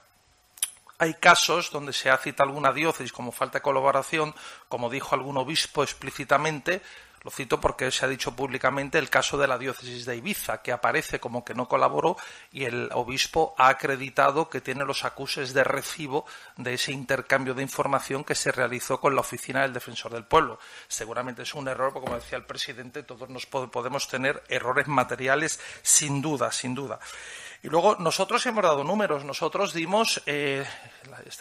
hay 0.97 1.15
casos 1.15 1.71
donde 1.71 1.93
se 1.93 2.09
ha 2.09 2.17
citado 2.17 2.49
alguna 2.49 2.71
diócesis 2.71 3.11
como 3.11 3.31
falta 3.31 3.57
de 3.57 3.63
colaboración, 3.63 4.35
como 4.69 4.89
dijo 4.89 5.15
algún 5.15 5.37
obispo 5.37 5.83
explícitamente, 5.83 6.81
lo 7.23 7.29
cito 7.29 7.61
porque 7.61 7.91
se 7.91 8.05
ha 8.05 8.07
dicho 8.07 8.35
públicamente 8.35 8.97
el 8.97 9.09
caso 9.09 9.37
de 9.37 9.47
la 9.47 9.59
diócesis 9.59 10.05
de 10.05 10.15
Ibiza, 10.15 10.63
que 10.63 10.71
aparece 10.71 11.19
como 11.19 11.45
que 11.45 11.53
no 11.53 11.67
colaboró 11.67 12.17
y 12.51 12.65
el 12.65 12.89
obispo 12.93 13.53
ha 13.57 13.69
acreditado 13.69 14.49
que 14.49 14.59
tiene 14.59 14.85
los 14.85 15.05
acuses 15.05 15.53
de 15.53 15.63
recibo 15.63 16.25
de 16.57 16.73
ese 16.73 16.91
intercambio 16.91 17.53
de 17.53 17.61
información 17.61 18.23
que 18.23 18.33
se 18.33 18.51
realizó 18.51 18.99
con 18.99 19.13
la 19.13 19.21
oficina 19.21 19.61
del 19.61 19.73
defensor 19.73 20.11
del 20.13 20.23
pueblo. 20.23 20.57
Seguramente 20.87 21.43
es 21.43 21.53
un 21.53 21.67
error, 21.67 21.93
porque 21.93 22.07
como 22.07 22.19
decía 22.19 22.39
el 22.39 22.45
presidente, 22.45 23.03
todos 23.03 23.29
nos 23.29 23.45
podemos 23.45 24.07
tener 24.07 24.43
errores 24.47 24.87
materiales 24.87 25.59
sin 25.83 26.23
duda, 26.23 26.51
sin 26.51 26.73
duda. 26.73 26.99
Y 27.63 27.69
luego 27.69 27.95
nosotros 27.99 28.45
hemos 28.45 28.63
dado 28.63 28.83
números. 28.83 29.23
Nosotros 29.23 29.73
dimos, 29.73 30.21
eh, 30.25 30.65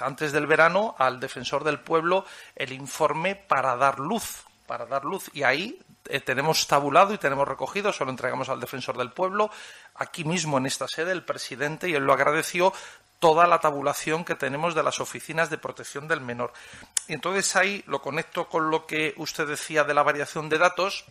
antes 0.01 0.33
del 0.33 0.47
verano, 0.47 0.95
al 0.99 1.19
defensor 1.19 1.65
del 1.65 1.81
pueblo 1.81 2.25
el 2.55 2.73
informe 2.73 3.35
para 3.37 3.77
dar 3.77 3.99
luz 3.99 4.45
para 4.71 4.87
dar 4.87 5.05
luz. 5.05 5.29
Y 5.33 5.43
ahí 5.43 5.83
eh, 6.05 6.21
tenemos 6.21 6.69
tabulado 6.69 7.13
y 7.13 7.19
tenemos 7.19 7.49
recogido, 7.49 7.93
se 7.93 8.05
lo 8.05 8.11
entregamos 8.13 8.49
al 8.51 8.61
defensor 8.61 8.97
del 8.97 9.11
pueblo, 9.11 9.51
aquí 9.97 10.23
mismo 10.23 10.59
en 10.59 10.67
esta 10.67 10.87
sede, 10.87 11.11
el 11.11 11.25
presidente, 11.25 11.89
y 11.89 11.95
él 11.95 12.05
lo 12.05 12.13
agradeció, 12.13 12.73
toda 13.19 13.49
la 13.49 13.59
tabulación 13.59 14.25
que 14.25 14.37
tenemos 14.37 14.77
de 14.77 14.85
las 14.85 15.01
oficinas 15.01 15.51
de 15.51 15.59
protección 15.59 16.07
del 16.07 16.21
menor. 16.21 16.53
Y 17.09 17.15
entonces 17.15 17.57
ahí 17.57 17.83
lo 17.89 18.01
conecto 18.01 18.49
con 18.49 18.71
lo 18.71 18.87
que 18.87 19.13
usted 19.17 19.49
decía 19.49 19.83
de 19.83 19.93
la 19.93 20.05
variación 20.05 20.49
de 20.49 20.59
datos. 20.59 21.05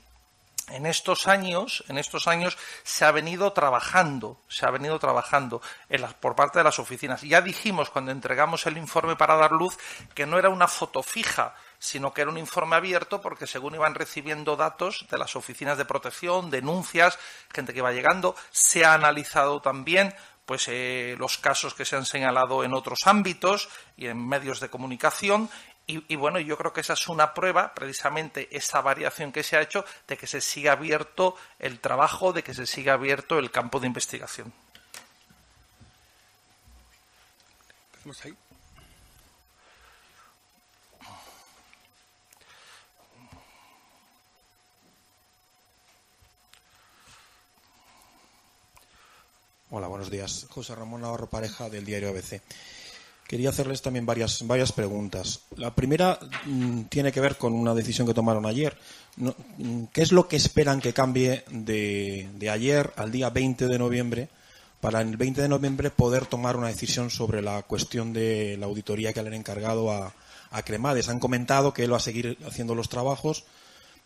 En 0.72 0.86
estos 0.86 1.28
años, 1.28 1.84
en 1.88 1.98
estos 1.98 2.28
años 2.28 2.58
se 2.84 3.06
ha 3.06 3.12
venido 3.12 3.54
trabajando, 3.54 4.42
se 4.48 4.66
ha 4.66 4.72
venido 4.72 5.00
trabajando 5.00 5.62
por 6.20 6.36
parte 6.36 6.60
de 6.60 6.64
las 6.64 6.80
oficinas. 6.80 7.22
Ya 7.22 7.42
dijimos 7.42 7.90
cuando 7.90 8.12
entregamos 8.12 8.66
el 8.66 8.78
informe 8.78 9.16
para 9.16 9.36
dar 9.36 9.52
luz 9.52 9.78
que 10.14 10.26
no 10.26 10.38
era 10.38 10.50
una 10.50 10.68
foto 10.68 11.04
fija, 11.04 11.56
sino 11.80 12.14
que 12.14 12.22
era 12.22 12.30
un 12.30 12.38
informe 12.38 12.76
abierto 12.76 13.22
porque 13.22 13.48
según 13.48 13.76
iban 13.76 13.96
recibiendo 13.96 14.56
datos 14.56 15.06
de 15.10 15.18
las 15.18 15.36
oficinas 15.36 15.78
de 15.78 15.86
protección, 15.86 16.50
denuncias, 16.50 17.18
gente 17.54 17.74
que 17.74 17.82
va 17.82 17.92
llegando, 17.92 18.36
se 18.52 18.86
ha 18.86 18.94
analizado 18.94 19.62
también 19.62 20.14
pues 20.46 20.68
eh, 20.68 21.16
los 21.20 21.38
casos 21.38 21.76
que 21.76 21.86
se 21.86 21.96
han 21.96 22.06
señalado 22.06 22.64
en 22.64 22.74
otros 22.74 23.02
ámbitos 23.06 23.70
y 23.96 24.08
en 24.08 24.28
medios 24.28 24.60
de 24.60 24.70
comunicación 24.70 25.48
y, 25.90 26.06
y, 26.08 26.16
bueno, 26.18 26.40
yo 26.40 26.56
creo 26.56 26.72
que 26.72 26.82
esa 26.82 26.94
es 26.94 27.08
una 27.08 27.34
prueba, 27.34 27.74
precisamente 27.74 28.48
esa 28.56 28.80
variación 28.80 29.32
que 29.32 29.42
se 29.42 29.58
ha 29.58 29.62
hecho, 29.62 29.84
de 30.08 30.18
que 30.18 30.28
se 30.28 30.40
siga 30.40 30.74
abierto 30.74 31.36
el 31.58 31.80
trabajo, 31.80 32.32
de 32.32 32.44
que 32.44 32.54
se 32.54 32.68
siga 32.68 32.94
abierto 32.94 33.40
el 33.40 33.50
campo 33.50 33.80
de 33.80 33.88
investigación. 33.88 34.54
Ahí? 38.24 38.36
Hola, 49.72 49.88
buenos 49.88 50.12
días. 50.12 50.46
José 50.50 50.76
Ramón 50.76 51.02
Navarro 51.02 51.28
Pareja 51.28 51.68
del 51.68 51.86
diario 51.86 52.10
ABC. 52.10 52.42
Quería 53.30 53.50
hacerles 53.50 53.84
también 53.84 54.08
varias, 54.08 54.42
preguntas. 54.72 55.42
La 55.56 55.76
primera 55.76 56.18
mm, 56.48 56.86
tiene 56.86 57.12
que 57.12 57.22
ver 57.22 57.38
con 57.38 57.54
una 57.54 57.76
decisión 57.76 58.08
que 58.08 58.16
tomaron 58.16 58.48
ayer. 58.48 58.76
Mm, 59.18 59.84
¿Qué 59.94 60.02
es 60.02 60.12
lo 60.12 60.28
que 60.28 60.36
esperan 60.36 60.82
que 60.82 60.94
cambie 60.94 61.44
de, 61.52 62.50
ayer 62.52 62.92
al 62.96 63.12
día 63.12 63.30
20 63.30 63.68
de 63.68 63.78
noviembre 63.78 64.30
para 64.82 65.02
el 65.02 65.16
20 65.16 65.44
de 65.44 65.48
noviembre 65.48 65.92
poder 65.92 66.26
tomar 66.26 66.58
una 66.58 66.70
decisión 66.70 67.12
sobre 67.12 67.44
la 67.44 67.62
cuestión 67.62 68.14
de 68.14 68.58
la 68.58 68.66
auditoría 68.66 69.14
que 69.14 69.22
le 69.22 69.28
han 69.28 69.36
encargado 69.36 69.92
a, 69.92 70.12
a 70.50 70.64
Cremades? 70.64 71.08
Han 71.08 71.20
comentado 71.20 71.72
que 71.72 71.84
él 71.84 71.94
va 71.94 71.98
a 71.98 72.00
seguir 72.00 72.36
haciendo 72.48 72.74
los 72.74 72.90
trabajos. 72.90 73.44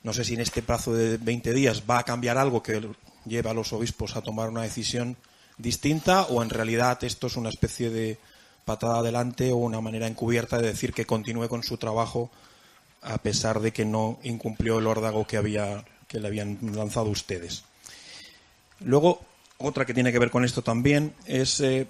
No 0.04 0.12
sé 0.12 0.26
si 0.26 0.34
en 0.34 0.42
este 0.42 0.62
plazo 0.62 0.94
de 0.94 1.16
20 1.16 1.54
días 1.54 1.84
va 1.90 2.00
a 2.00 2.04
cambiar 2.04 2.38
algo 2.38 2.62
que 2.62 2.90
lleve 3.26 3.50
a 3.50 3.54
los 3.54 3.72
obispos 3.72 4.18
a 4.18 4.22
tomar 4.22 4.50
una 4.50 4.64
decisión 4.64 5.16
distinta 5.58 6.24
o 6.24 6.44
en 6.44 6.50
realidad 6.50 7.02
esto 7.06 7.28
es 7.28 7.38
una 7.38 7.48
especie 7.48 7.90
de 7.90 8.20
patada 8.66 9.00
adelante 9.00 9.52
o 9.52 9.58
una 9.58 9.82
manera 9.82 10.08
encubierta 10.08 10.58
de 10.58 10.68
decir 10.68 10.94
que 10.94 11.06
continúe 11.06 11.48
con 11.48 11.64
su 11.64 11.78
trabajo 11.78 12.30
a 13.02 13.18
pesar 13.18 13.60
de 13.60 13.74
que 13.74 13.86
no 13.86 14.20
incumplió 14.24 14.80
el 14.80 14.88
órdago 14.88 15.28
que 15.28 15.38
había 15.38 15.84
que 16.08 16.20
le 16.20 16.28
habían 16.28 16.60
lanzado 16.76 17.10
ustedes. 17.10 17.64
Luego, 18.80 19.22
otra 19.58 19.86
que 19.86 19.94
tiene 19.94 20.12
que 20.12 20.20
ver 20.20 20.30
con 20.30 20.46
esto 20.46 20.62
también 20.62 21.14
es 21.26 21.60
eh, 21.60 21.88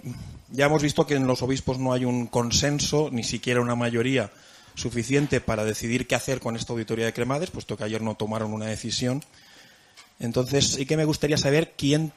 ya 0.50 0.66
hemos 0.66 0.82
visto 0.82 1.06
que 1.06 1.14
en 1.14 1.26
los 1.26 1.42
obispos 1.42 1.78
no 1.78 1.92
hay 1.92 2.04
un 2.04 2.26
consenso, 2.26 3.10
ni 3.12 3.24
siquiera 3.24 3.60
una 3.60 3.74
mayoría 3.74 4.30
suficiente 4.74 5.40
para 5.40 5.64
decidir 5.64 6.06
qué 6.06 6.14
hacer 6.14 6.40
con 6.40 6.56
esta 6.56 6.72
auditoría 6.72 7.06
de 7.06 7.12
Cremades, 7.12 7.50
puesto 7.50 7.76
que 7.76 7.84
ayer 7.84 8.02
no 8.02 8.14
tomaron 8.14 8.52
una 8.52 8.66
decisión. 8.66 9.22
Entonces, 10.20 10.68
sí 10.68 10.86
que 10.86 10.96
me 10.96 11.04
gustaría 11.04 11.36
saber 11.36 11.74
quién 11.76 12.12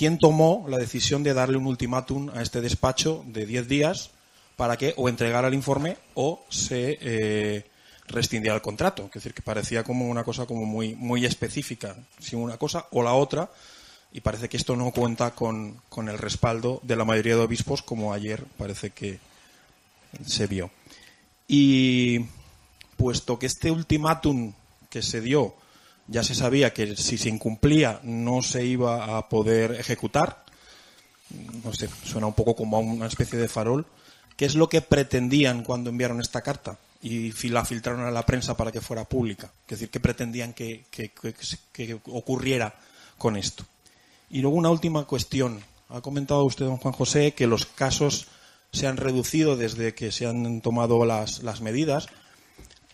¿Quién 0.00 0.16
tomó 0.16 0.64
la 0.66 0.78
decisión 0.78 1.22
de 1.22 1.34
darle 1.34 1.58
un 1.58 1.66
ultimátum 1.66 2.30
a 2.30 2.40
este 2.40 2.62
despacho 2.62 3.22
de 3.26 3.44
10 3.44 3.68
días 3.68 4.10
para 4.56 4.78
que 4.78 4.94
o 4.96 5.10
entregara 5.10 5.48
el 5.48 5.52
informe 5.52 5.98
o 6.14 6.42
se 6.48 6.96
eh, 7.02 7.66
el 8.08 8.62
contrato. 8.62 9.04
Es 9.04 9.12
decir, 9.12 9.34
que 9.34 9.42
parecía 9.42 9.84
como 9.84 10.08
una 10.08 10.24
cosa 10.24 10.46
como 10.46 10.64
muy, 10.64 10.94
muy 10.94 11.26
específica, 11.26 11.96
si 12.18 12.34
una 12.34 12.56
cosa 12.56 12.86
o 12.92 13.02
la 13.02 13.12
otra, 13.12 13.50
y 14.10 14.22
parece 14.22 14.48
que 14.48 14.56
esto 14.56 14.74
no 14.74 14.90
cuenta 14.90 15.32
con, 15.32 15.82
con 15.90 16.08
el 16.08 16.16
respaldo 16.16 16.80
de 16.82 16.96
la 16.96 17.04
mayoría 17.04 17.36
de 17.36 17.42
obispos, 17.42 17.82
como 17.82 18.14
ayer 18.14 18.42
parece 18.56 18.88
que 18.92 19.18
se 20.24 20.46
vio. 20.46 20.70
Y 21.46 22.20
puesto 22.96 23.38
que 23.38 23.44
este 23.44 23.70
ultimátum 23.70 24.54
que 24.88 25.02
se 25.02 25.20
dio 25.20 25.54
ya 26.10 26.24
se 26.24 26.34
sabía 26.34 26.74
que 26.74 26.96
si 26.96 27.16
se 27.16 27.28
incumplía 27.28 28.00
no 28.02 28.42
se 28.42 28.64
iba 28.66 29.16
a 29.16 29.28
poder 29.28 29.76
ejecutar. 29.78 30.44
No 31.64 31.72
sé, 31.72 31.88
suena 32.04 32.26
un 32.26 32.34
poco 32.34 32.56
como 32.56 32.76
a 32.76 32.80
una 32.80 33.06
especie 33.06 33.38
de 33.38 33.48
farol. 33.48 33.86
¿Qué 34.36 34.44
es 34.44 34.56
lo 34.56 34.68
que 34.68 34.80
pretendían 34.80 35.62
cuando 35.62 35.88
enviaron 35.88 36.20
esta 36.20 36.42
carta 36.42 36.78
y 37.00 37.30
la 37.48 37.64
filtraron 37.64 38.04
a 38.04 38.10
la 38.10 38.26
prensa 38.26 38.56
para 38.56 38.72
que 38.72 38.80
fuera 38.80 39.04
pública? 39.04 39.52
Es 39.66 39.78
decir, 39.78 39.90
¿qué 39.90 40.00
pretendían 40.00 40.52
que, 40.52 40.84
ocurriera 42.06 42.74
con 43.16 43.36
esto? 43.36 43.64
Y 44.30 44.40
luego 44.40 44.56
una 44.56 44.70
última 44.70 45.04
cuestión. 45.04 45.62
Ha 45.90 46.00
comentado 46.00 46.44
usted, 46.44 46.64
don 46.64 46.78
Juan 46.78 46.94
José, 46.94 47.34
que 47.34 47.46
los 47.46 47.66
casos 47.66 48.26
se 48.72 48.88
han 48.88 48.96
reducido 48.96 49.56
desde 49.56 49.94
que 49.94 50.10
se 50.10 50.26
han 50.26 50.60
tomado 50.60 51.04
las, 51.04 51.44
las 51.44 51.60
medidas 51.60 52.08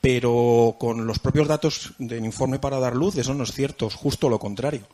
pero 0.06 0.76
con 0.78 1.04
los 1.04 1.18
propios 1.18 1.48
datos 1.48 1.94
del 1.98 2.24
informe 2.24 2.60
para 2.60 2.78
dar 2.78 2.94
luz, 2.94 3.16
eso 3.16 3.34
no 3.34 3.42
es 3.42 3.50
cierto, 3.50 3.88
es 3.88 3.94
justo 3.94 4.28
lo 4.28 4.38
contrario. 4.38 4.86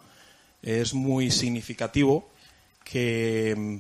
Es 0.63 0.95
muy 0.95 1.31
significativo 1.31 2.31
que 2.83 3.55
mm, 3.55 3.77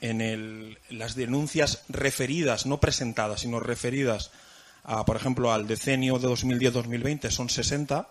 en 0.00 0.76
las 0.90 1.14
denuncias 1.14 1.84
referidas, 1.88 2.66
no 2.66 2.80
presentadas, 2.80 3.42
sino 3.42 3.60
referidas, 3.60 4.32
a, 4.82 5.04
por 5.04 5.14
ejemplo, 5.14 5.52
al 5.52 5.68
decenio 5.68 6.18
de 6.18 6.26
2010-2020 6.26 7.30
son 7.30 7.48
60 7.48 8.08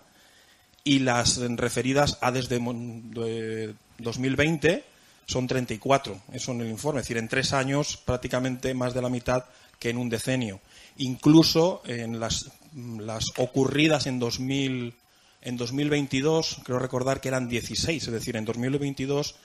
y 0.85 0.99
las 0.99 1.39
referidas 1.39 2.19
a 2.21 2.31
desde 2.31 2.57
2020 3.97 4.85
son 5.25 5.45
34. 5.45 6.21
Eso 6.31 6.53
en 6.53 6.61
el 6.61 6.69
informe. 6.69 7.01
Es 7.01 7.07
decir, 7.07 7.17
en 7.17 7.27
tres 7.27 7.51
años 7.51 7.97
prácticamente 7.97 8.73
más 8.73 8.93
de 8.93 9.01
la 9.01 9.09
mitad 9.09 9.43
que 9.77 9.89
en 9.89 9.97
un 9.97 10.07
decenio. 10.07 10.61
Incluso 10.95 11.81
en 11.85 12.19
las 12.19 12.49
las 12.73 13.25
ocurridas 13.37 14.07
en, 14.07 14.19
2000, 14.19 14.95
en 15.41 15.57
2022, 15.57 16.61
creo 16.63 16.79
recordar 16.79 17.21
que 17.21 17.27
eran 17.27 17.49
16, 17.49 18.03
es 18.03 18.11
decir, 18.11 18.35
en 18.35 18.45
2022 18.45 19.35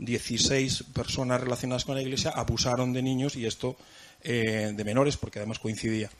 16 0.00 0.84
personas 0.94 1.40
relacionadas 1.40 1.84
con 1.84 1.94
la 1.94 2.02
Iglesia 2.02 2.30
abusaron 2.30 2.92
de 2.92 3.02
niños 3.02 3.36
y 3.36 3.46
esto 3.46 3.76
eh, 4.22 4.72
de 4.74 4.84
menores, 4.84 5.16
porque 5.16 5.38
además 5.38 5.58
coincidía. 5.58 6.10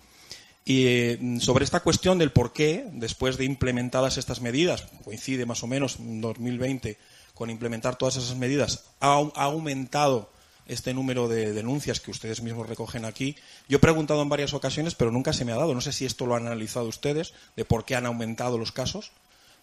Y 0.65 0.87
eh, 0.87 1.19
sobre 1.41 1.65
esta 1.65 1.81
cuestión 1.81 2.19
del 2.19 2.31
por 2.31 2.53
qué, 2.53 2.87
después 2.93 3.39
de 3.39 3.47
implementadas 3.47 4.19
estas 4.19 4.43
medidas, 4.43 4.87
coincide 5.05 5.47
más 5.47 5.63
o 5.63 5.67
menos 5.67 5.99
en 5.99 6.21
2020 6.21 6.99
con 7.35 7.49
implementar 7.49 7.97
todas 7.97 8.17
esas 8.17 8.37
medidas, 8.37 8.85
ha 9.01 9.23
aumentado 9.35 10.31
este 10.71 10.95
número 10.95 11.27
de 11.27 11.53
denuncias 11.53 11.99
que 12.01 12.13
ustedes 12.13 12.43
mismos 12.43 12.69
recogen 12.69 13.05
aquí. 13.05 13.37
Yo 13.69 13.79
he 13.79 13.81
preguntado 13.81 14.23
en 14.23 14.29
varias 14.29 14.55
ocasiones, 14.55 14.95
pero 14.95 15.11
nunca 15.11 15.33
se 15.33 15.45
me 15.45 15.51
ha 15.53 15.57
dado. 15.57 15.75
No 15.75 15.81
sé 15.81 15.93
si 15.93 16.07
esto 16.07 16.27
lo 16.27 16.37
han 16.37 16.47
analizado 16.47 16.87
ustedes, 16.87 17.35
de 17.57 17.65
por 17.65 17.85
qué 17.85 17.97
han 17.97 18.07
aumentado 18.07 18.57
los 18.57 18.71
casos. 18.71 19.11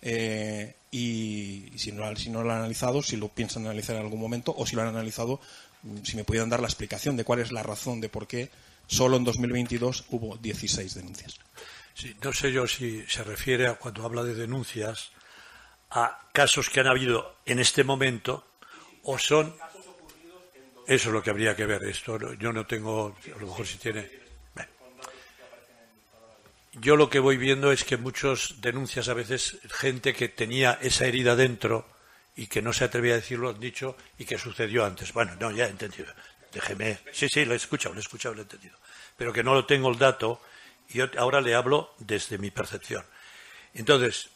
Eh, 0.02 0.76
y, 0.92 1.72
si, 1.78 1.94
no, 1.94 2.14
si 2.18 2.30
no 2.30 2.44
lo 2.44 2.52
han 2.52 2.58
analizado, 2.58 3.02
si 3.02 3.16
lo 3.16 3.30
piensan 3.30 3.66
analizar 3.66 3.96
en 3.96 4.02
algún 4.02 4.20
momento, 4.20 4.54
o 4.58 4.66
si 4.66 4.76
lo 4.76 4.82
han 4.82 4.90
analizado, 4.90 5.40
si 6.04 6.18
me 6.18 6.26
pudieran 6.26 6.50
dar 6.50 6.60
la 6.60 6.68
explicación 6.68 7.16
de 7.16 7.24
cuál 7.24 7.40
es 7.40 7.54
la 7.54 7.64
razón 7.64 8.02
de 8.02 8.10
por 8.10 8.28
qué 8.28 8.50
solo 8.86 9.16
en 9.16 9.24
2022 9.24 10.06
hubo 10.10 10.38
16 10.38 10.94
denuncias. 10.94 11.40
no 12.24 12.34
sé 12.34 12.52
yo 12.52 12.68
si 12.68 13.04
se 13.08 13.24
refiere 13.24 13.68
a 13.68 13.76
cuando 13.76 14.04
habla 14.06 14.24
de 14.24 14.34
denuncias 14.34 15.12
a 15.90 16.20
casos 16.34 16.70
que 16.70 16.80
han 16.80 16.88
habido 16.88 17.36
en 17.46 17.60
este 17.60 17.84
momento 17.84 18.46
o 19.04 19.18
son 19.18 19.56
eso 20.88 21.10
es 21.10 21.14
lo 21.14 21.22
que 21.22 21.30
habría 21.30 21.54
que 21.54 21.66
ver. 21.66 21.84
Esto 21.84 22.18
yo 22.36 22.54
no 22.54 22.66
tengo, 22.66 23.18
a 23.36 23.40
lo 23.40 23.48
mejor 23.48 23.68
si 23.68 23.78
tiene. 23.78 24.10
Yo 26.80 26.96
lo 26.96 27.10
que 27.10 27.20
voy 27.20 27.36
viendo 27.36 27.72
es 27.72 27.84
que 27.84 27.98
muchos 27.98 28.62
denuncias 28.62 29.10
a 29.10 29.14
veces 29.14 29.58
gente 29.70 30.14
que 30.14 30.30
tenía 30.30 30.80
esa 30.82 31.06
herida 31.06 31.36
dentro 31.36 31.86
y 32.38 32.48
que 32.48 32.62
no 32.62 32.72
se 32.72 32.86
atrevía 32.86 33.14
a 33.14 33.18
decirlo 33.18 33.50
han 33.50 33.60
dicho 33.60 33.98
y 34.18 34.24
que 34.24 34.38
sucedió 34.38 34.86
antes. 34.86 35.12
Bueno, 35.12 35.36
no, 35.40 35.52
ya 35.52 35.66
he 35.66 35.70
entendido. 35.70 36.14
Déjeme. 36.54 37.00
Sí, 37.12 37.28
sí, 37.28 37.44
lo 37.44 37.54
he 37.54 37.58
escuchado, 37.58 37.94
lo 37.94 38.00
he 38.00 38.04
escuchado, 38.04 38.36
lo 38.36 38.42
he 38.42 38.44
entendido. 38.44 38.78
Pero 39.18 39.34
que 39.34 39.44
no 39.44 39.56
lo 39.56 39.66
tengo 39.66 39.90
el 39.90 39.98
dato 39.98 40.40
y 40.90 41.00
yo 41.00 41.08
ahora 41.18 41.42
le 41.42 41.54
hablo 41.54 41.96
desde 41.98 42.38
mi 42.38 42.50
percepción. 42.50 43.04
Entonces, 43.74 44.30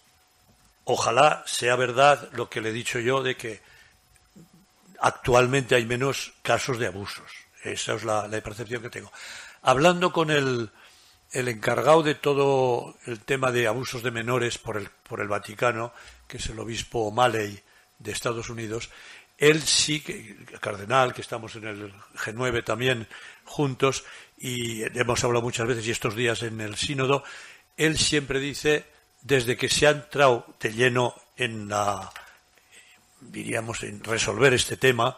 ojalá 0.84 1.44
sea 1.48 1.78
verdad 1.78 2.30
lo 2.34 2.50
que 2.50 2.60
le 2.60 2.70
he 2.70 2.74
dicho 2.74 3.00
yo 3.00 3.24
de 3.24 3.38
que 3.38 3.62
actualmente 5.02 5.76
hay 5.76 5.86
menos 5.86 6.34
casos 6.42 6.78
de 6.80 6.88
abusos. 6.88 7.32
Esa 7.64 7.96
es 7.96 8.04
la, 8.04 8.30
percepción 8.44 8.82
que 8.82 8.90
tengo. 8.90 9.12
Hablando 9.62 10.14
con 10.14 10.32
el, 10.32 10.72
encargado 11.34 12.04
de 12.04 12.16
todo 12.16 12.96
el 13.06 13.20
tema 13.20 13.52
de 13.52 13.68
abusos 13.68 14.04
de 14.04 14.12
menores 14.12 14.58
por 14.58 14.78
el, 14.78 14.90
por 14.90 15.20
el 15.22 15.28
Vaticano, 15.28 15.94
que 16.28 16.38
es 16.38 16.46
el 16.48 16.60
obispo 16.60 17.12
Maley 17.12 17.62
de 18.00 18.12
Estados 18.12 18.50
Unidos, 18.50 18.90
él 19.38 19.62
sí, 19.64 20.04
cardenal, 20.60 21.14
que 21.14 21.22
estamos 21.22 21.56
en 21.56 21.66
el 21.66 21.94
G9 22.16 22.64
también 22.64 23.08
juntos, 23.44 24.04
y 24.38 24.84
hemos 24.98 25.24
hablado 25.24 25.42
muchas 25.42 25.68
veces 25.68 25.88
y 25.88 25.92
estos 25.92 26.16
días 26.16 26.44
en 26.44 26.62
el 26.62 26.76
sínodo, 26.76 27.24
él 27.76 27.98
siempre 27.98 28.40
dice, 28.40 28.86
desde 29.22 29.58
que 29.58 29.70
se 29.70 29.88
ha 29.88 29.92
entrado 29.92 30.46
de 30.60 30.74
lleno 30.74 31.16
en 31.38 31.70
la, 31.70 32.12
diríamos, 33.22 33.84
en 33.84 34.04
resolver 34.04 34.54
este 34.54 34.78
tema 34.78 35.18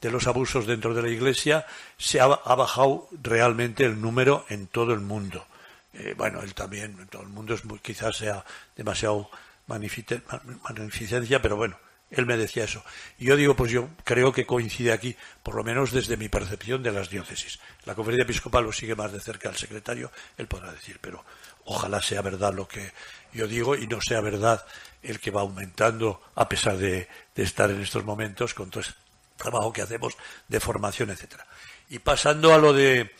de 0.00 0.10
los 0.10 0.26
abusos 0.26 0.66
dentro 0.66 0.94
de 0.94 1.02
la 1.02 1.08
Iglesia, 1.08 1.64
se 1.96 2.20
ha, 2.20 2.26
bajado 2.26 3.08
realmente 3.22 3.84
el 3.84 4.00
número 4.00 4.44
en 4.48 4.66
todo 4.66 4.92
el 4.92 5.00
mundo. 5.00 5.46
Eh, 5.94 6.14
bueno, 6.16 6.42
él 6.42 6.54
también, 6.54 6.96
en 6.98 7.06
todo 7.06 7.22
el 7.22 7.28
mundo 7.28 7.54
es 7.54 7.62
quizás 7.82 8.16
sea 8.16 8.44
demasiado 8.74 9.30
magnificencia, 9.66 11.40
pero 11.40 11.56
bueno, 11.56 11.78
él 12.12 12.26
me 12.26 12.36
decía 12.36 12.64
eso. 12.64 12.84
Y 13.18 13.26
yo 13.26 13.36
digo, 13.36 13.56
pues 13.56 13.70
yo 13.70 13.88
creo 14.04 14.32
que 14.32 14.44
coincide 14.44 14.92
aquí, 14.92 15.16
por 15.42 15.54
lo 15.54 15.64
menos 15.64 15.92
desde 15.92 16.16
mi 16.16 16.28
percepción 16.28 16.82
de 16.82 16.92
las 16.92 17.08
diócesis. 17.08 17.58
La 17.84 17.94
conferencia 17.94 18.24
episcopal 18.24 18.64
lo 18.64 18.72
sigue 18.72 18.94
más 18.94 19.12
de 19.12 19.20
cerca 19.20 19.48
al 19.48 19.56
secretario, 19.56 20.10
él 20.36 20.46
podrá 20.46 20.72
decir, 20.72 20.98
pero 21.00 21.24
ojalá 21.64 22.02
sea 22.02 22.22
verdad 22.22 22.52
lo 22.52 22.68
que 22.68 22.92
yo 23.32 23.46
digo 23.46 23.76
y 23.76 23.86
no 23.86 24.00
sea 24.00 24.20
verdad 24.20 24.64
el 25.02 25.18
que 25.18 25.30
va 25.30 25.40
aumentando 25.40 26.20
a 26.34 26.48
pesar 26.48 26.76
de, 26.76 27.08
estar 27.34 27.70
en 27.70 27.80
estos 27.80 28.04
momentos 28.04 28.54
con 28.54 28.70
todo 28.70 28.80
el 28.80 28.94
trabajo 29.36 29.72
que 29.72 29.82
hacemos 29.82 30.16
de 30.48 30.60
formación, 30.60 31.10
etcétera. 31.10 31.46
Y 31.90 31.98
pasando 31.98 32.54
a 32.54 32.58
lo 32.58 32.72
de 32.72 33.10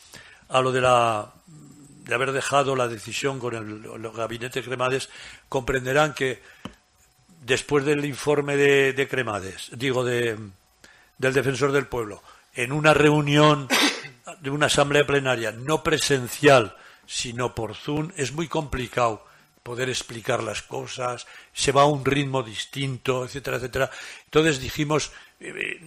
a 0.48 0.60
lo 0.60 0.70
de 0.70 0.80
la 0.80 1.32
de 2.04 2.14
haber 2.14 2.32
dejado 2.32 2.74
la 2.76 2.88
decisión 2.88 3.38
con 3.38 3.54
el, 3.54 4.10
gabinete 4.12 4.62
Cremades, 4.62 5.08
comprenderán 5.48 6.14
que 6.14 6.42
después 7.44 7.84
del 7.84 8.04
informe 8.04 8.56
de, 8.56 9.08
Cremades, 9.08 9.70
digo, 9.72 10.04
de, 10.04 10.36
del 11.18 11.32
defensor 11.32 11.70
del 11.70 11.86
pueblo, 11.86 12.22
en 12.54 12.72
una 12.72 12.92
reunión 12.92 13.68
de 14.40 14.50
una 14.50 14.66
asamblea 14.66 15.06
plenaria 15.06 15.52
no 15.52 15.82
presencial, 15.84 16.76
sino 17.06 17.54
por 17.54 17.74
Zoom, 17.74 18.10
es 18.16 18.32
muy 18.32 18.48
complicado 18.48 19.24
poder 19.62 19.88
explicar 19.88 20.42
las 20.42 20.62
cosas, 20.62 21.26
se 21.52 21.72
va 21.72 21.82
a 21.82 21.86
un 21.86 22.04
ritmo 22.04 22.42
distinto, 22.42 23.24
etcétera, 23.24 23.58
etcétera. 23.58 23.90
Entonces 24.24 24.60
dijimos, 24.60 25.12
eh, 25.40 25.80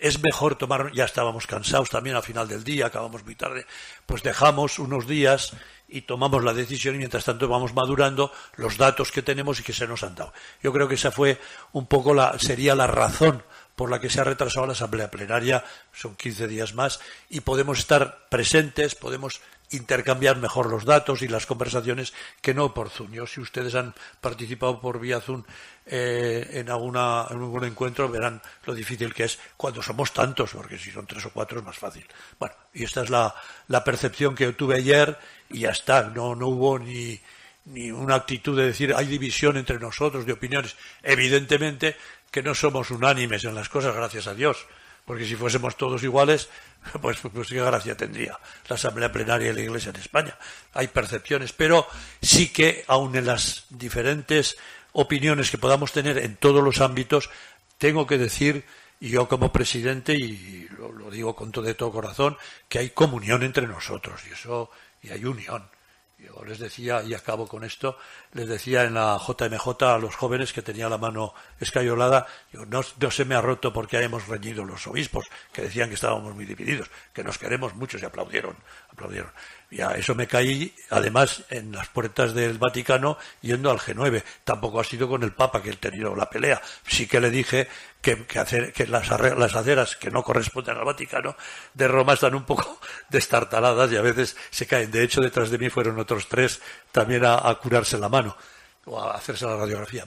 es 0.00 0.22
mejor 0.22 0.56
tomar, 0.56 0.92
ya 0.92 1.04
estábamos 1.04 1.46
cansados 1.46 1.90
también 1.90 2.16
al 2.16 2.22
final 2.22 2.48
del 2.48 2.64
día, 2.64 2.86
acabamos 2.86 3.24
muy 3.24 3.34
tarde, 3.34 3.66
pues 4.06 4.22
dejamos 4.22 4.78
unos 4.78 5.06
días 5.06 5.52
y 5.88 6.02
tomamos 6.02 6.44
la 6.44 6.52
decisión 6.54 6.94
y 6.94 6.98
mientras 6.98 7.24
tanto 7.24 7.48
vamos 7.48 7.74
madurando 7.74 8.32
los 8.56 8.76
datos 8.76 9.10
que 9.10 9.22
tenemos 9.22 9.58
y 9.58 9.62
que 9.62 9.72
se 9.72 9.86
nos 9.86 10.02
han 10.02 10.14
dado. 10.14 10.32
Yo 10.62 10.72
creo 10.72 10.88
que 10.88 10.94
esa 10.94 11.10
fue 11.10 11.40
un 11.72 11.86
poco 11.86 12.14
la, 12.14 12.38
sería 12.38 12.74
la 12.74 12.86
razón 12.86 13.42
por 13.74 13.90
la 13.90 14.00
que 14.00 14.10
se 14.10 14.20
ha 14.20 14.24
retrasado 14.24 14.66
la 14.66 14.72
asamblea 14.72 15.10
plenaria, 15.10 15.64
son 15.92 16.16
15 16.16 16.48
días 16.48 16.74
más, 16.74 17.00
y 17.28 17.40
podemos 17.40 17.78
estar 17.78 18.28
presentes, 18.28 18.94
podemos 18.94 19.40
intercambiar 19.70 20.36
mejor 20.38 20.70
los 20.70 20.84
datos 20.84 21.22
y 21.22 21.28
las 21.28 21.46
conversaciones 21.46 22.14
que 22.40 22.54
no 22.54 22.72
por 22.72 22.90
Zoom. 22.90 23.12
Yo, 23.12 23.26
si 23.26 23.40
ustedes 23.40 23.74
han 23.74 23.94
participado 24.20 24.80
por 24.80 24.98
vía 24.98 25.20
Zoom 25.20 25.44
eh, 25.86 26.48
en, 26.52 26.70
alguna, 26.70 27.22
algún 27.22 27.64
encuentro, 27.64 28.08
verán 28.08 28.40
lo 28.64 28.74
difícil 28.74 29.12
que 29.12 29.24
es 29.24 29.38
cuando 29.56 29.82
somos 29.82 30.12
tantos, 30.12 30.50
porque 30.52 30.78
si 30.78 30.90
son 30.90 31.06
tres 31.06 31.26
o 31.26 31.30
cuatro 31.30 31.58
es 31.58 31.64
más 31.64 31.76
fácil. 31.76 32.06
Bueno, 32.38 32.54
y 32.72 32.84
esta 32.84 33.02
es 33.02 33.10
la, 33.10 33.34
percepción 33.84 34.34
que 34.34 34.52
tuve 34.52 34.76
ayer 34.76 35.18
y 35.50 35.60
ya 35.60 35.70
está. 35.70 36.04
No, 36.04 36.34
no 36.34 36.48
hubo 36.48 36.78
ni, 36.78 37.20
ni 37.66 37.90
una 37.90 38.16
actitud 38.16 38.56
de 38.56 38.66
decir 38.66 38.94
hay 38.94 39.06
división 39.06 39.56
entre 39.56 39.78
nosotros 39.78 40.24
de 40.26 40.32
opiniones. 40.32 40.76
Evidentemente 41.02 41.96
que 42.30 42.42
no 42.42 42.54
somos 42.54 42.90
unánimes 42.90 43.44
en 43.44 43.54
las 43.54 43.68
cosas, 43.68 43.94
gracias 43.94 44.26
a 44.26 44.34
Dios 44.34 44.66
porque 45.08 45.24
si 45.24 45.36
fuésemos 45.36 45.74
todos 45.78 46.02
iguales, 46.02 46.50
pues, 47.02 47.18
pues, 47.32 47.48
qué 47.48 47.56
gracia 47.56 47.96
tendría 47.96 48.38
la 48.68 48.76
Asamblea 48.76 49.12
Plenaria 49.12 49.48
de 49.48 49.54
la 49.54 49.60
Iglesia 49.62 49.90
en 49.90 49.96
España. 50.00 50.36
Hay 50.74 50.88
percepciones, 50.88 51.52
pero 51.52 51.86
sí 52.20 52.50
que, 52.50 52.84
aun 52.86 53.14
en 53.16 53.26
las 53.26 53.66
diferentes 53.70 54.56
opiniones 54.92 55.50
que 55.50 55.58
podamos 55.58 55.92
tener 55.92 56.18
en 56.18 56.36
todos 56.36 56.62
los 56.62 56.80
ámbitos, 56.80 57.30
tengo 57.78 58.06
que 58.06 58.18
decir, 58.18 58.64
y 59.00 59.10
yo 59.10 59.28
como 59.28 59.52
presidente, 59.52 60.14
y 60.14 60.68
lo, 60.76 60.92
lo 60.92 61.10
digo 61.10 61.36
con 61.36 61.52
todo 61.52 61.64
de 61.64 61.74
todo 61.74 61.92
corazón, 61.92 62.36
que 62.68 62.78
hay 62.78 62.90
comunión 62.90 63.42
entre 63.42 63.66
nosotros, 63.66 64.20
y 64.28 64.32
eso, 64.32 64.70
y 65.02 65.10
hay 65.10 65.24
unión. 65.24 65.68
Yo 66.18 66.44
les 66.44 66.58
decía, 66.58 67.00
y 67.02 67.14
acabo 67.14 67.46
con 67.46 67.62
esto, 67.62 67.96
les 68.32 68.48
decía 68.48 68.82
en 68.82 68.94
la 68.94 69.16
JMJ 69.18 69.82
a 69.84 69.98
los 69.98 70.16
jóvenes 70.16 70.52
que 70.52 70.62
tenía 70.62 70.88
la 70.88 70.98
mano 70.98 71.32
escayolada, 71.60 72.26
no, 72.52 72.82
no, 72.98 73.10
se 73.12 73.24
me 73.24 73.36
ha 73.36 73.40
roto 73.40 73.72
porque 73.72 73.98
hayamos 73.98 74.26
reñido 74.26 74.64
los 74.64 74.84
obispos, 74.88 75.30
que 75.52 75.62
decían 75.62 75.88
que 75.88 75.94
estábamos 75.94 76.34
muy 76.34 76.44
divididos, 76.44 76.90
que 77.12 77.22
nos 77.22 77.38
queremos 77.38 77.72
mucho 77.76 77.98
y 77.98 78.04
aplaudieron, 78.04 78.56
aplaudieron. 78.90 79.30
Y 79.70 79.82
a 79.82 79.90
eso 79.92 80.14
me 80.14 80.26
caí, 80.26 80.74
además, 80.88 81.42
en 81.50 81.72
las 81.72 81.88
puertas 81.88 82.32
del 82.32 82.56
Vaticano 82.56 83.18
yendo 83.42 83.70
al 83.70 83.78
G9. 83.78 84.22
Tampoco 84.42 84.80
ha 84.80 84.84
sido 84.84 85.08
con 85.08 85.22
el 85.22 85.32
Papa 85.32 85.62
que 85.62 85.70
he 85.70 85.76
tenido 85.76 86.16
la 86.16 86.30
pelea. 86.30 86.62
Sí 86.86 87.06
que 87.06 87.20
le 87.20 87.30
dije 87.30 87.68
que, 88.00 88.26
hacer, 88.38 88.72
que 88.72 88.86
las, 88.86 89.10
las 89.10 89.54
aceras 89.54 89.96
que 89.96 90.10
no 90.10 90.22
corresponden 90.22 90.78
al 90.78 90.86
Vaticano 90.86 91.36
de 91.74 91.86
Roma 91.86 92.14
están 92.14 92.34
un 92.34 92.44
poco 92.44 92.80
destartaladas 93.10 93.92
y 93.92 93.96
a 93.96 94.02
veces 94.02 94.36
se 94.50 94.66
caen. 94.66 94.90
De 94.90 95.02
hecho, 95.02 95.20
detrás 95.20 95.50
de 95.50 95.58
mí 95.58 95.68
fueron 95.68 95.98
otros 95.98 96.28
tres 96.28 96.62
también 96.90 97.26
a, 97.26 97.54
curarse 97.56 97.98
la 97.98 98.08
mano 98.08 98.36
o 98.86 98.98
a 98.98 99.16
hacerse 99.16 99.44
la 99.44 99.56
radiografía. 99.56 100.06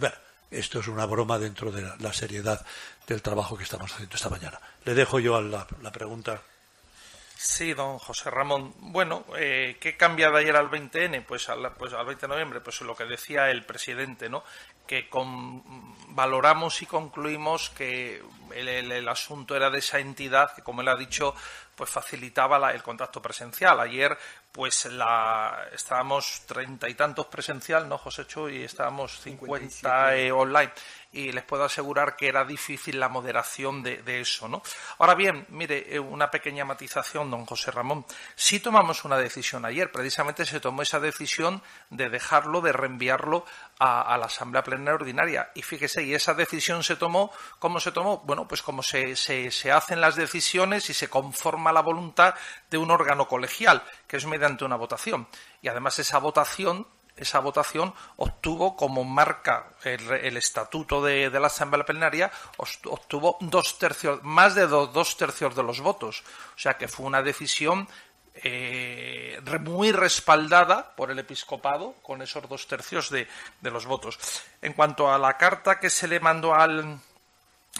Esto 0.49 0.79
es 0.79 0.87
una 0.87 1.05
broma 1.05 1.37
dentro 1.37 1.71
de 1.71 1.83
la, 1.99 2.13
seriedad 2.13 2.65
del 3.05 3.21
trabajo 3.21 3.55
que 3.55 3.63
estamos 3.63 3.93
haciendo 3.93 4.15
esta 4.15 4.29
mañana. 4.29 4.59
Le 4.85 4.95
dejo 4.95 5.19
yo 5.19 5.35
a 5.35 5.41
la 5.41 5.91
pregunta. 5.91 6.41
Sí, 7.43 7.73
don 7.73 7.97
José 7.97 8.29
Ramón. 8.29 8.71
Bueno, 8.77 9.25
eh, 9.35 9.77
¿qué 9.79 9.97
cambia 9.97 10.29
de 10.29 10.37
ayer 10.37 10.55
al 10.55 10.69
20N? 10.69 11.25
Pues 11.25 11.49
al, 11.49 11.73
pues 11.73 11.91
al 11.91 12.05
20 12.05 12.21
de 12.21 12.27
noviembre, 12.27 12.61
pues 12.61 12.79
lo 12.81 12.95
que 12.95 13.05
decía 13.05 13.49
el 13.49 13.65
presidente, 13.65 14.29
¿no? 14.29 14.43
Que 14.85 15.09
valoramos 16.09 16.79
y 16.83 16.85
concluimos 16.85 17.71
que 17.71 18.21
el, 18.53 19.09
asunto 19.09 19.55
era 19.55 19.71
de 19.71 19.79
esa 19.79 19.97
entidad 19.97 20.53
que, 20.53 20.61
como 20.61 20.81
él 20.81 20.89
ha 20.89 20.95
dicho, 20.95 21.33
pues 21.73 21.89
facilitaba 21.89 22.71
el 22.73 22.83
contacto 22.83 23.23
presencial. 23.23 23.79
Ayer, 23.79 24.15
pues 24.51 24.85
la 24.85 25.67
estábamos 25.73 26.43
treinta 26.45 26.87
y 26.89 26.93
tantos 26.93 27.25
presencial, 27.25 27.89
¿no, 27.89 27.97
José 27.97 28.27
Chu? 28.27 28.49
Y 28.49 28.61
estábamos 28.61 29.19
cincuenta 29.19 30.15
eh, 30.15 30.31
online 30.31 30.71
y 31.13 31.31
les 31.31 31.43
puedo 31.43 31.63
asegurar 31.63 32.15
que 32.15 32.27
era 32.27 32.45
difícil 32.45 32.99
la 32.99 33.09
moderación 33.09 33.83
de, 33.83 34.21
eso, 34.21 34.47
¿no? 34.47 34.61
Ahora 34.97 35.15
bien, 35.15 35.45
mire, 35.49 35.93
eh, 35.93 35.99
una 35.99 36.31
pequeña 36.31 36.63
matización, 36.63 37.29
don 37.29 37.45
José 37.45 37.71
Ramón. 37.71 38.05
Si 38.35 38.59
tomamos 38.59 39.03
una 39.03 39.17
decisión 39.17 39.65
ayer, 39.65 39.91
precisamente 39.91 40.45
se 40.45 40.59
tomó 40.59 40.81
esa 40.81 40.99
decisión 40.99 41.61
de 41.89 42.09
dejarlo, 42.09 42.61
de 42.61 42.71
reenviarlo 42.71 43.45
a, 43.79 44.17
la 44.17 44.27
Asamblea 44.27 44.63
Plenaria 44.63 44.95
Ordinaria. 44.95 45.51
Y 45.55 45.63
fíjese, 45.63 46.03
y 46.03 46.13
esa 46.13 46.33
decisión 46.33 46.83
se 46.83 46.95
tomó, 46.95 47.31
¿cómo 47.59 47.79
se 47.79 47.91
tomó? 47.91 48.19
Bueno, 48.19 48.47
pues 48.47 48.61
como 48.61 48.83
se, 48.83 49.15
se 49.15 49.71
hacen 49.71 49.99
las 49.99 50.15
decisiones 50.15 50.89
y 50.89 50.93
se 50.93 51.09
conforma 51.09 51.73
la 51.73 51.81
voluntad 51.81 52.35
de 52.69 52.77
un 52.77 52.91
órgano 52.91 53.27
colegial, 53.27 53.83
que 54.07 54.17
es 54.17 54.25
mediante 54.25 54.63
una 54.63 54.77
votación. 54.77 55.27
Y 55.61 55.67
además 55.67 55.99
esa 55.99 56.19
votación 56.19 56.87
esa 57.21 57.39
votación 57.39 57.93
obtuvo 58.17 58.75
como 58.75 59.03
marca 59.03 59.67
el, 59.83 60.37
estatuto 60.37 61.03
de, 61.03 61.29
la 61.29 61.47
Asamblea 61.47 61.85
Plenaria, 61.85 62.31
obtuvo 62.57 63.37
dos 63.41 63.77
tercios, 63.77 64.23
más 64.23 64.55
de 64.55 64.67
dos, 64.67 65.17
tercios 65.17 65.55
de 65.55 65.63
los 65.63 65.81
votos. 65.81 66.23
O 66.55 66.59
sea 66.59 66.77
que 66.77 66.87
fue 66.87 67.05
una 67.05 67.21
decisión 67.21 67.87
eh, 68.35 69.39
muy 69.61 69.91
respaldada 69.91 70.95
por 70.95 71.11
el 71.11 71.19
episcopado 71.19 71.95
con 72.01 72.21
esos 72.21 72.47
dos 72.47 72.67
tercios 72.67 73.09
de, 73.09 73.27
los 73.61 73.85
votos. 73.85 74.17
En 74.61 74.73
cuanto 74.73 75.11
a 75.11 75.17
la 75.17 75.37
carta 75.37 75.79
que 75.79 75.89
se 75.89 76.07
le 76.07 76.19
mandó 76.19 76.53
al, 76.55 76.99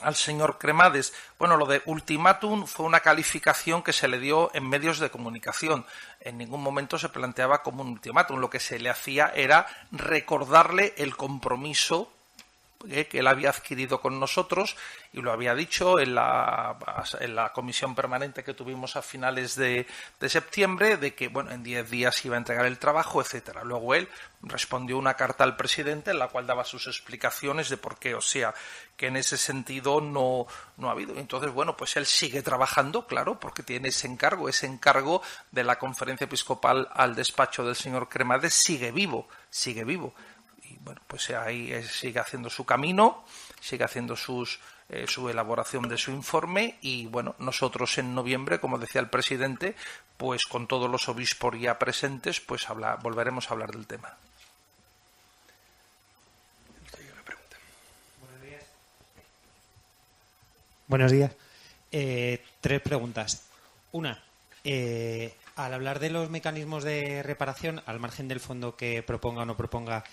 al 0.02 0.16
señor 0.16 0.58
Cremades. 0.58 1.14
Bueno, 1.38 1.58
lo 1.58 1.66
de 1.66 1.82
ultimátum 1.86 2.66
fue 2.66 2.86
una 2.86 3.00
calificación 3.00 3.84
que 3.84 3.94
se 3.94 4.08
le 4.08 4.20
dio 4.20 4.52
en 4.54 4.68
medios 4.68 5.00
de 5.00 5.10
comunicación. 5.10 5.86
En 6.20 6.38
ningún 6.38 6.62
momento 6.62 6.98
se 6.98 7.10
planteaba 7.10 7.64
como 7.64 7.82
un 7.84 7.90
ultimátum. 7.90 8.40
Lo 8.40 8.50
que 8.50 8.60
se 8.60 8.80
le 8.80 8.90
hacía 8.90 9.32
era 9.36 9.68
recordarle 9.92 10.94
el 10.98 11.16
compromiso 11.16 12.12
que 12.84 13.20
él 13.20 13.28
había 13.28 13.50
adquirido 13.50 14.02
con 14.02 14.20
nosotros 14.20 14.76
y 15.14 15.22
lo 15.22 15.32
había 15.32 15.54
dicho 15.56 16.00
en 16.00 16.16
la, 16.16 16.78
en 17.20 17.36
la 17.36 17.52
comisión 17.54 17.96
permanente 17.96 18.44
que 18.44 18.54
tuvimos 18.54 18.96
a 18.96 19.02
finales 19.02 19.56
de, 19.56 19.86
septiembre 20.28 20.98
de 20.98 21.14
que 21.14 21.28
bueno 21.28 21.52
en 21.52 21.64
diez 21.64 21.90
días 21.90 22.24
iba 22.26 22.36
a 22.36 22.40
entregar 22.40 22.66
el 22.66 22.78
trabajo 22.78 23.22
etcétera. 23.22 23.64
Luego 23.64 23.96
él 23.96 24.08
respondió 24.42 24.98
una 24.98 25.16
carta 25.16 25.44
al 25.44 25.58
presidente 25.58 26.12
en 26.12 26.20
la 26.20 26.28
cual 26.28 26.48
daba 26.48 26.64
sus 26.64 26.88
explicaciones 26.88 27.70
de 27.70 27.78
por 27.78 27.98
qué 27.98 28.16
o 28.16 28.22
sea 28.22 28.54
que 28.96 29.08
en 29.08 29.18
ese 29.18 29.38
sentido 29.38 30.02
no, 30.02 30.48
no 30.78 30.90
ha 30.90 30.92
habido. 30.92 31.16
Entonces 31.18 31.52
bueno 31.52 31.76
pues 31.76 31.98
él 31.98 32.06
sigue 32.06 32.42
trabajando 32.42 33.06
claro 33.06 33.40
porque 33.40 33.64
tiene 33.64 33.90
ese 33.90 34.08
encargo. 34.08 34.50
Ese 34.50 34.66
encargo 34.66 35.22
de 35.52 35.64
la 35.64 35.78
conferencia 35.78 36.26
episcopal 36.26 36.90
al 36.94 37.16
despacho 37.16 37.66
del 37.66 37.76
señor 37.76 38.10
Cremades 38.10 38.54
sigue 38.54 38.92
vivo 38.92 39.28
sigue 39.52 39.84
vivo 39.84 40.16
bueno, 40.82 41.02
pues 41.08 41.30
ahí 41.32 41.84
sigue 41.84 42.20
haciendo 42.20 42.50
su 42.50 42.66
camino, 42.66 43.26
sigue 43.60 43.84
haciendo 43.84 44.16
sus, 44.16 44.60
eh, 44.90 45.06
su 45.08 45.30
elaboración 45.30 45.88
de 45.88 45.98
su 45.98 46.12
informe 46.12 46.78
y 46.82 47.08
bueno, 47.08 47.36
nosotros 47.40 47.98
en 47.98 48.16
noviembre, 48.16 48.60
como 48.60 48.78
decía 48.78 49.02
el 49.02 49.10
presidente, 49.10 49.76
pues 50.18 50.46
con 50.46 50.68
todos 50.68 50.90
los 50.90 51.10
obispos 51.10 51.60
ya 51.60 51.80
presentes, 51.80 52.40
pues 52.40 52.70
habla, 52.70 52.96
volveremos 52.96 53.50
a 53.50 53.54
hablar 53.54 53.72
del 53.72 53.88
tema. 53.88 54.18
Buenos 58.20 58.42
días. 58.42 58.64
Buenos 60.88 61.12
días. 61.12 61.32
Eh, 61.92 62.44
tres 62.62 62.82
preguntas. 62.82 63.44
Una, 63.92 64.22
eh, 64.64 65.34
al 65.66 65.74
hablar 65.74 66.00
de 66.00 66.10
los 66.10 66.30
mecanismos 66.30 66.84
de 66.84 67.24
reparación, 67.24 67.82
al 67.86 68.00
margen 68.00 68.28
del 68.28 68.40
fondo 68.40 68.76
que 68.76 69.04
proponga 69.04 69.44
o 69.44 69.46
no 69.46 69.58
proponga 69.58 70.04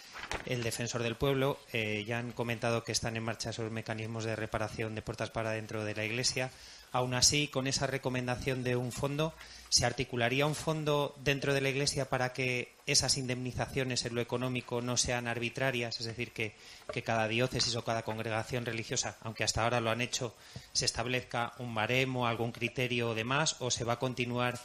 el 0.47 0.63
defensor 0.63 1.03
del 1.03 1.17
pueblo, 1.17 1.59
eh, 1.73 2.05
ya 2.07 2.19
han 2.19 2.33
comentado 2.33 2.85
que 2.85 2.93
están 2.93 3.17
en 3.17 3.23
marcha 3.23 3.51
esos 3.51 3.71
mecanismos 3.71 4.25
de 4.25 4.37
reparación 4.37 4.95
de 4.95 5.03
puertas 5.03 5.31
para 5.31 5.53
dentro 5.53 5.85
de 5.85 5.95
la 5.95 6.05
Iglesia. 6.05 6.51
Aún 6.91 7.15
así, 7.15 7.49
con 7.49 7.67
esa 7.67 7.87
recomendación 7.87 8.65
de 8.65 8.77
un 8.77 8.93
fondo, 8.93 9.35
¿se 9.69 9.85
articularía 9.85 10.47
un 10.47 10.55
fondo 10.55 11.15
dentro 11.23 11.53
de 11.53 11.61
la 11.61 11.69
Iglesia 11.69 12.09
para 12.09 12.33
que 12.33 12.73
esas 12.87 13.19
indemnizaciones 13.19 14.07
en 14.07 14.15
lo 14.15 14.23
económico 14.23 14.81
no 14.81 14.97
sean 14.97 15.29
arbitrarias? 15.29 16.01
Es 16.01 16.07
decir, 16.07 16.33
que, 16.33 16.55
que 16.93 17.03
cada 17.03 17.29
diócesis 17.29 17.77
o 17.77 17.85
cada 17.85 18.03
congregación 18.03 18.65
religiosa, 18.65 19.19
aunque 19.21 19.45
hasta 19.45 19.65
ahora 19.65 19.81
lo 19.81 19.91
han 19.91 20.01
hecho, 20.01 20.35
se 20.73 20.87
establezca 20.87 21.53
un 21.59 21.75
baremo, 21.75 22.27
algún 22.27 22.53
criterio 22.53 23.15
de 23.15 23.25
más, 23.25 23.57
o 23.61 23.71
se 23.71 23.85
va 23.85 23.95
a 23.95 23.99
continuar 23.99 24.59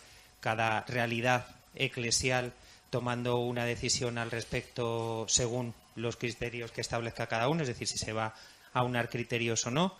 cada 0.44 0.82
realidad 0.82 1.48
eclesial 1.74 2.52
tomando 2.90 3.38
una 3.38 3.64
decisión 3.64 4.18
al 4.18 4.30
respecto 4.30 5.26
según 5.30 5.74
los 5.96 6.18
criterios 6.18 6.72
que 6.72 6.82
establezca 6.82 7.28
cada 7.28 7.48
uno, 7.48 7.62
es 7.62 7.70
decir, 7.70 7.88
si 7.88 7.98
se 7.98 8.12
va 8.12 8.36
a 8.74 8.84
unar 8.84 9.10
criterios 9.10 9.66
o 9.66 9.72
no. 9.72 9.96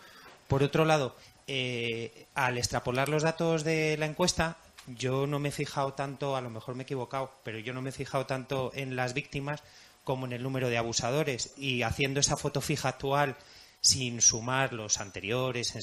Por 0.46 0.62
otro 0.62 0.84
lado, 0.84 1.16
eh, 1.46 2.26
al 2.34 2.58
extrapolar 2.58 3.08
los 3.08 3.22
datos 3.22 3.64
de 3.64 3.96
la 3.96 4.04
encuesta, 4.04 4.58
yo 4.86 5.26
no 5.26 5.38
me 5.38 5.48
he 5.48 5.52
fijado 5.52 5.94
tanto, 5.94 6.36
a 6.36 6.42
lo 6.42 6.50
mejor 6.50 6.74
me 6.74 6.82
he 6.82 6.84
equivocado, 6.84 7.32
pero 7.42 7.58
yo 7.58 7.72
no 7.72 7.80
me 7.80 7.88
he 7.88 7.92
fijado 7.92 8.26
tanto 8.26 8.70
en 8.74 8.96
las 8.96 9.14
víctimas 9.14 9.62
como 10.04 10.26
en 10.26 10.34
el 10.34 10.42
número 10.42 10.68
de 10.68 10.76
abusadores. 10.76 11.54
Y 11.56 11.82
haciendo 11.82 12.20
esa 12.20 12.36
foto 12.36 12.60
fija 12.60 12.90
actual, 12.90 13.34
sin 13.80 14.20
sumar 14.20 14.74
los 14.74 15.00
anteriores, 15.00 15.74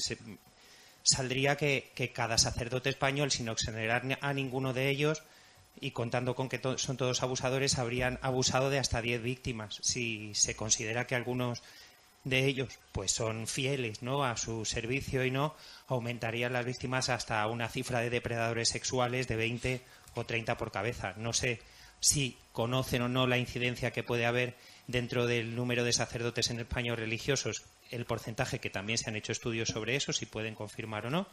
saldría 1.02 1.56
que, 1.56 2.12
cada 2.14 2.38
sacerdote 2.38 2.90
español, 2.90 3.30
sin 3.30 3.48
exonerar 3.48 4.18
a 4.20 4.32
ninguno 4.32 4.72
de 4.72 4.88
ellos, 4.88 5.22
y 5.80 5.92
contando 5.92 6.34
con 6.34 6.48
que 6.48 6.60
son 6.76 6.96
todos 6.96 7.22
abusadores, 7.22 7.78
habrían 7.78 8.18
abusado 8.22 8.70
de 8.70 8.78
hasta 8.78 9.02
10 9.02 9.22
víctimas. 9.22 9.78
Si 9.82 10.34
se 10.34 10.54
considera 10.54 11.06
que 11.06 11.14
algunos 11.14 11.62
de 12.24 12.46
ellos 12.46 12.78
pues 12.92 13.10
son 13.10 13.46
fieles 13.46 14.02
¿no? 14.02 14.24
a 14.24 14.36
su 14.36 14.64
servicio 14.64 15.24
y 15.24 15.30
no, 15.30 15.56
aumentarían 15.88 16.52
las 16.52 16.64
víctimas 16.64 17.08
hasta 17.08 17.44
una 17.48 17.68
cifra 17.68 18.00
de 18.00 18.10
depredadores 18.10 18.68
sexuales 18.68 19.26
de 19.26 19.36
20 19.36 19.80
o 20.14 20.24
30 20.24 20.56
por 20.56 20.70
cabeza. 20.70 21.14
No 21.16 21.32
sé 21.32 21.60
si 22.00 22.36
conocen 22.52 23.02
o 23.02 23.08
no 23.08 23.26
la 23.26 23.38
incidencia 23.38 23.92
que 23.92 24.02
puede 24.02 24.26
haber 24.26 24.54
dentro 24.86 25.26
del 25.26 25.54
número 25.54 25.84
de 25.84 25.92
sacerdotes 25.92 26.50
en 26.50 26.60
España 26.60 26.94
religiosos 26.94 27.64
el 27.90 28.04
porcentaje, 28.04 28.58
que 28.58 28.70
también 28.70 28.98
se 28.98 29.10
han 29.10 29.16
hecho 29.16 29.32
estudios 29.32 29.68
sobre 29.68 29.96
eso, 29.96 30.12
si 30.12 30.26
pueden 30.26 30.54
confirmar 30.54 31.06
o 31.06 31.10
no. 31.10 31.26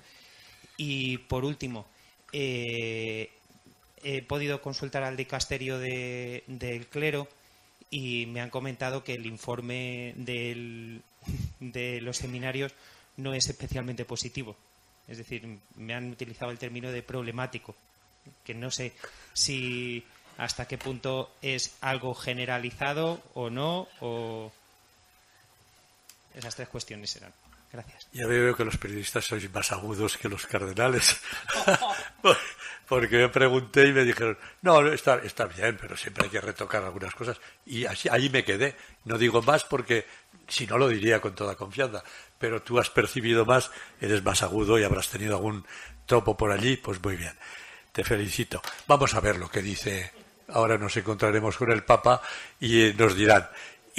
Y 0.77 1.17
por 1.19 1.45
último, 1.45 1.87
eh, 2.31 3.31
he 4.03 4.21
podido 4.21 4.61
consultar 4.61 5.03
al 5.03 5.17
dicasterio 5.17 5.79
del 5.79 6.87
clero 6.87 7.27
y 7.89 8.25
me 8.27 8.41
han 8.41 8.49
comentado 8.49 9.03
que 9.03 9.13
el 9.13 9.25
informe 9.25 10.13
de 10.15 11.01
los 12.01 12.17
seminarios 12.17 12.73
no 13.17 13.33
es 13.33 13.49
especialmente 13.49 14.05
positivo. 14.05 14.55
Es 15.07 15.17
decir, 15.17 15.59
me 15.75 15.93
han 15.93 16.11
utilizado 16.11 16.51
el 16.51 16.59
término 16.59 16.91
de 16.91 17.01
problemático, 17.01 17.75
que 18.43 18.53
no 18.53 18.69
sé 18.69 18.93
si 19.33 20.05
hasta 20.39 20.67
qué 20.67 20.77
punto 20.77 21.29
es 21.41 21.75
algo 21.81 22.15
generalizado 22.15 23.21
o 23.33 23.49
no, 23.49 23.89
o 23.99 24.51
esas 26.33 26.55
tres 26.55 26.69
cuestiones 26.69 27.09
serán. 27.09 27.33
Gracias. 27.71 28.07
Ya 28.13 28.25
veo 28.25 28.55
que 28.55 28.65
los 28.65 28.77
periodistas 28.77 29.25
sois 29.25 29.51
más 29.53 29.71
agudos 29.71 30.17
que 30.17 30.29
los 30.29 30.47
cardenales. 30.47 31.19
Porque 32.87 33.17
me 33.17 33.29
pregunté 33.29 33.87
y 33.87 33.91
me 33.91 34.03
dijeron, 34.03 34.37
no, 34.63 34.87
está, 34.87 35.17
está 35.17 35.45
bien, 35.45 35.77
pero 35.79 35.95
siempre 35.95 36.23
hay 36.23 36.31
que 36.31 36.41
retocar 36.41 36.83
algunas 36.83 37.13
cosas. 37.13 37.37
Y 37.65 37.85
así, 37.85 38.09
ahí 38.09 38.29
me 38.29 38.43
quedé. 38.43 38.75
No 39.05 39.19
digo 39.19 39.43
más 39.43 39.63
porque 39.65 40.07
si 40.47 40.65
no 40.65 40.79
lo 40.79 40.87
diría 40.87 41.21
con 41.21 41.35
toda 41.35 41.55
confianza. 41.55 42.03
Pero 42.39 42.63
tú 42.63 42.79
has 42.79 42.89
percibido 42.89 43.45
más, 43.45 43.69
eres 44.01 44.23
más 44.23 44.41
agudo 44.41 44.79
y 44.79 44.83
habrás 44.83 45.09
tenido 45.09 45.35
algún 45.35 45.67
topo 46.07 46.35
por 46.35 46.51
allí. 46.51 46.77
Pues 46.77 47.03
muy 47.03 47.17
bien. 47.17 47.37
Te 47.91 48.03
felicito. 48.03 48.59
Vamos 48.87 49.13
a 49.13 49.19
ver 49.19 49.37
lo 49.37 49.51
que 49.51 49.61
dice. 49.61 50.18
Ahora 50.53 50.77
nos 50.77 50.95
encontraremos 50.97 51.57
con 51.57 51.71
el 51.71 51.83
Papa 51.83 52.21
y 52.59 52.93
nos 52.97 53.15
dirán 53.15 53.49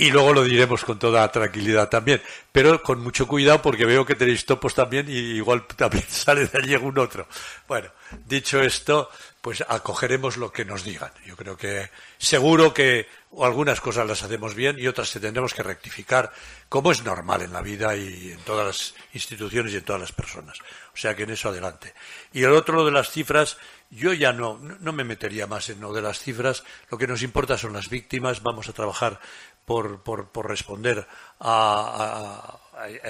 y 0.00 0.10
luego 0.10 0.32
lo 0.32 0.44
diremos 0.44 0.82
con 0.82 0.98
toda 0.98 1.30
tranquilidad 1.30 1.90
también, 1.90 2.22
pero 2.52 2.82
con 2.82 3.00
mucho 3.00 3.26
cuidado 3.26 3.60
porque 3.60 3.84
veo 3.84 4.06
que 4.06 4.14
tenéis 4.14 4.46
topos 4.46 4.74
también 4.74 5.06
y 5.10 5.36
igual 5.36 5.66
también 5.66 6.06
sale 6.08 6.46
de 6.46 6.58
allí 6.58 6.72
algún 6.72 6.98
otro. 6.98 7.28
Bueno, 7.68 7.90
dicho 8.24 8.62
esto, 8.62 9.10
pues 9.42 9.62
acogeremos 9.68 10.38
lo 10.38 10.50
que 10.50 10.64
nos 10.64 10.84
digan. 10.84 11.10
Yo 11.26 11.36
creo 11.36 11.54
que 11.54 11.90
seguro 12.16 12.72
que 12.72 13.08
algunas 13.38 13.82
cosas 13.82 14.06
las 14.06 14.22
hacemos 14.22 14.54
bien 14.54 14.78
y 14.78 14.86
otras 14.86 15.12
tendremos 15.12 15.52
que 15.52 15.62
rectificar, 15.62 16.32
como 16.70 16.92
es 16.92 17.04
normal 17.04 17.42
en 17.42 17.52
la 17.52 17.60
vida 17.60 17.94
y 17.94 18.32
en 18.32 18.38
todas 18.38 18.66
las 18.66 18.94
instituciones 19.12 19.74
y 19.74 19.76
en 19.76 19.84
todas 19.84 20.00
las 20.00 20.12
personas. 20.12 20.58
O 20.94 20.96
sea 20.96 21.14
que 21.14 21.24
en 21.24 21.30
eso 21.30 21.50
adelante. 21.50 21.92
Y 22.32 22.42
el 22.42 22.52
otro, 22.52 22.76
lo 22.76 22.86
de 22.86 22.92
las 22.92 23.10
cifras, 23.10 23.58
yo 23.90 24.12
ya 24.12 24.32
no, 24.32 24.58
no 24.58 24.92
me 24.92 25.04
metería 25.04 25.46
más 25.46 25.68
en 25.68 25.80
lo 25.80 25.92
de 25.92 26.02
las 26.02 26.20
cifras. 26.20 26.64
Lo 26.90 26.98
que 26.98 27.08
nos 27.08 27.22
importa 27.22 27.58
son 27.58 27.72
las 27.72 27.90
víctimas. 27.90 28.42
Vamos 28.42 28.68
a 28.68 28.72
trabajar 28.72 29.20
por, 29.64 30.02
por, 30.02 30.30
por 30.30 30.48
responder 30.48 31.06
a, 31.40 32.58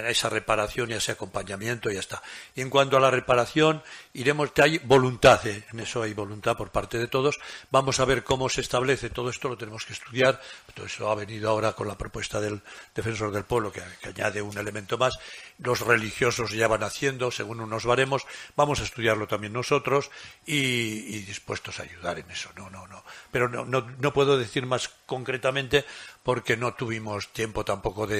esa 0.08 0.28
reparación 0.28 0.90
y 0.90 0.94
a 0.94 0.96
ese 0.96 1.12
acompañamiento 1.12 1.90
y 1.90 1.94
ya 1.94 2.00
está. 2.00 2.22
Y 2.54 2.60
en 2.60 2.70
cuanto 2.70 2.96
a 2.96 3.00
la 3.00 3.10
reparación, 3.10 3.82
iremos, 4.12 4.50
hay 4.56 4.78
voluntad, 4.78 5.46
eh, 5.46 5.64
en 5.72 5.80
eso 5.80 6.02
hay 6.02 6.12
voluntad 6.12 6.56
por 6.56 6.70
parte 6.70 6.98
de 6.98 7.06
todos. 7.06 7.38
Vamos 7.70 8.00
a 8.00 8.04
ver 8.04 8.24
cómo 8.24 8.48
se 8.48 8.62
establece 8.62 9.10
todo 9.10 9.30
esto, 9.30 9.48
lo 9.48 9.56
tenemos 9.56 9.84
que 9.84 9.92
estudiar. 9.92 10.40
Todo 10.74 10.86
eso 10.86 11.10
ha 11.10 11.14
venido 11.14 11.50
ahora 11.50 11.72
con 11.72 11.86
la 11.86 11.96
propuesta 11.96 12.40
del 12.40 12.60
defensor 12.94 13.30
del 13.32 13.44
pueblo, 13.44 13.70
que, 13.72 13.82
añade 14.04 14.42
un 14.42 14.58
elemento 14.58 14.98
más. 14.98 15.18
Los 15.58 15.80
religiosos 15.80 16.50
ya 16.50 16.66
van 16.66 16.82
haciendo, 16.82 17.30
según 17.30 17.60
unos 17.60 17.84
baremos. 17.84 18.26
Vamos 18.56 18.80
a 18.80 18.84
estudiarlo 18.84 19.28
también 19.28 19.52
nosotros 19.52 20.10
y, 20.46 21.20
dispuestos 21.20 21.78
a 21.78 21.84
ayudar 21.84 22.18
en 22.18 22.30
eso. 22.30 22.50
No, 22.56 22.70
no, 22.70 22.86
no. 22.88 23.04
Pero 23.30 23.48
no, 23.48 23.64
no, 23.64 23.82
no 23.98 24.12
puedo 24.12 24.36
decir 24.36 24.66
más 24.66 24.90
concretamente 25.06 25.84
porque 26.22 26.56
no 26.56 26.74
tuvimos 26.74 27.28
tiempo 27.28 27.64
tampoco 27.64 28.06
de, 28.06 28.19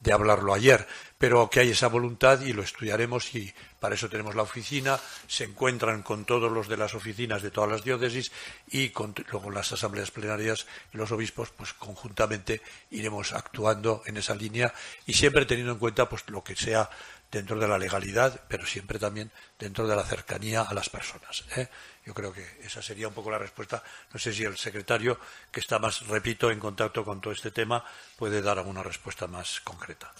de 0.00 0.12
hablarlo 0.12 0.54
ayer, 0.54 0.86
pero 1.18 1.48
que 1.48 1.60
hay 1.60 1.70
esa 1.70 1.88
voluntad 1.88 2.40
y 2.42 2.52
lo 2.52 2.62
estudiaremos 2.62 3.34
y 3.34 3.52
para 3.80 3.94
eso 3.94 4.08
tenemos 4.08 4.34
la 4.34 4.42
oficina, 4.42 5.00
se 5.26 5.44
encuentran 5.44 6.02
con 6.02 6.24
todos 6.24 6.52
los 6.52 6.68
de 6.68 6.76
las 6.76 6.94
oficinas 6.94 7.42
de 7.42 7.50
todas 7.50 7.70
las 7.70 7.84
diócesis 7.84 8.30
y 8.68 8.90
con, 8.90 9.14
luego 9.30 9.50
las 9.50 9.72
asambleas 9.72 10.10
plenarias 10.10 10.66
y 10.92 10.98
los 10.98 11.10
obispos, 11.12 11.50
pues 11.50 11.72
conjuntamente 11.72 12.60
iremos 12.90 13.32
actuando 13.32 14.02
en 14.06 14.18
esa 14.18 14.34
línea 14.34 14.72
y 15.06 15.14
siempre 15.14 15.46
teniendo 15.46 15.72
en 15.72 15.78
cuenta 15.78 16.08
pues 16.08 16.24
lo 16.28 16.44
que 16.44 16.56
sea 16.56 16.90
dentro 17.30 17.58
de 17.58 17.68
la 17.68 17.78
legalidad, 17.78 18.42
pero 18.48 18.66
siempre 18.66 18.98
también 18.98 19.30
dentro 19.58 19.86
de 19.86 19.96
la 19.96 20.04
cercanía 20.04 20.62
a 20.62 20.74
las 20.74 20.88
personas. 20.88 21.44
¿eh? 21.56 21.68
Yo 22.06 22.14
creo 22.14 22.32
que 22.32 22.46
esa 22.62 22.80
sería 22.80 23.08
un 23.08 23.14
poco 23.14 23.32
la 23.32 23.38
respuesta. 23.38 23.82
No 24.12 24.18
sé 24.20 24.32
si 24.32 24.44
el 24.44 24.56
secretario, 24.56 25.18
que 25.50 25.58
está 25.58 25.80
más, 25.80 26.06
repito, 26.06 26.52
en 26.52 26.60
contacto 26.60 27.04
con 27.04 27.20
todo 27.20 27.32
este 27.32 27.50
tema, 27.50 27.84
puede 28.16 28.40
dar 28.40 28.58
alguna 28.58 28.84
respuesta 28.84 29.26
más 29.26 29.60
concreta. 29.60 30.12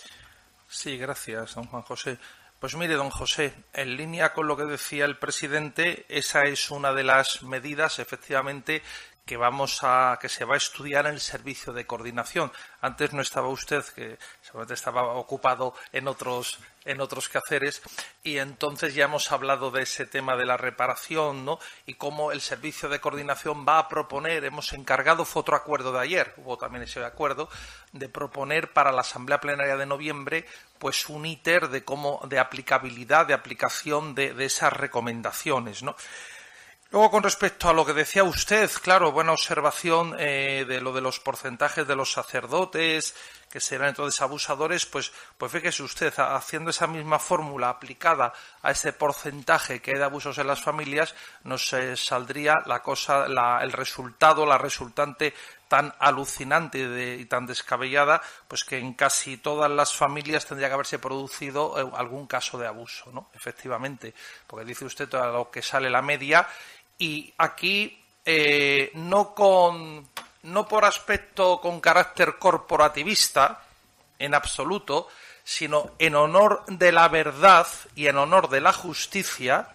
Sí, 0.68 0.98
gracias, 0.98 1.54
don 1.54 1.66
Juan 1.66 1.82
José. 1.82 2.18
Pues 2.58 2.74
mire, 2.74 2.94
don 2.94 3.10
José, 3.10 3.54
en 3.72 3.96
línea 3.96 4.32
con 4.32 4.48
lo 4.48 4.56
que 4.56 4.64
decía 4.64 5.04
el 5.04 5.18
presidente, 5.18 6.06
esa 6.08 6.42
es 6.42 6.72
una 6.72 6.92
de 6.92 7.04
las 7.04 7.44
medidas, 7.44 8.00
efectivamente, 8.00 8.82
que 9.26 9.36
vamos 9.36 9.80
a 9.82 10.18
que 10.20 10.28
se 10.28 10.44
va 10.44 10.54
a 10.54 10.56
estudiar 10.56 11.06
en 11.06 11.14
el 11.14 11.20
servicio 11.20 11.72
de 11.72 11.84
coordinación. 11.84 12.52
Antes 12.80 13.12
no 13.12 13.20
estaba 13.20 13.48
usted, 13.48 13.84
que 13.84 14.18
seguramente 14.40 14.74
estaba 14.74 15.02
ocupado 15.14 15.74
en 15.92 16.06
otros 16.06 16.60
en 16.84 17.00
otros 17.00 17.28
quehaceres 17.28 17.82
y 18.22 18.38
entonces 18.38 18.94
ya 18.94 19.06
hemos 19.06 19.32
hablado 19.32 19.72
de 19.72 19.82
ese 19.82 20.06
tema 20.06 20.36
de 20.36 20.46
la 20.46 20.56
reparación, 20.56 21.44
¿no? 21.44 21.58
Y 21.84 21.94
cómo 21.94 22.30
el 22.30 22.40
servicio 22.40 22.88
de 22.88 23.00
coordinación 23.00 23.66
va 23.68 23.80
a 23.80 23.88
proponer, 23.88 24.44
hemos 24.44 24.72
encargado 24.72 25.24
fue 25.24 25.40
otro 25.40 25.56
acuerdo 25.56 25.90
de 25.90 25.98
ayer, 25.98 26.32
hubo 26.36 26.56
también 26.56 26.84
ese 26.84 27.04
acuerdo 27.04 27.48
de 27.90 28.08
proponer 28.08 28.72
para 28.72 28.92
la 28.92 29.00
asamblea 29.00 29.40
plenaria 29.40 29.76
de 29.76 29.86
noviembre 29.86 30.46
pues 30.78 31.08
un 31.08 31.26
íter 31.26 31.68
de 31.68 31.84
cómo 31.84 32.20
de 32.28 32.38
aplicabilidad, 32.38 33.26
de 33.26 33.34
aplicación 33.34 34.14
de, 34.14 34.32
de 34.34 34.44
esas 34.44 34.72
recomendaciones, 34.72 35.82
¿no? 35.82 35.96
Luego, 36.90 37.10
con 37.10 37.22
respecto 37.24 37.68
a 37.68 37.72
lo 37.72 37.84
que 37.84 37.92
decía 37.92 38.22
usted, 38.22 38.70
claro, 38.80 39.10
buena 39.10 39.32
observación 39.32 40.14
eh, 40.18 40.64
de 40.68 40.80
lo 40.80 40.92
de 40.92 41.00
los 41.00 41.18
porcentajes 41.18 41.86
de 41.86 41.96
los 41.96 42.12
sacerdotes, 42.12 43.14
que 43.50 43.60
serán 43.60 43.88
entonces 43.88 44.20
abusadores, 44.20 44.86
pues, 44.86 45.12
pues 45.36 45.50
fíjese 45.50 45.82
usted, 45.82 46.14
haciendo 46.16 46.70
esa 46.70 46.86
misma 46.86 47.18
fórmula 47.18 47.70
aplicada 47.70 48.32
a 48.62 48.70
ese 48.70 48.92
porcentaje 48.92 49.80
que 49.80 49.92
hay 49.92 49.98
de 49.98 50.04
abusos 50.04 50.38
en 50.38 50.46
las 50.46 50.60
familias, 50.60 51.14
nos 51.42 51.72
eh, 51.72 51.96
saldría 51.96 52.54
la 52.66 52.82
cosa, 52.82 53.26
el 53.26 53.72
resultado, 53.72 54.46
la 54.46 54.58
resultante 54.58 55.34
tan 55.68 55.92
alucinante 55.98 57.16
y 57.18 57.24
tan 57.26 57.46
descabellada, 57.46 58.22
pues 58.46 58.62
que 58.62 58.78
en 58.78 58.94
casi 58.94 59.36
todas 59.36 59.70
las 59.70 59.94
familias 59.94 60.46
tendría 60.46 60.68
que 60.68 60.74
haberse 60.74 60.98
producido 60.98 61.80
eh, 61.80 61.90
algún 61.96 62.26
caso 62.26 62.58
de 62.58 62.66
abuso, 62.66 63.10
¿no? 63.12 63.30
Efectivamente, 63.34 64.14
porque 64.46 64.64
dice 64.64 64.84
usted 64.84 65.08
todo 65.08 65.32
lo 65.32 65.50
que 65.50 65.62
sale 65.62 65.90
la 65.90 66.02
media 66.02 66.46
y 66.98 67.32
aquí 67.38 67.98
eh, 68.24 68.90
no 68.94 69.34
con 69.34 70.08
no 70.42 70.68
por 70.68 70.84
aspecto 70.84 71.60
con 71.60 71.80
carácter 71.80 72.38
corporativista 72.38 73.62
en 74.18 74.34
absoluto, 74.34 75.08
sino 75.42 75.92
en 75.98 76.14
honor 76.14 76.64
de 76.68 76.92
la 76.92 77.08
verdad 77.08 77.66
y 77.94 78.06
en 78.06 78.16
honor 78.16 78.48
de 78.48 78.60
la 78.60 78.72
justicia, 78.72 79.68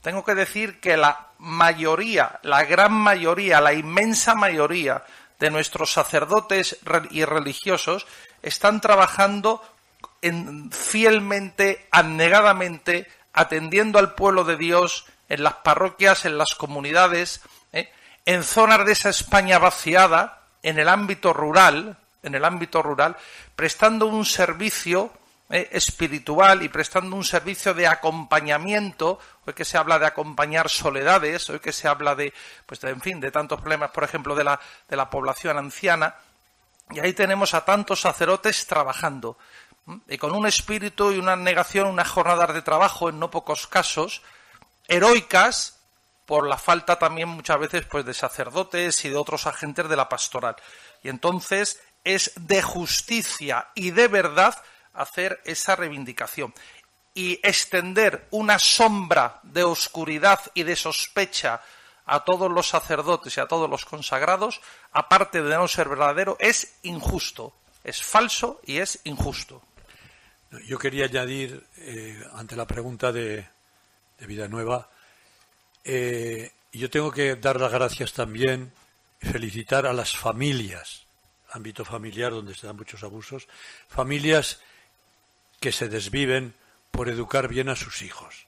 tengo 0.00 0.24
que 0.24 0.34
decir 0.34 0.80
que 0.80 0.96
la 0.96 1.28
mayoría, 1.38 2.38
la 2.42 2.64
gran 2.64 2.92
mayoría, 2.92 3.60
la 3.60 3.74
inmensa 3.74 4.34
mayoría 4.34 5.04
de 5.38 5.50
nuestros 5.50 5.92
sacerdotes 5.92 6.78
y 7.10 7.24
religiosos 7.24 8.06
están 8.42 8.80
trabajando 8.80 9.62
fielmente, 10.70 11.86
abnegadamente, 11.90 13.06
atendiendo 13.32 13.98
al 13.98 14.14
pueblo 14.14 14.44
de 14.44 14.56
Dios 14.56 15.06
en 15.28 15.42
las 15.42 15.54
parroquias, 15.54 16.24
en 16.24 16.38
las 16.38 16.54
comunidades, 16.54 17.40
¿eh? 17.72 17.90
en 18.24 18.42
zonas 18.42 18.84
de 18.86 18.92
esa 18.92 19.10
España 19.10 19.58
vaciada, 19.58 20.42
en 20.62 20.78
el 20.78 20.88
ámbito 20.88 21.32
rural, 21.32 21.96
en 22.22 22.34
el 22.34 22.44
ámbito 22.44 22.82
rural, 22.82 23.16
prestando 23.54 24.06
un 24.06 24.24
servicio 24.24 25.12
¿eh? 25.50 25.68
espiritual 25.72 26.62
y 26.62 26.68
prestando 26.68 27.16
un 27.16 27.24
servicio 27.24 27.74
de 27.74 27.86
acompañamiento, 27.86 29.18
hoy 29.44 29.54
que 29.54 29.64
se 29.64 29.78
habla 29.78 29.98
de 29.98 30.06
acompañar 30.06 30.68
soledades, 30.68 31.48
hoy 31.50 31.60
que 31.60 31.72
se 31.72 31.88
habla 31.88 32.14
de, 32.14 32.32
pues 32.66 32.82
en 32.84 33.00
fin, 33.00 33.20
de 33.20 33.30
tantos 33.30 33.60
problemas, 33.60 33.90
por 33.90 34.04
ejemplo, 34.04 34.34
de 34.34 34.44
la, 34.44 34.60
de 34.88 34.96
la 34.96 35.08
población 35.10 35.58
anciana, 35.58 36.14
y 36.90 37.00
ahí 37.00 37.12
tenemos 37.12 37.54
a 37.54 37.64
tantos 37.64 38.00
sacerdotes 38.00 38.66
trabajando, 38.66 39.38
y 40.08 40.18
con 40.18 40.34
un 40.34 40.46
espíritu 40.46 41.12
y 41.12 41.18
una 41.18 41.36
negación, 41.36 41.86
unas 41.86 42.08
jornadas 42.08 42.52
de 42.54 42.62
trabajo 42.62 43.08
en 43.08 43.20
no 43.20 43.30
pocos 43.30 43.66
casos, 43.68 44.22
heroicas 44.88 45.76
por 46.26 46.46
la 46.46 46.58
falta 46.58 46.98
también 46.98 47.28
muchas 47.28 47.58
veces 47.58 47.86
pues 47.86 48.04
de 48.04 48.12
sacerdotes 48.12 49.04
y 49.04 49.08
de 49.08 49.16
otros 49.16 49.46
agentes 49.46 49.88
de 49.88 49.96
la 49.96 50.08
pastoral. 50.08 50.56
Y 51.02 51.08
entonces 51.08 51.80
es 52.04 52.32
de 52.36 52.62
justicia 52.62 53.68
y 53.74 53.92
de 53.92 54.08
verdad 54.08 54.56
hacer 54.92 55.40
esa 55.44 55.76
reivindicación 55.76 56.52
y 57.14 57.40
extender 57.42 58.26
una 58.30 58.58
sombra 58.58 59.40
de 59.42 59.64
oscuridad 59.64 60.40
y 60.54 60.64
de 60.64 60.76
sospecha 60.76 61.62
a 62.04 62.24
todos 62.24 62.50
los 62.50 62.68
sacerdotes 62.68 63.36
y 63.36 63.40
a 63.40 63.46
todos 63.46 63.68
los 63.68 63.84
consagrados, 63.84 64.60
aparte 64.92 65.42
de 65.42 65.56
no 65.56 65.66
ser 65.66 65.88
verdadero, 65.88 66.36
es 66.38 66.78
injusto, 66.82 67.54
es 67.82 68.02
falso 68.02 68.60
y 68.64 68.78
es 68.78 69.00
injusto. 69.04 69.62
Yo 70.66 70.78
quería 70.78 71.06
añadir, 71.06 71.66
eh, 71.78 72.22
ante 72.34 72.54
la 72.54 72.66
pregunta 72.66 73.10
de, 73.10 73.48
de 74.18 74.26
Vida 74.26 74.48
Nueva. 74.48 74.90
Eh, 75.84 76.52
yo 76.72 76.90
tengo 76.90 77.10
que 77.10 77.36
dar 77.36 77.60
las 77.60 77.72
gracias 77.72 78.12
también, 78.12 78.72
felicitar 79.20 79.86
a 79.86 79.92
las 79.92 80.16
familias, 80.16 81.06
ámbito 81.50 81.84
familiar 81.84 82.32
donde 82.32 82.54
se 82.54 82.66
dan 82.66 82.76
muchos 82.76 83.02
abusos, 83.02 83.48
familias 83.88 84.60
que 85.60 85.72
se 85.72 85.88
desviven 85.88 86.54
por 86.90 87.08
educar 87.08 87.48
bien 87.48 87.68
a 87.68 87.76
sus 87.76 88.02
hijos. 88.02 88.46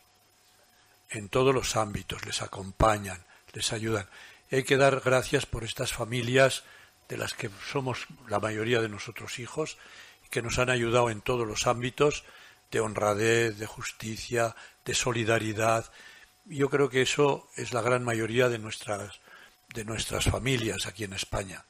En 1.10 1.28
todos 1.28 1.54
los 1.54 1.76
ámbitos 1.76 2.26
les 2.26 2.42
acompañan, 2.42 3.24
les 3.52 3.72
ayudan. 3.72 4.08
hay 4.50 4.64
que 4.64 4.76
dar 4.76 5.00
gracias 5.00 5.46
por 5.46 5.64
estas 5.64 5.92
familias 5.92 6.64
de 7.08 7.16
las 7.16 7.32
que 7.32 7.50
somos 7.70 8.06
la 8.28 8.40
mayoría 8.40 8.80
de 8.80 8.88
nosotros 8.88 9.38
hijos, 9.38 9.78
que 10.30 10.42
nos 10.42 10.58
han 10.58 10.68
ayudado 10.68 11.08
en 11.08 11.22
todos 11.22 11.46
los 11.46 11.66
ámbitos 11.66 12.24
de 12.70 12.80
honradez, 12.80 13.58
de 13.58 13.66
justicia, 13.66 14.54
de 14.84 14.94
solidaridad. 14.94 15.90
Yo 16.44 16.70
creo 16.70 16.88
que 16.88 17.02
eso 17.02 17.48
es 17.56 17.72
la 17.72 17.82
gran 17.82 18.04
mayoría 18.04 18.48
de 18.48 18.58
nuestras, 18.58 19.20
de 19.74 19.84
nuestras 19.84 20.24
familias 20.24 20.86
aquí 20.86 21.04
en 21.04 21.12
España. 21.12 21.64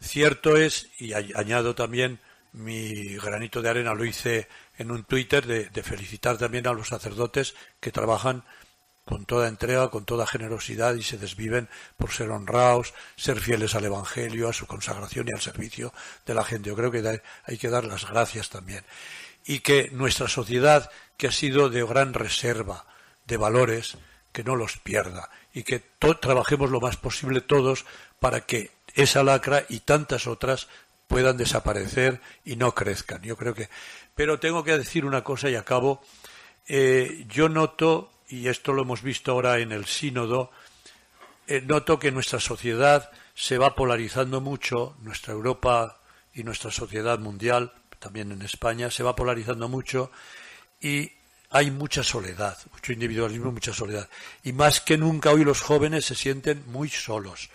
Cierto 0.00 0.56
es, 0.56 0.90
y 0.98 1.12
añado 1.12 1.74
también 1.74 2.20
mi 2.52 3.16
granito 3.16 3.62
de 3.62 3.70
arena, 3.70 3.94
lo 3.94 4.04
hice 4.04 4.48
en 4.76 4.90
un 4.90 5.04
Twitter, 5.04 5.46
de, 5.46 5.66
de 5.70 5.82
felicitar 5.82 6.38
también 6.38 6.66
a 6.66 6.72
los 6.72 6.88
sacerdotes 6.88 7.54
que 7.80 7.90
trabajan 7.90 8.44
con 9.04 9.26
toda 9.26 9.48
entrega, 9.48 9.90
con 9.90 10.04
toda 10.04 10.26
generosidad 10.26 10.94
y 10.94 11.02
se 11.02 11.18
desviven 11.18 11.68
por 11.98 12.10
ser 12.10 12.30
honrados, 12.30 12.94
ser 13.16 13.38
fieles 13.40 13.74
al 13.74 13.84
Evangelio, 13.84 14.48
a 14.48 14.54
su 14.54 14.66
consagración 14.66 15.28
y 15.28 15.34
al 15.34 15.42
servicio 15.42 15.92
de 16.24 16.34
la 16.34 16.44
gente. 16.44 16.70
Yo 16.70 16.76
creo 16.76 16.90
que 16.90 17.20
hay 17.44 17.58
que 17.58 17.68
dar 17.68 17.84
las 17.84 18.08
gracias 18.08 18.48
también 18.48 18.84
y 19.44 19.60
que 19.60 19.90
nuestra 19.92 20.28
sociedad, 20.28 20.90
que 21.16 21.28
ha 21.28 21.32
sido 21.32 21.68
de 21.68 21.84
gran 21.84 22.14
reserva 22.14 22.86
de 23.26 23.36
valores, 23.36 23.96
que 24.32 24.44
no 24.44 24.56
los 24.56 24.78
pierda 24.78 25.30
y 25.52 25.62
que 25.62 25.80
trabajemos 26.20 26.70
lo 26.70 26.80
más 26.80 26.96
posible 26.96 27.40
todos 27.40 27.86
para 28.18 28.40
que 28.40 28.72
esa 28.94 29.22
lacra 29.22 29.64
y 29.68 29.80
tantas 29.80 30.26
otras 30.26 30.66
puedan 31.06 31.36
desaparecer 31.36 32.20
y 32.44 32.56
no 32.56 32.74
crezcan. 32.74 33.22
Yo 33.22 33.36
creo 33.36 33.54
que. 33.54 33.68
Pero 34.14 34.40
tengo 34.40 34.64
que 34.64 34.76
decir 34.76 35.04
una 35.04 35.22
cosa 35.22 35.48
y 35.50 35.54
acabo. 35.54 36.02
Eh, 36.66 37.24
yo 37.28 37.48
noto, 37.48 38.10
y 38.28 38.48
esto 38.48 38.72
lo 38.72 38.82
hemos 38.82 39.02
visto 39.02 39.32
ahora 39.32 39.58
en 39.58 39.70
el 39.70 39.84
sínodo, 39.84 40.50
eh, 41.46 41.60
noto 41.60 41.98
que 41.98 42.10
nuestra 42.10 42.40
sociedad 42.40 43.10
se 43.34 43.58
va 43.58 43.74
polarizando 43.74 44.40
mucho, 44.40 44.96
nuestra 45.02 45.34
Europa 45.34 46.00
y 46.32 46.42
nuestra 46.42 46.70
sociedad 46.70 47.18
mundial, 47.18 47.72
también 48.04 48.30
en 48.32 48.42
España, 48.42 48.90
se 48.90 49.02
va 49.02 49.16
polarizando 49.16 49.66
mucho 49.66 50.10
y 50.78 51.10
hay 51.48 51.70
mucha 51.70 52.02
soledad, 52.02 52.58
mucho 52.70 52.92
individualismo, 52.92 53.50
mucha 53.50 53.72
soledad. 53.72 54.10
Y 54.42 54.52
más 54.52 54.82
que 54.82 54.98
nunca 54.98 55.30
hoy 55.30 55.42
los 55.42 55.62
jóvenes 55.62 56.04
se 56.04 56.14
sienten 56.14 56.64
muy 56.66 56.90
solos 56.90 57.48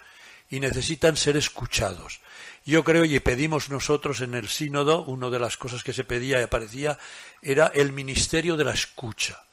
y 0.50 0.60
necesitan 0.60 1.16
ser 1.18 1.38
escuchados. 1.38 2.20
Yo 2.66 2.84
creo 2.84 3.06
y 3.06 3.20
pedimos 3.20 3.70
nosotros 3.70 4.22
en 4.22 4.34
el 4.34 4.48
sínodo, 4.48 5.04
una 5.04 5.30
de 5.30 5.38
las 5.38 5.56
cosas 5.56 5.84
que 5.84 5.94
se 5.94 6.04
pedía 6.04 6.40
y 6.40 6.44
aparecía 6.44 6.98
era 7.44 7.68
el 7.68 7.92
ministerio 7.92 8.58
de 8.58 8.64
la 8.64 8.74
escucha, 8.74 9.44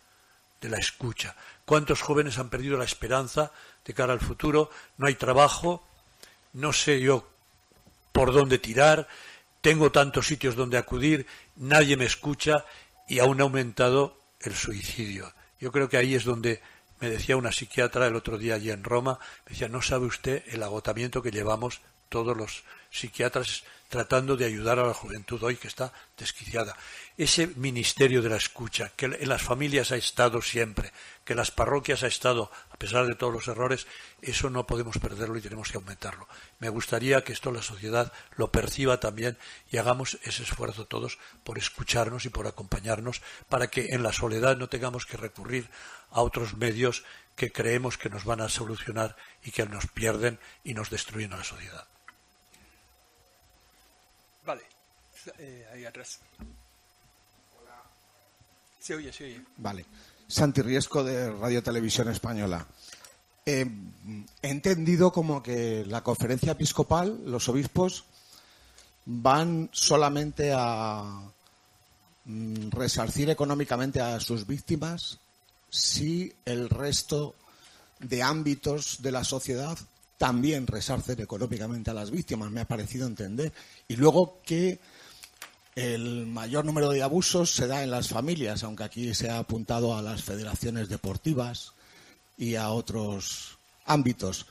de 0.62 0.70
la 0.70 0.78
escucha. 0.78 1.36
¿Cuántos 1.66 2.00
jóvenes 2.00 2.38
han 2.38 2.48
perdido 2.48 2.78
la 2.78 2.84
esperanza 2.84 3.52
de 3.84 3.92
cara 3.92 4.14
al 4.14 4.20
futuro? 4.20 4.70
No 4.96 5.08
hay 5.08 5.16
trabajo, 5.16 5.86
no 6.54 6.72
sé 6.72 7.00
yo 7.00 7.28
por 8.12 8.32
dónde 8.32 8.58
tirar, 8.58 9.06
tengo 9.66 9.90
tantos 9.90 10.28
sitios 10.28 10.54
donde 10.54 10.78
acudir, 10.78 11.26
nadie 11.56 11.96
me 11.96 12.04
escucha 12.04 12.64
y 13.08 13.18
aún 13.18 13.40
ha 13.40 13.42
aumentado 13.42 14.22
el 14.38 14.54
suicidio. 14.54 15.34
Yo 15.58 15.72
creo 15.72 15.88
que 15.88 15.96
ahí 15.96 16.14
es 16.14 16.22
donde 16.22 16.62
me 17.00 17.10
decía 17.10 17.36
una 17.36 17.50
psiquiatra 17.50 18.06
el 18.06 18.14
otro 18.14 18.38
día 18.38 18.54
allí 18.54 18.70
en 18.70 18.84
Roma, 18.84 19.18
me 19.44 19.50
decía, 19.50 19.66
no 19.66 19.82
sabe 19.82 20.06
usted 20.06 20.44
el 20.46 20.62
agotamiento 20.62 21.20
que 21.20 21.32
llevamos 21.32 21.80
todos 22.08 22.36
los 22.36 22.62
psiquiatras 22.92 23.64
tratando 23.88 24.36
de 24.36 24.44
ayudar 24.44 24.78
a 24.78 24.86
la 24.86 24.94
juventud 24.94 25.42
hoy 25.42 25.56
que 25.56 25.66
está 25.66 25.92
desquiciada. 26.16 26.76
Ese 27.18 27.48
ministerio 27.48 28.22
de 28.22 28.28
la 28.28 28.36
escucha, 28.36 28.92
que 28.94 29.06
en 29.06 29.28
las 29.28 29.42
familias 29.42 29.90
ha 29.90 29.96
estado 29.96 30.42
siempre, 30.42 30.92
que 31.26 31.34
las 31.34 31.50
parroquias 31.50 32.04
ha 32.04 32.06
estado, 32.06 32.52
a 32.70 32.76
pesar 32.76 33.04
de 33.06 33.16
todos 33.16 33.34
los 33.34 33.48
errores, 33.48 33.88
eso 34.22 34.48
no 34.48 34.64
podemos 34.64 34.96
perderlo 34.98 35.36
y 35.36 35.42
tenemos 35.42 35.70
que 35.70 35.76
aumentarlo. 35.76 36.28
Me 36.60 36.68
gustaría 36.68 37.24
que 37.24 37.32
esto 37.32 37.50
la 37.50 37.62
sociedad 37.62 38.12
lo 38.36 38.52
perciba 38.52 39.00
también 39.00 39.36
y 39.70 39.78
hagamos 39.78 40.18
ese 40.22 40.44
esfuerzo 40.44 40.86
todos 40.86 41.18
por 41.42 41.58
escucharnos 41.58 42.24
y 42.24 42.28
por 42.28 42.46
acompañarnos 42.46 43.22
para 43.48 43.66
que 43.66 43.88
en 43.88 44.04
la 44.04 44.12
soledad 44.12 44.56
no 44.56 44.68
tengamos 44.68 45.04
que 45.04 45.16
recurrir 45.16 45.68
a 46.12 46.22
otros 46.22 46.56
medios 46.56 47.04
que 47.34 47.50
creemos 47.50 47.98
que 47.98 48.08
nos 48.08 48.24
van 48.24 48.40
a 48.40 48.48
solucionar 48.48 49.16
y 49.42 49.50
que 49.50 49.66
nos 49.66 49.88
pierden 49.88 50.38
y 50.62 50.74
nos 50.74 50.90
destruyen 50.90 51.32
a 51.32 51.38
la 51.38 51.44
sociedad. 51.44 51.86
Vale, 54.44 54.62
eh, 55.38 55.68
ahí 55.72 55.84
atrás. 55.84 56.20
Se 58.78 58.94
oye, 58.94 59.12
se 59.12 59.24
oye. 59.24 59.40
Vale. 59.56 59.84
Santi 60.28 60.62
Riesco 60.62 61.04
de 61.04 61.30
Radio 61.30 61.62
Televisión 61.62 62.08
Española. 62.08 62.66
Eh, 63.44 63.66
he 64.42 64.48
entendido 64.48 65.12
como 65.12 65.42
que 65.42 65.84
la 65.86 66.02
conferencia 66.02 66.52
episcopal, 66.52 67.20
los 67.26 67.48
obispos, 67.48 68.04
van 69.04 69.70
solamente 69.72 70.52
a 70.52 71.22
mm, 72.24 72.70
resarcir 72.70 73.30
económicamente 73.30 74.00
a 74.00 74.18
sus 74.18 74.46
víctimas 74.46 75.18
si 75.70 76.32
el 76.44 76.68
resto 76.68 77.34
de 78.00 78.22
ámbitos 78.22 79.02
de 79.02 79.12
la 79.12 79.24
sociedad 79.24 79.78
también 80.18 80.66
resarcen 80.66 81.20
económicamente 81.20 81.90
a 81.90 81.94
las 81.94 82.10
víctimas, 82.10 82.50
me 82.50 82.62
ha 82.62 82.68
parecido 82.68 83.06
entender. 83.06 83.52
Y 83.86 83.96
luego 83.96 84.40
que 84.44 84.80
el 85.76 86.26
mayor 86.26 86.64
número 86.64 86.90
de 86.90 87.02
abusos 87.02 87.50
se 87.50 87.66
da 87.66 87.82
en 87.82 87.90
las 87.90 88.08
familias, 88.08 88.64
aunque 88.64 88.84
aquí 88.84 89.14
se 89.14 89.28
ha 89.28 89.38
apuntado 89.38 89.94
a 89.94 90.02
las 90.02 90.24
federaciones 90.24 90.88
deportivas 90.88 91.74
y 92.38 92.56
a 92.56 92.70
otros 92.70 93.58
ámbitos. 93.84 94.46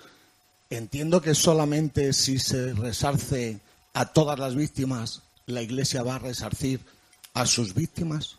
Entiendo 0.69 1.21
que 1.21 1.34
solamente 1.34 2.13
si 2.13 2.38
se 2.38 2.73
resarce 2.73 3.59
a 3.93 4.05
todas 4.05 4.38
las 4.38 4.55
víctimas, 4.55 5.23
la 5.47 5.63
Iglesia 5.63 6.03
va 6.03 6.15
a 6.15 6.19
resarcir 6.19 6.80
a 7.34 7.47
sus 7.47 7.73
víctimas. 7.73 8.38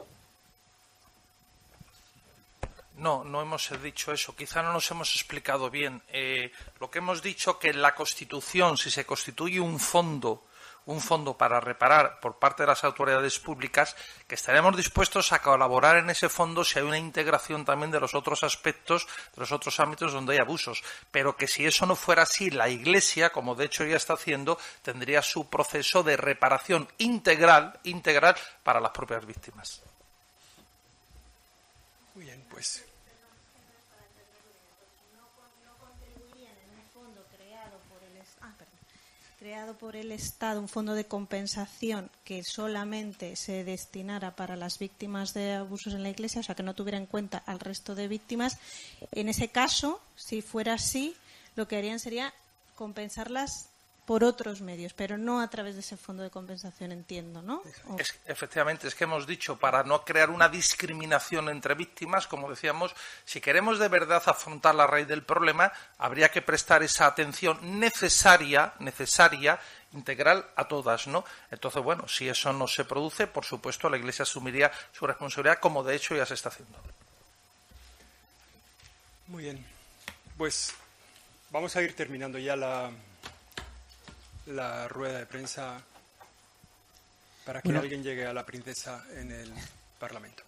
No, 2.98 3.24
no 3.24 3.42
hemos 3.42 3.70
dicho 3.82 4.12
eso. 4.12 4.34
Quizá 4.34 4.62
no 4.62 4.72
nos 4.72 4.90
hemos 4.90 5.14
explicado 5.14 5.70
bien. 5.70 6.02
Eh, 6.08 6.52
lo 6.80 6.90
que 6.90 6.98
hemos 6.98 7.20
dicho 7.20 7.58
que 7.58 7.70
en 7.70 7.82
la 7.82 7.94
Constitución, 7.94 8.78
si 8.78 8.90
se 8.90 9.04
constituye 9.04 9.60
un 9.60 9.78
fondo, 9.78 10.45
un 10.86 11.00
fondo 11.00 11.36
para 11.36 11.60
reparar 11.60 12.20
por 12.20 12.38
parte 12.38 12.62
de 12.62 12.68
las 12.68 12.84
autoridades 12.84 13.38
públicas, 13.38 13.96
que 14.26 14.36
estaremos 14.36 14.76
dispuestos 14.76 15.32
a 15.32 15.42
colaborar 15.42 15.98
en 15.98 16.10
ese 16.10 16.28
fondo 16.28 16.64
si 16.64 16.78
hay 16.78 16.84
una 16.84 16.98
integración 16.98 17.64
también 17.64 17.90
de 17.90 18.00
los 18.00 18.14
otros 18.14 18.42
aspectos, 18.44 19.06
de 19.34 19.40
los 19.40 19.52
otros 19.52 19.78
ámbitos 19.80 20.12
donde 20.12 20.34
hay 20.34 20.38
abusos. 20.38 20.82
Pero 21.10 21.36
que 21.36 21.48
si 21.48 21.66
eso 21.66 21.86
no 21.86 21.96
fuera 21.96 22.22
así, 22.22 22.50
la 22.50 22.68
Iglesia, 22.68 23.30
como 23.30 23.54
de 23.54 23.66
hecho 23.66 23.84
ya 23.84 23.96
está 23.96 24.14
haciendo, 24.14 24.58
tendría 24.82 25.22
su 25.22 25.48
proceso 25.50 26.02
de 26.02 26.16
reparación 26.16 26.88
integral, 26.98 27.78
integral 27.82 28.36
para 28.62 28.80
las 28.80 28.92
propias 28.92 29.26
víctimas. 29.26 29.82
Pues 32.48 32.85
creado 39.46 39.78
por 39.78 39.94
el 39.94 40.10
Estado 40.10 40.58
un 40.58 40.68
fondo 40.68 40.94
de 40.94 41.04
compensación 41.04 42.10
que 42.24 42.42
solamente 42.42 43.36
se 43.36 43.62
destinara 43.62 44.34
para 44.34 44.56
las 44.56 44.80
víctimas 44.80 45.34
de 45.34 45.52
abusos 45.52 45.94
en 45.94 46.02
la 46.02 46.10
Iglesia, 46.10 46.40
o 46.40 46.42
sea, 46.42 46.56
que 46.56 46.64
no 46.64 46.74
tuviera 46.74 46.98
en 46.98 47.06
cuenta 47.06 47.38
al 47.46 47.60
resto 47.60 47.94
de 47.94 48.08
víctimas, 48.08 48.58
en 49.12 49.28
ese 49.28 49.46
caso, 49.46 50.00
si 50.16 50.42
fuera 50.42 50.72
así, 50.72 51.14
lo 51.54 51.68
que 51.68 51.76
harían 51.76 52.00
sería 52.00 52.34
compensarlas 52.74 53.68
por 54.06 54.22
otros 54.22 54.60
medios, 54.60 54.92
pero 54.94 55.18
no 55.18 55.40
a 55.40 55.50
través 55.50 55.74
de 55.74 55.80
ese 55.80 55.96
fondo 55.96 56.22
de 56.22 56.30
compensación, 56.30 56.92
entiendo, 56.92 57.42
¿no? 57.42 57.62
efectivamente, 58.24 58.86
es 58.86 58.94
que 58.94 59.04
hemos 59.04 59.26
dicho, 59.26 59.58
para 59.58 59.82
no 59.82 60.04
crear 60.04 60.30
una 60.30 60.48
discriminación 60.48 61.48
entre 61.48 61.74
víctimas, 61.74 62.28
como 62.28 62.48
decíamos, 62.48 62.94
si 63.24 63.40
queremos 63.40 63.80
de 63.80 63.88
verdad 63.88 64.22
afrontar 64.26 64.76
la 64.76 64.86
raíz 64.86 65.08
del 65.08 65.24
problema, 65.24 65.72
habría 65.98 66.30
que 66.30 66.40
prestar 66.40 66.84
esa 66.84 67.06
atención 67.06 67.80
necesaria, 67.80 68.74
necesaria, 68.78 69.58
integral 69.92 70.46
a 70.54 70.68
todas, 70.68 71.08
¿no? 71.08 71.24
Entonces, 71.50 71.82
bueno, 71.82 72.06
si 72.06 72.28
eso 72.28 72.52
no 72.52 72.68
se 72.68 72.84
produce, 72.84 73.26
por 73.26 73.44
supuesto, 73.44 73.90
la 73.90 73.96
Iglesia 73.96 74.22
asumiría 74.22 74.70
su 74.92 75.06
responsabilidad, 75.06 75.58
como 75.58 75.82
de 75.82 75.96
hecho 75.96 76.14
ya 76.14 76.26
se 76.26 76.34
está 76.34 76.50
haciendo. 76.50 76.78
Muy 79.26 79.44
bien. 79.44 79.66
Pues 80.36 80.72
vamos 81.50 81.74
a 81.74 81.82
ir 81.82 81.96
terminando 81.96 82.38
ya 82.38 82.54
la, 82.54 82.90
la 84.46 84.88
rueda 84.88 85.18
de 85.18 85.26
prensa 85.26 85.82
para 87.44 87.62
que 87.62 87.76
alguien 87.76 88.02
llegue 88.02 88.26
a 88.26 88.32
la 88.32 88.44
princesa 88.44 89.04
en 89.16 89.30
el 89.30 89.52
Parlamento. 89.98 90.42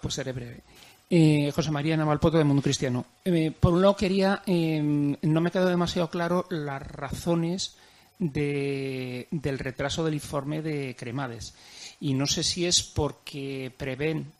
Pues 0.00 0.14
seré 0.14 0.32
breve. 0.32 0.62
Eh, 1.08 1.52
José 1.54 1.70
María 1.70 1.96
Navalpoto 1.96 2.38
de 2.38 2.44
Mundo 2.44 2.62
Cristiano. 2.62 3.04
Eh, 3.24 3.52
por 3.58 3.72
un 3.72 3.82
lado 3.82 3.96
quería, 3.96 4.42
eh, 4.46 4.80
no 4.80 5.40
me 5.40 5.50
quedó 5.50 5.66
demasiado 5.66 6.10
claro 6.10 6.46
las 6.50 6.82
razones 6.82 7.76
del 8.18 9.58
retraso 9.58 10.04
del 10.04 10.14
informe 10.14 10.62
de 10.62 10.96
Cremades. 10.96 11.54
Y 12.00 12.14
no 12.14 12.26
sé 12.26 12.42
si 12.42 12.66
es 12.66 12.82
porque 12.82 13.72
prevén 13.76 14.32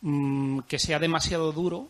mm, 0.00 0.60
que 0.60 0.78
sea 0.78 0.98
demasiado 0.98 1.52
duro 1.52 1.88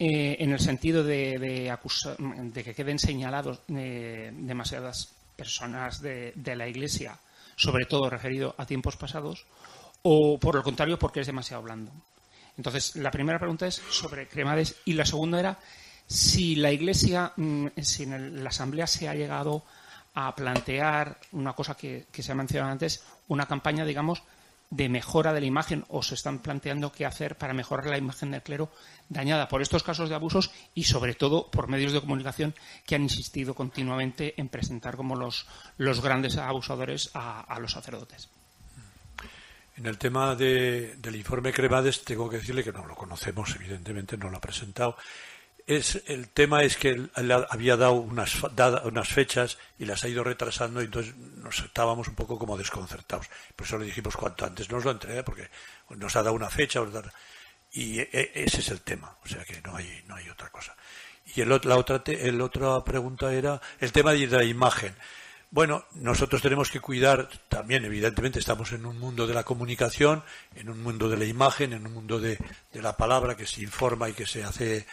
en 0.00 0.52
el 0.52 0.60
sentido 0.60 1.02
de, 1.02 1.40
de 1.40 2.62
que 2.62 2.74
queden 2.74 3.00
señalados 3.00 3.62
demasiadas 3.66 5.17
personas 5.38 6.02
de, 6.02 6.34
la 6.56 6.66
Iglesia, 6.66 7.16
sobre 7.54 7.86
todo 7.86 8.10
referido 8.10 8.56
a 8.58 8.66
tiempos 8.66 8.96
pasados, 8.96 9.46
o 10.02 10.36
por 10.38 10.56
lo 10.56 10.64
contrario 10.64 10.98
porque 10.98 11.20
es 11.20 11.28
demasiado 11.28 11.62
blando. 11.62 11.92
Entonces, 12.56 12.96
la 12.96 13.12
primera 13.12 13.38
pregunta 13.38 13.68
es 13.68 13.80
sobre 13.90 14.26
Cremades 14.26 14.74
y 14.84 14.94
la 14.94 15.06
segunda 15.06 15.38
era 15.38 15.58
si 16.08 16.56
la 16.56 16.72
Iglesia, 16.72 17.32
mm, 17.36 17.68
si 17.80 18.02
en 18.02 18.42
la 18.42 18.50
Asamblea 18.50 18.88
se 18.88 19.08
ha 19.08 19.14
llegado 19.14 19.62
a 20.14 20.34
plantear 20.34 21.20
una 21.30 21.52
cosa 21.52 21.76
que, 21.76 22.06
que 22.10 22.24
se 22.24 22.32
ha 22.32 22.34
mencionado 22.34 22.72
antes, 22.72 23.04
una 23.28 23.46
campaña, 23.46 23.84
digamos, 23.84 24.24
de 24.70 24.88
mejora 24.88 25.32
de 25.32 25.40
la 25.40 25.46
imagen 25.46 25.84
o 25.88 26.02
se 26.02 26.14
están 26.14 26.40
planteando 26.40 26.92
qué 26.92 27.06
hacer 27.06 27.36
para 27.36 27.54
mejorar 27.54 27.86
la 27.86 27.98
imagen 27.98 28.30
del 28.30 28.42
clero 28.42 28.70
dañada 29.08 29.48
por 29.48 29.62
estos 29.62 29.82
casos 29.82 30.08
de 30.08 30.14
abusos 30.14 30.50
y 30.74 30.84
sobre 30.84 31.14
todo 31.14 31.50
por 31.50 31.68
medios 31.68 31.92
de 31.92 32.00
comunicación 32.00 32.54
que 32.86 32.94
han 32.94 33.02
insistido 33.02 33.54
continuamente 33.54 34.34
en 34.38 34.48
presentar 34.48 34.96
como 34.96 35.16
los, 35.16 35.46
los 35.78 36.02
grandes 36.02 36.36
abusadores 36.36 37.10
a, 37.14 37.58
los 37.60 37.72
sacerdotes. 37.72 38.28
En 39.76 39.86
el 39.86 39.96
tema 39.96 40.34
del 40.34 41.16
informe 41.16 41.52
Cremades 41.52 42.04
tengo 42.04 42.28
que 42.28 42.38
decirle 42.38 42.64
que 42.64 42.72
no 42.72 42.84
lo 42.84 42.94
conocemos, 42.94 43.54
evidentemente 43.54 44.16
no 44.16 44.28
lo 44.28 44.36
ha 44.36 44.40
presentado 44.40 44.96
es 45.68 46.02
el 46.06 46.30
tema 46.30 46.62
es 46.62 46.78
que 46.78 47.10
había 47.50 47.76
dado 47.76 47.92
unas, 47.92 48.42
unas 48.84 49.08
fechas 49.08 49.58
y 49.78 49.84
las 49.84 50.02
ha 50.02 50.08
ido 50.08 50.24
retrasando 50.24 50.80
y 50.80 50.86
entonces 50.86 51.14
nos 51.14 51.60
estábamos 51.60 52.08
un 52.08 52.14
poco 52.14 52.38
como 52.38 52.56
desconcertados. 52.56 53.28
Por 53.54 53.66
eso 53.66 53.76
le 53.76 53.84
dijimos 53.84 54.16
cuanto 54.16 54.46
antes 54.46 54.70
nos 54.70 54.82
lo 54.86 54.92
entregue 54.92 55.22
porque 55.22 55.50
nos 55.90 56.16
ha 56.16 56.22
dado 56.22 56.34
una 56.34 56.48
fecha 56.48 56.80
y 57.70 58.00
e, 58.00 58.08
e, 58.10 58.32
ese 58.34 58.60
es 58.60 58.70
el 58.70 58.80
tema, 58.80 59.14
o 59.22 59.28
sea 59.28 59.44
que 59.44 59.60
no 59.60 59.76
hay 59.76 60.02
no 60.06 60.16
hay 60.16 60.30
otra 60.30 60.48
cosa. 60.48 60.74
Y 61.34 61.42
el, 61.42 61.50
la 61.50 61.76
otra 61.76 62.02
el 62.06 62.40
otra 62.40 62.82
pregunta 62.82 63.34
era 63.34 63.60
el 63.78 63.92
tema 63.92 64.12
de 64.12 64.26
la 64.26 64.44
imagen. 64.44 64.96
Bueno, 65.50 65.84
nosotros 65.92 66.40
tenemos 66.40 66.70
que 66.70 66.80
cuidar 66.80 67.28
también, 67.48 67.84
evidentemente, 67.84 68.38
estamos 68.38 68.72
en 68.72 68.84
un 68.84 68.98
mundo 68.98 69.26
de 69.26 69.32
la 69.32 69.44
comunicación, 69.44 70.22
en 70.54 70.68
un 70.68 70.82
mundo 70.82 71.08
de 71.08 71.16
la 71.16 71.24
imagen, 71.24 71.72
en 71.72 71.86
un 71.86 71.94
mundo 71.94 72.20
de, 72.20 72.38
de 72.72 72.82
la 72.82 72.98
palabra 72.98 73.34
que 73.34 73.46
se 73.46 73.62
informa 73.62 74.10
y 74.10 74.12
que 74.12 74.26
se 74.26 74.44
hace 74.44 74.86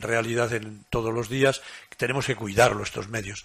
realidad 0.00 0.52
en 0.52 0.84
todos 0.90 1.12
los 1.12 1.28
días, 1.28 1.62
tenemos 1.96 2.26
que 2.26 2.36
cuidarlo 2.36 2.82
estos 2.82 3.08
medios. 3.08 3.44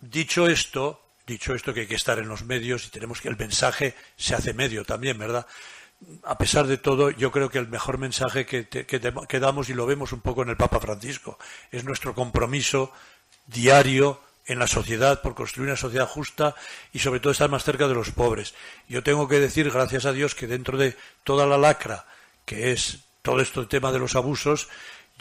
Dicho 0.00 0.48
esto, 0.48 1.02
dicho 1.26 1.54
esto 1.54 1.74
que 1.74 1.80
hay 1.80 1.86
que 1.86 1.94
estar 1.94 2.18
en 2.18 2.28
los 2.28 2.44
medios 2.44 2.86
y 2.86 2.90
tenemos 2.90 3.20
que 3.20 3.28
el 3.28 3.36
mensaje 3.36 3.94
se 4.16 4.34
hace 4.34 4.54
medio 4.54 4.84
también, 4.84 5.18
¿verdad? 5.18 5.46
A 6.24 6.38
pesar 6.38 6.66
de 6.66 6.78
todo, 6.78 7.10
yo 7.10 7.30
creo 7.30 7.50
que 7.50 7.58
el 7.58 7.68
mejor 7.68 7.98
mensaje 7.98 8.46
que, 8.46 8.66
que 8.68 9.40
damos, 9.40 9.68
y 9.68 9.74
lo 9.74 9.86
vemos 9.86 10.12
un 10.12 10.20
poco 10.20 10.42
en 10.42 10.48
el 10.48 10.56
Papa 10.56 10.80
Francisco, 10.80 11.38
es 11.70 11.84
nuestro 11.84 12.14
compromiso 12.14 12.92
diario 13.46 14.22
en 14.46 14.58
la 14.58 14.66
sociedad 14.66 15.20
por 15.20 15.34
construir 15.34 15.68
una 15.68 15.76
sociedad 15.76 16.08
justa 16.08 16.54
y 16.92 17.00
sobre 17.00 17.20
todo 17.20 17.32
estar 17.32 17.50
más 17.50 17.64
cerca 17.64 17.86
de 17.86 17.94
los 17.94 18.10
pobres. 18.10 18.54
Yo 18.88 19.02
tengo 19.02 19.28
que 19.28 19.38
decir, 19.38 19.70
gracias 19.70 20.06
a 20.06 20.12
Dios, 20.12 20.34
que 20.34 20.46
dentro 20.46 20.78
de 20.78 20.96
toda 21.22 21.46
la 21.46 21.58
lacra 21.58 22.06
que 22.44 22.72
es 22.72 23.00
todo 23.22 23.40
este 23.40 23.64
tema 23.66 23.92
de 23.92 23.98
los 23.98 24.16
abusos, 24.16 24.68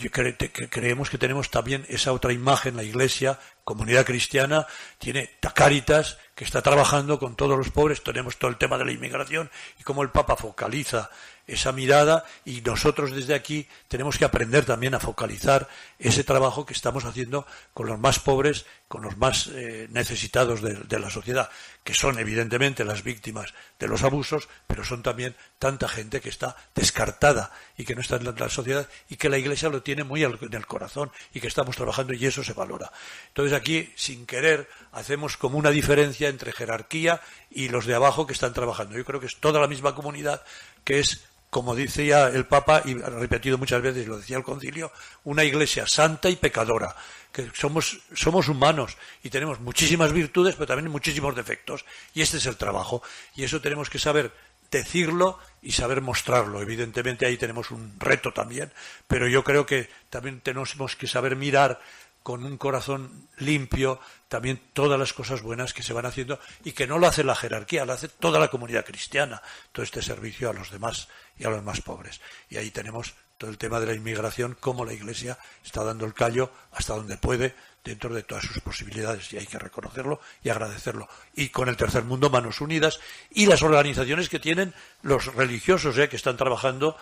creemos 0.08 1.10
que 1.10 1.18
tenemos 1.18 1.50
también 1.50 1.86
esa 1.90 2.14
otra 2.14 2.32
imagen, 2.32 2.76
la 2.76 2.84
Iglesia, 2.84 3.40
comunidad 3.64 4.06
cristiana, 4.06 4.66
tiene 4.98 5.30
Tacáritas, 5.40 6.18
que 6.40 6.46
está 6.46 6.62
trabajando 6.62 7.20
con 7.20 7.36
todos 7.36 7.58
los 7.58 7.70
pobres, 7.70 8.02
tenemos 8.02 8.38
todo 8.38 8.50
el 8.50 8.56
tema 8.56 8.78
de 8.78 8.86
la 8.86 8.94
inmigración 8.94 9.52
y 9.78 9.84
cómo 9.84 10.04
el 10.04 10.10
Papa 10.10 10.38
focaliza 10.38 11.10
esa 11.50 11.72
mirada 11.72 12.24
y 12.46 12.62
nosotros 12.62 13.12
desde 13.12 13.34
aquí 13.34 13.68
tenemos 13.88 14.18
que 14.18 14.26
aprender 14.26 14.66
también 14.66 14.94
a 14.94 15.00
focalizar 15.00 15.68
ese 15.98 16.24
trabajo 16.24 16.66
que 16.66 16.74
estamos 16.74 17.06
haciendo 17.06 17.46
con 17.74 17.88
los 17.88 18.00
más 18.00 18.20
pobres, 18.20 18.66
con 18.88 19.02
los 19.02 19.18
más 19.18 19.50
eh, 19.54 19.88
necesitados 19.92 20.62
de, 20.62 21.00
la 21.00 21.10
sociedad, 21.10 21.50
que 21.84 21.94
son 21.94 22.20
evidentemente 22.20 22.86
las 22.86 23.04
víctimas 23.04 23.54
de 23.80 23.88
los 23.88 24.04
abusos, 24.04 24.48
pero 24.68 24.84
son 24.84 25.04
también 25.04 25.36
tanta 25.58 25.88
gente 25.88 26.22
que 26.22 26.30
está 26.30 26.56
descartada 26.76 27.52
y 27.78 27.84
que 27.84 27.96
no 27.96 28.02
está 28.02 28.18
en 28.18 28.26
la, 28.26 28.50
sociedad 28.50 28.88
y 29.10 29.18
que 29.18 29.30
la 29.30 29.38
Iglesia 29.38 29.70
lo 29.70 29.82
tiene 29.82 30.04
muy 30.04 30.24
en 30.24 30.38
el 30.54 30.66
corazón 30.68 31.12
y 31.34 31.40
que 31.40 31.48
estamos 31.48 31.76
trabajando 31.76 32.14
y 32.14 32.26
eso 32.26 32.44
se 32.44 32.54
valora. 32.54 32.92
Entonces 33.28 33.58
aquí, 33.58 33.92
sin 33.96 34.26
querer, 34.26 34.70
hacemos 34.92 35.38
como 35.38 35.58
una 35.58 35.72
diferencia 35.72 36.29
entre 36.30 36.52
jerarquía 36.52 37.22
y 37.50 37.70
los 37.70 37.86
de 37.86 37.96
abajo 37.96 38.26
que 38.26 38.34
están 38.34 38.54
trabajando. 38.54 38.98
Yo 38.98 39.06
creo 39.06 39.20
que 39.20 39.28
es 39.28 39.38
toda 39.38 39.60
la 39.60 39.68
misma 39.68 39.96
comunidad 39.96 40.44
que 40.84 41.00
es 41.00 41.26
como 41.50 41.76
decía 41.76 42.28
el 42.28 42.46
Papa, 42.46 42.84
y 42.86 43.02
ha 43.02 43.10
repetido 43.10 43.58
muchas 43.58 43.82
veces, 43.82 44.08
lo 44.08 44.18
decía 44.18 44.38
el 44.38 44.44
concilio, 44.44 44.92
una 45.24 45.44
iglesia 45.44 45.88
santa 45.88 46.30
y 46.30 46.36
pecadora, 46.36 46.96
que 47.32 47.50
somos, 47.56 48.02
somos 48.14 48.50
humanos 48.50 48.98
y 49.24 49.30
tenemos 49.30 49.60
muchísimas 49.60 50.14
virtudes, 50.14 50.56
pero 50.56 50.68
también 50.68 50.92
muchísimos 50.92 51.36
defectos, 51.36 51.86
y 52.14 52.22
este 52.22 52.38
es 52.38 52.46
el 52.46 52.58
trabajo, 52.58 53.02
y 53.36 53.44
eso 53.44 53.62
tenemos 53.62 53.90
que 53.90 53.98
saber 53.98 54.32
decirlo 54.70 55.40
y 55.64 55.72
saber 55.72 56.02
mostrarlo. 56.02 56.62
Evidentemente 56.62 57.26
ahí 57.26 57.38
tenemos 57.38 57.72
un 57.72 57.96
reto 58.00 58.32
también, 58.32 58.72
pero 59.08 59.28
yo 59.28 59.44
creo 59.44 59.66
que 59.66 59.90
también 60.12 60.42
tenemos 60.42 60.76
que 60.96 61.08
saber 61.08 61.36
mirar 61.36 61.80
con 62.24 62.44
un 62.44 62.58
corazón 62.58 63.28
limpio 63.38 64.00
también 64.28 64.62
todas 64.74 65.00
las 65.00 65.14
cosas 65.14 65.42
buenas 65.42 65.74
que 65.74 65.84
se 65.84 65.94
van 65.94 66.06
haciendo 66.06 66.40
y 66.64 66.74
que 66.74 66.88
no 66.88 67.00
lo 67.00 67.08
hace 67.08 67.24
la 67.24 67.36
jerarquía, 67.36 67.86
lo 67.86 67.94
hace 67.94 68.08
toda 68.08 68.40
la 68.40 68.50
comunidad 68.50 68.86
cristiana, 68.86 69.42
todo 69.72 69.84
este 69.84 70.02
servicio 70.02 70.50
a 70.50 70.54
los 70.54 70.72
demás 70.72 71.08
y 71.38 71.46
a 71.46 71.50
los 71.50 71.64
más 71.64 71.82
pobres. 71.82 72.22
Y 72.50 72.58
ahí 72.58 72.72
tenemos 72.72 73.16
todo 73.40 73.50
el 73.50 73.58
tema 73.58 73.80
de 73.80 73.88
la 73.88 73.94
inmigración, 73.94 74.58
cómo 74.60 74.86
la 74.86 74.94
Iglesia 74.94 75.38
está 75.64 75.84
dando 75.84 76.06
el 76.06 76.14
callo 76.14 76.52
hasta 76.74 76.94
donde 76.94 77.18
puede 77.18 77.56
dentro 77.84 78.14
de 78.14 78.24
todas 78.24 78.44
sus 78.44 78.60
posibilidades 78.60 79.32
y 79.32 79.38
hay 79.38 79.48
que 79.48 79.58
reconocerlo 79.58 80.20
y 80.44 80.50
agradecerlo. 80.50 81.08
Y 81.34 81.50
con 81.50 81.70
el 81.70 81.78
tercer 81.78 82.04
mundo, 82.04 82.30
manos 82.30 82.62
unidas 82.62 83.00
y 83.32 83.46
las 83.46 83.64
organizaciones 83.64 84.30
que 84.30 84.40
tienen 84.40 84.74
los 85.02 85.34
religiosos 85.34 85.98
¿eh? 85.98 86.10
que 86.10 86.18
están 86.18 86.38
trabajando 86.38 86.98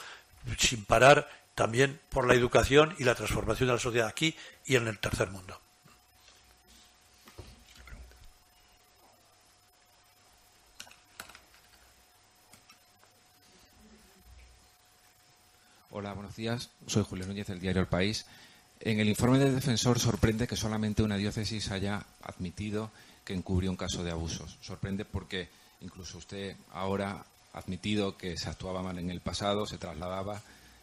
sin 0.57 0.85
parar 0.85 1.27
también 1.57 1.99
por 2.09 2.27
la 2.27 2.35
educación 2.35 2.93
y 2.99 3.03
la 3.03 3.15
transformación 3.15 3.65
de 3.67 3.73
la 3.73 3.79
sociedad 3.79 4.07
aquí 4.07 4.35
y 4.63 4.75
en 4.75 4.87
el 4.87 4.99
tercer 4.99 5.31
mundo. 5.31 5.59
Hola, 15.89 16.13
buenos 16.13 16.35
días. 16.35 16.69
Soy 16.85 17.03
Julio 17.03 17.25
Núñez 17.25 17.47
del 17.47 17.59
diario 17.59 17.81
El 17.81 17.87
País. 17.87 18.27
En 18.79 18.99
el 18.99 19.09
informe 19.09 19.39
del 19.39 19.55
defensor 19.55 19.97
sorprende 19.97 20.47
que 20.47 20.55
solamente 20.55 21.01
una 21.01 21.17
diócesis 21.17 21.71
haya 21.71 22.05
admitido 22.21 22.91
que 23.25 23.33
encubrió 23.33 23.71
un 23.71 23.77
caso 23.77 24.03
de 24.03 24.11
abusos. 24.11 24.59
Sorprende 24.61 25.05
porque 25.05 25.49
incluso 25.81 26.19
usted 26.19 26.55
ahora 26.71 27.25
ha 27.51 27.57
admitido 27.57 28.15
que 28.15 28.37
se 28.37 28.47
actuaba 28.47 28.83
mal 28.83 28.99
en 28.99 29.09
el 29.09 29.21
pasado, 29.21 29.65
se 29.65 29.79
trasladaba 29.79 30.39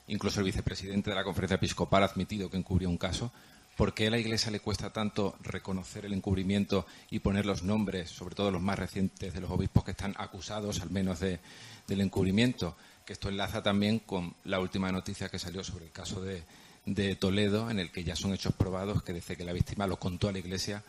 Incluso 0.06 0.40
el 0.40 0.46
vicepresidente 0.46 1.10
de 1.10 1.16
la 1.16 1.24
conferencia 1.24 1.56
episcopal 1.56 2.02
ha 2.02 2.06
admitido 2.06 2.50
que 2.50 2.56
encubrió 2.56 2.88
un 2.88 2.98
caso. 2.98 3.32
¿Por 3.76 3.94
qué 3.94 4.06
a 4.06 4.10
la 4.10 4.18
Iglesia 4.18 4.50
le 4.50 4.60
cuesta 4.60 4.92
tanto 4.92 5.34
reconocer 5.40 6.04
el 6.04 6.12
encubrimiento 6.12 6.86
y 7.10 7.18
poner 7.18 7.44
los 7.44 7.62
nombres, 7.62 8.10
sobre 8.10 8.34
todo 8.34 8.50
los 8.50 8.62
más 8.62 8.78
recientes, 8.78 9.34
de 9.34 9.40
los 9.40 9.50
obispos 9.50 9.84
que 9.84 9.90
están 9.90 10.14
acusados, 10.16 10.80
al 10.80 10.90
menos, 10.90 11.20
del 11.20 11.40
encubrimiento? 11.88 12.76
Que 13.04 13.14
esto 13.14 13.28
enlaza 13.28 13.62
también 13.62 13.98
con 13.98 14.34
la 14.44 14.60
última 14.60 14.92
noticia 14.92 15.28
que 15.28 15.38
salió 15.38 15.64
sobre 15.64 15.86
el 15.86 15.90
caso 15.90 16.22
de, 16.22 16.44
de 16.86 17.16
Toledo, 17.16 17.70
en 17.70 17.80
el 17.80 17.90
que 17.90 18.04
ya 18.04 18.14
son 18.14 18.32
hechos 18.32 18.54
probados 18.54 19.02
que 19.02 19.12
desde 19.12 19.36
que 19.36 19.44
la 19.44 19.52
víctima 19.52 19.86
lo 19.86 19.98
contó 19.98 20.28
a 20.28 20.32
la 20.32 20.38
Iglesia 20.38 20.84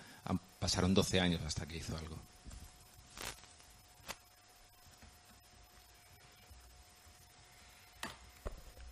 pasaron 0.59 0.93
12 0.93 1.19
años 1.19 1.41
hasta 1.45 1.67
que 1.67 1.77
hizo 1.77 1.97
algo. 1.97 2.17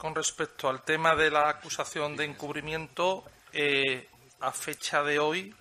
Con 0.04 0.14
respecto 0.14 0.68
al 0.68 0.82
tema 0.82 1.16
de 1.16 1.32
la 1.32 1.48
acusación 1.48 2.18
de 2.18 2.26
encubrimiento, 2.26 3.24
eh, 3.54 4.10
a 4.42 4.52
fecha 4.52 5.02
de 5.02 5.18
hoy, 5.18 5.56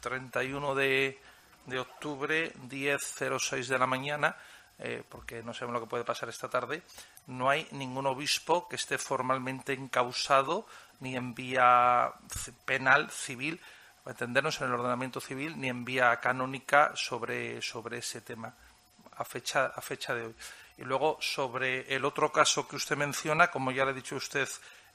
31 0.00 0.74
de, 0.74 1.20
de 1.66 1.78
octubre, 1.78 2.54
10.06 2.70 3.66
de 3.66 3.78
la 3.78 3.86
mañana, 3.86 4.34
eh, 4.78 5.02
porque 5.06 5.42
no 5.42 5.52
sabemos 5.52 5.74
lo 5.74 5.86
que 5.86 5.90
puede 5.90 6.04
pasar 6.04 6.30
esta 6.30 6.48
tarde, 6.48 6.80
no 7.26 7.50
hay 7.50 7.68
ningún 7.72 8.06
obispo 8.06 8.66
que 8.66 8.76
esté 8.76 8.96
formalmente 8.96 9.74
encausado 9.74 10.66
ni 11.00 11.14
en 11.14 11.34
vía 11.34 12.14
penal, 12.64 13.10
civil, 13.10 13.60
para 14.02 14.14
entendernos 14.14 14.58
en 14.62 14.68
el 14.68 14.72
ordenamiento 14.72 15.20
civil, 15.20 15.60
ni 15.60 15.68
en 15.68 15.84
vía 15.84 16.18
canónica 16.18 16.92
sobre, 16.94 17.60
sobre 17.60 17.98
ese 17.98 18.22
tema, 18.22 18.54
a 19.18 19.24
fecha, 19.26 19.66
a 19.66 19.82
fecha 19.82 20.14
de 20.14 20.28
hoy. 20.28 20.34
Y 20.82 20.84
luego, 20.84 21.16
sobre 21.20 21.94
el 21.94 22.04
otro 22.04 22.32
caso 22.32 22.66
que 22.66 22.74
usted 22.74 22.96
menciona, 22.96 23.52
como 23.52 23.70
ya 23.70 23.84
le 23.84 23.92
ha 23.92 23.94
dicho 23.94 24.16
usted 24.16 24.48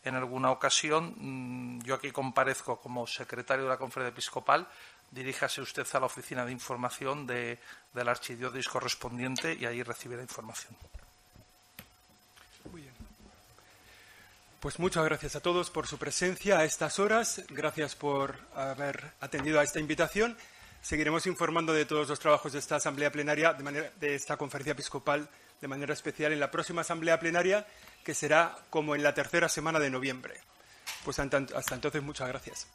en 0.04 0.16
alguna 0.16 0.52
ocasión, 0.52 1.16
mm, 1.16 1.82
yo 1.84 1.96
aquí 1.96 2.12
comparezco 2.12 2.82
como 2.82 3.08
secretario 3.08 3.64
de 3.64 3.70
la 3.70 3.78
conferencia 3.78 4.12
episcopal. 4.12 4.68
Diríjase 5.10 5.62
usted 5.62 5.88
a 5.94 6.00
la 6.02 6.08
oficina 6.08 6.44
de 6.44 6.52
información 6.52 7.26
de, 7.26 7.60
del 7.94 8.10
archidiócesis 8.10 8.68
correspondiente 8.68 9.56
y 9.58 9.66
ahí 9.66 9.82
recibirá 9.82 10.22
información. 10.22 10.76
Muy 12.70 12.82
bien. 12.82 12.94
Pues 14.60 14.80
muchas 14.80 15.06
gracias 15.06 15.38
a 15.38 15.40
todos 15.40 15.70
por 15.70 15.88
su 15.88 15.98
presencia 15.98 16.60
a 16.60 16.66
estas 16.66 17.00
horas. 17.00 17.44
Gracias 17.48 17.96
por 17.96 18.38
haber 18.56 19.14
atendido 19.22 19.62
a 19.62 19.64
esta 19.64 19.80
invitación. 19.80 20.38
Seguiremos 20.82 21.26
informando 21.28 21.72
de 21.72 21.86
todos 21.86 22.10
los 22.10 22.20
trabajos 22.20 22.52
de 22.52 22.60
esta 22.60 22.76
asamblea 22.76 23.10
plenaria, 23.10 23.54
de, 23.54 23.64
manera, 23.64 23.92
de 24.02 24.16
esta 24.16 24.36
conferencia 24.36 24.74
episcopal 24.74 25.30
de 25.62 25.68
manera 25.68 25.94
especial 25.94 26.34
en 26.34 26.40
la 26.40 26.52
próxima 26.52 26.82
asamblea 26.82 27.20
plenaria, 27.20 27.66
que 28.04 28.14
será 28.14 28.56
como 28.70 28.96
en 28.96 29.04
la 29.04 29.14
tercera 29.14 29.50
semana 29.50 29.80
de 29.80 29.90
noviembre. 29.90 30.36
Pues 31.04 31.20
hasta 31.20 31.38
entonces, 31.76 32.04
muchas 32.04 32.28
gracias. 32.28 32.68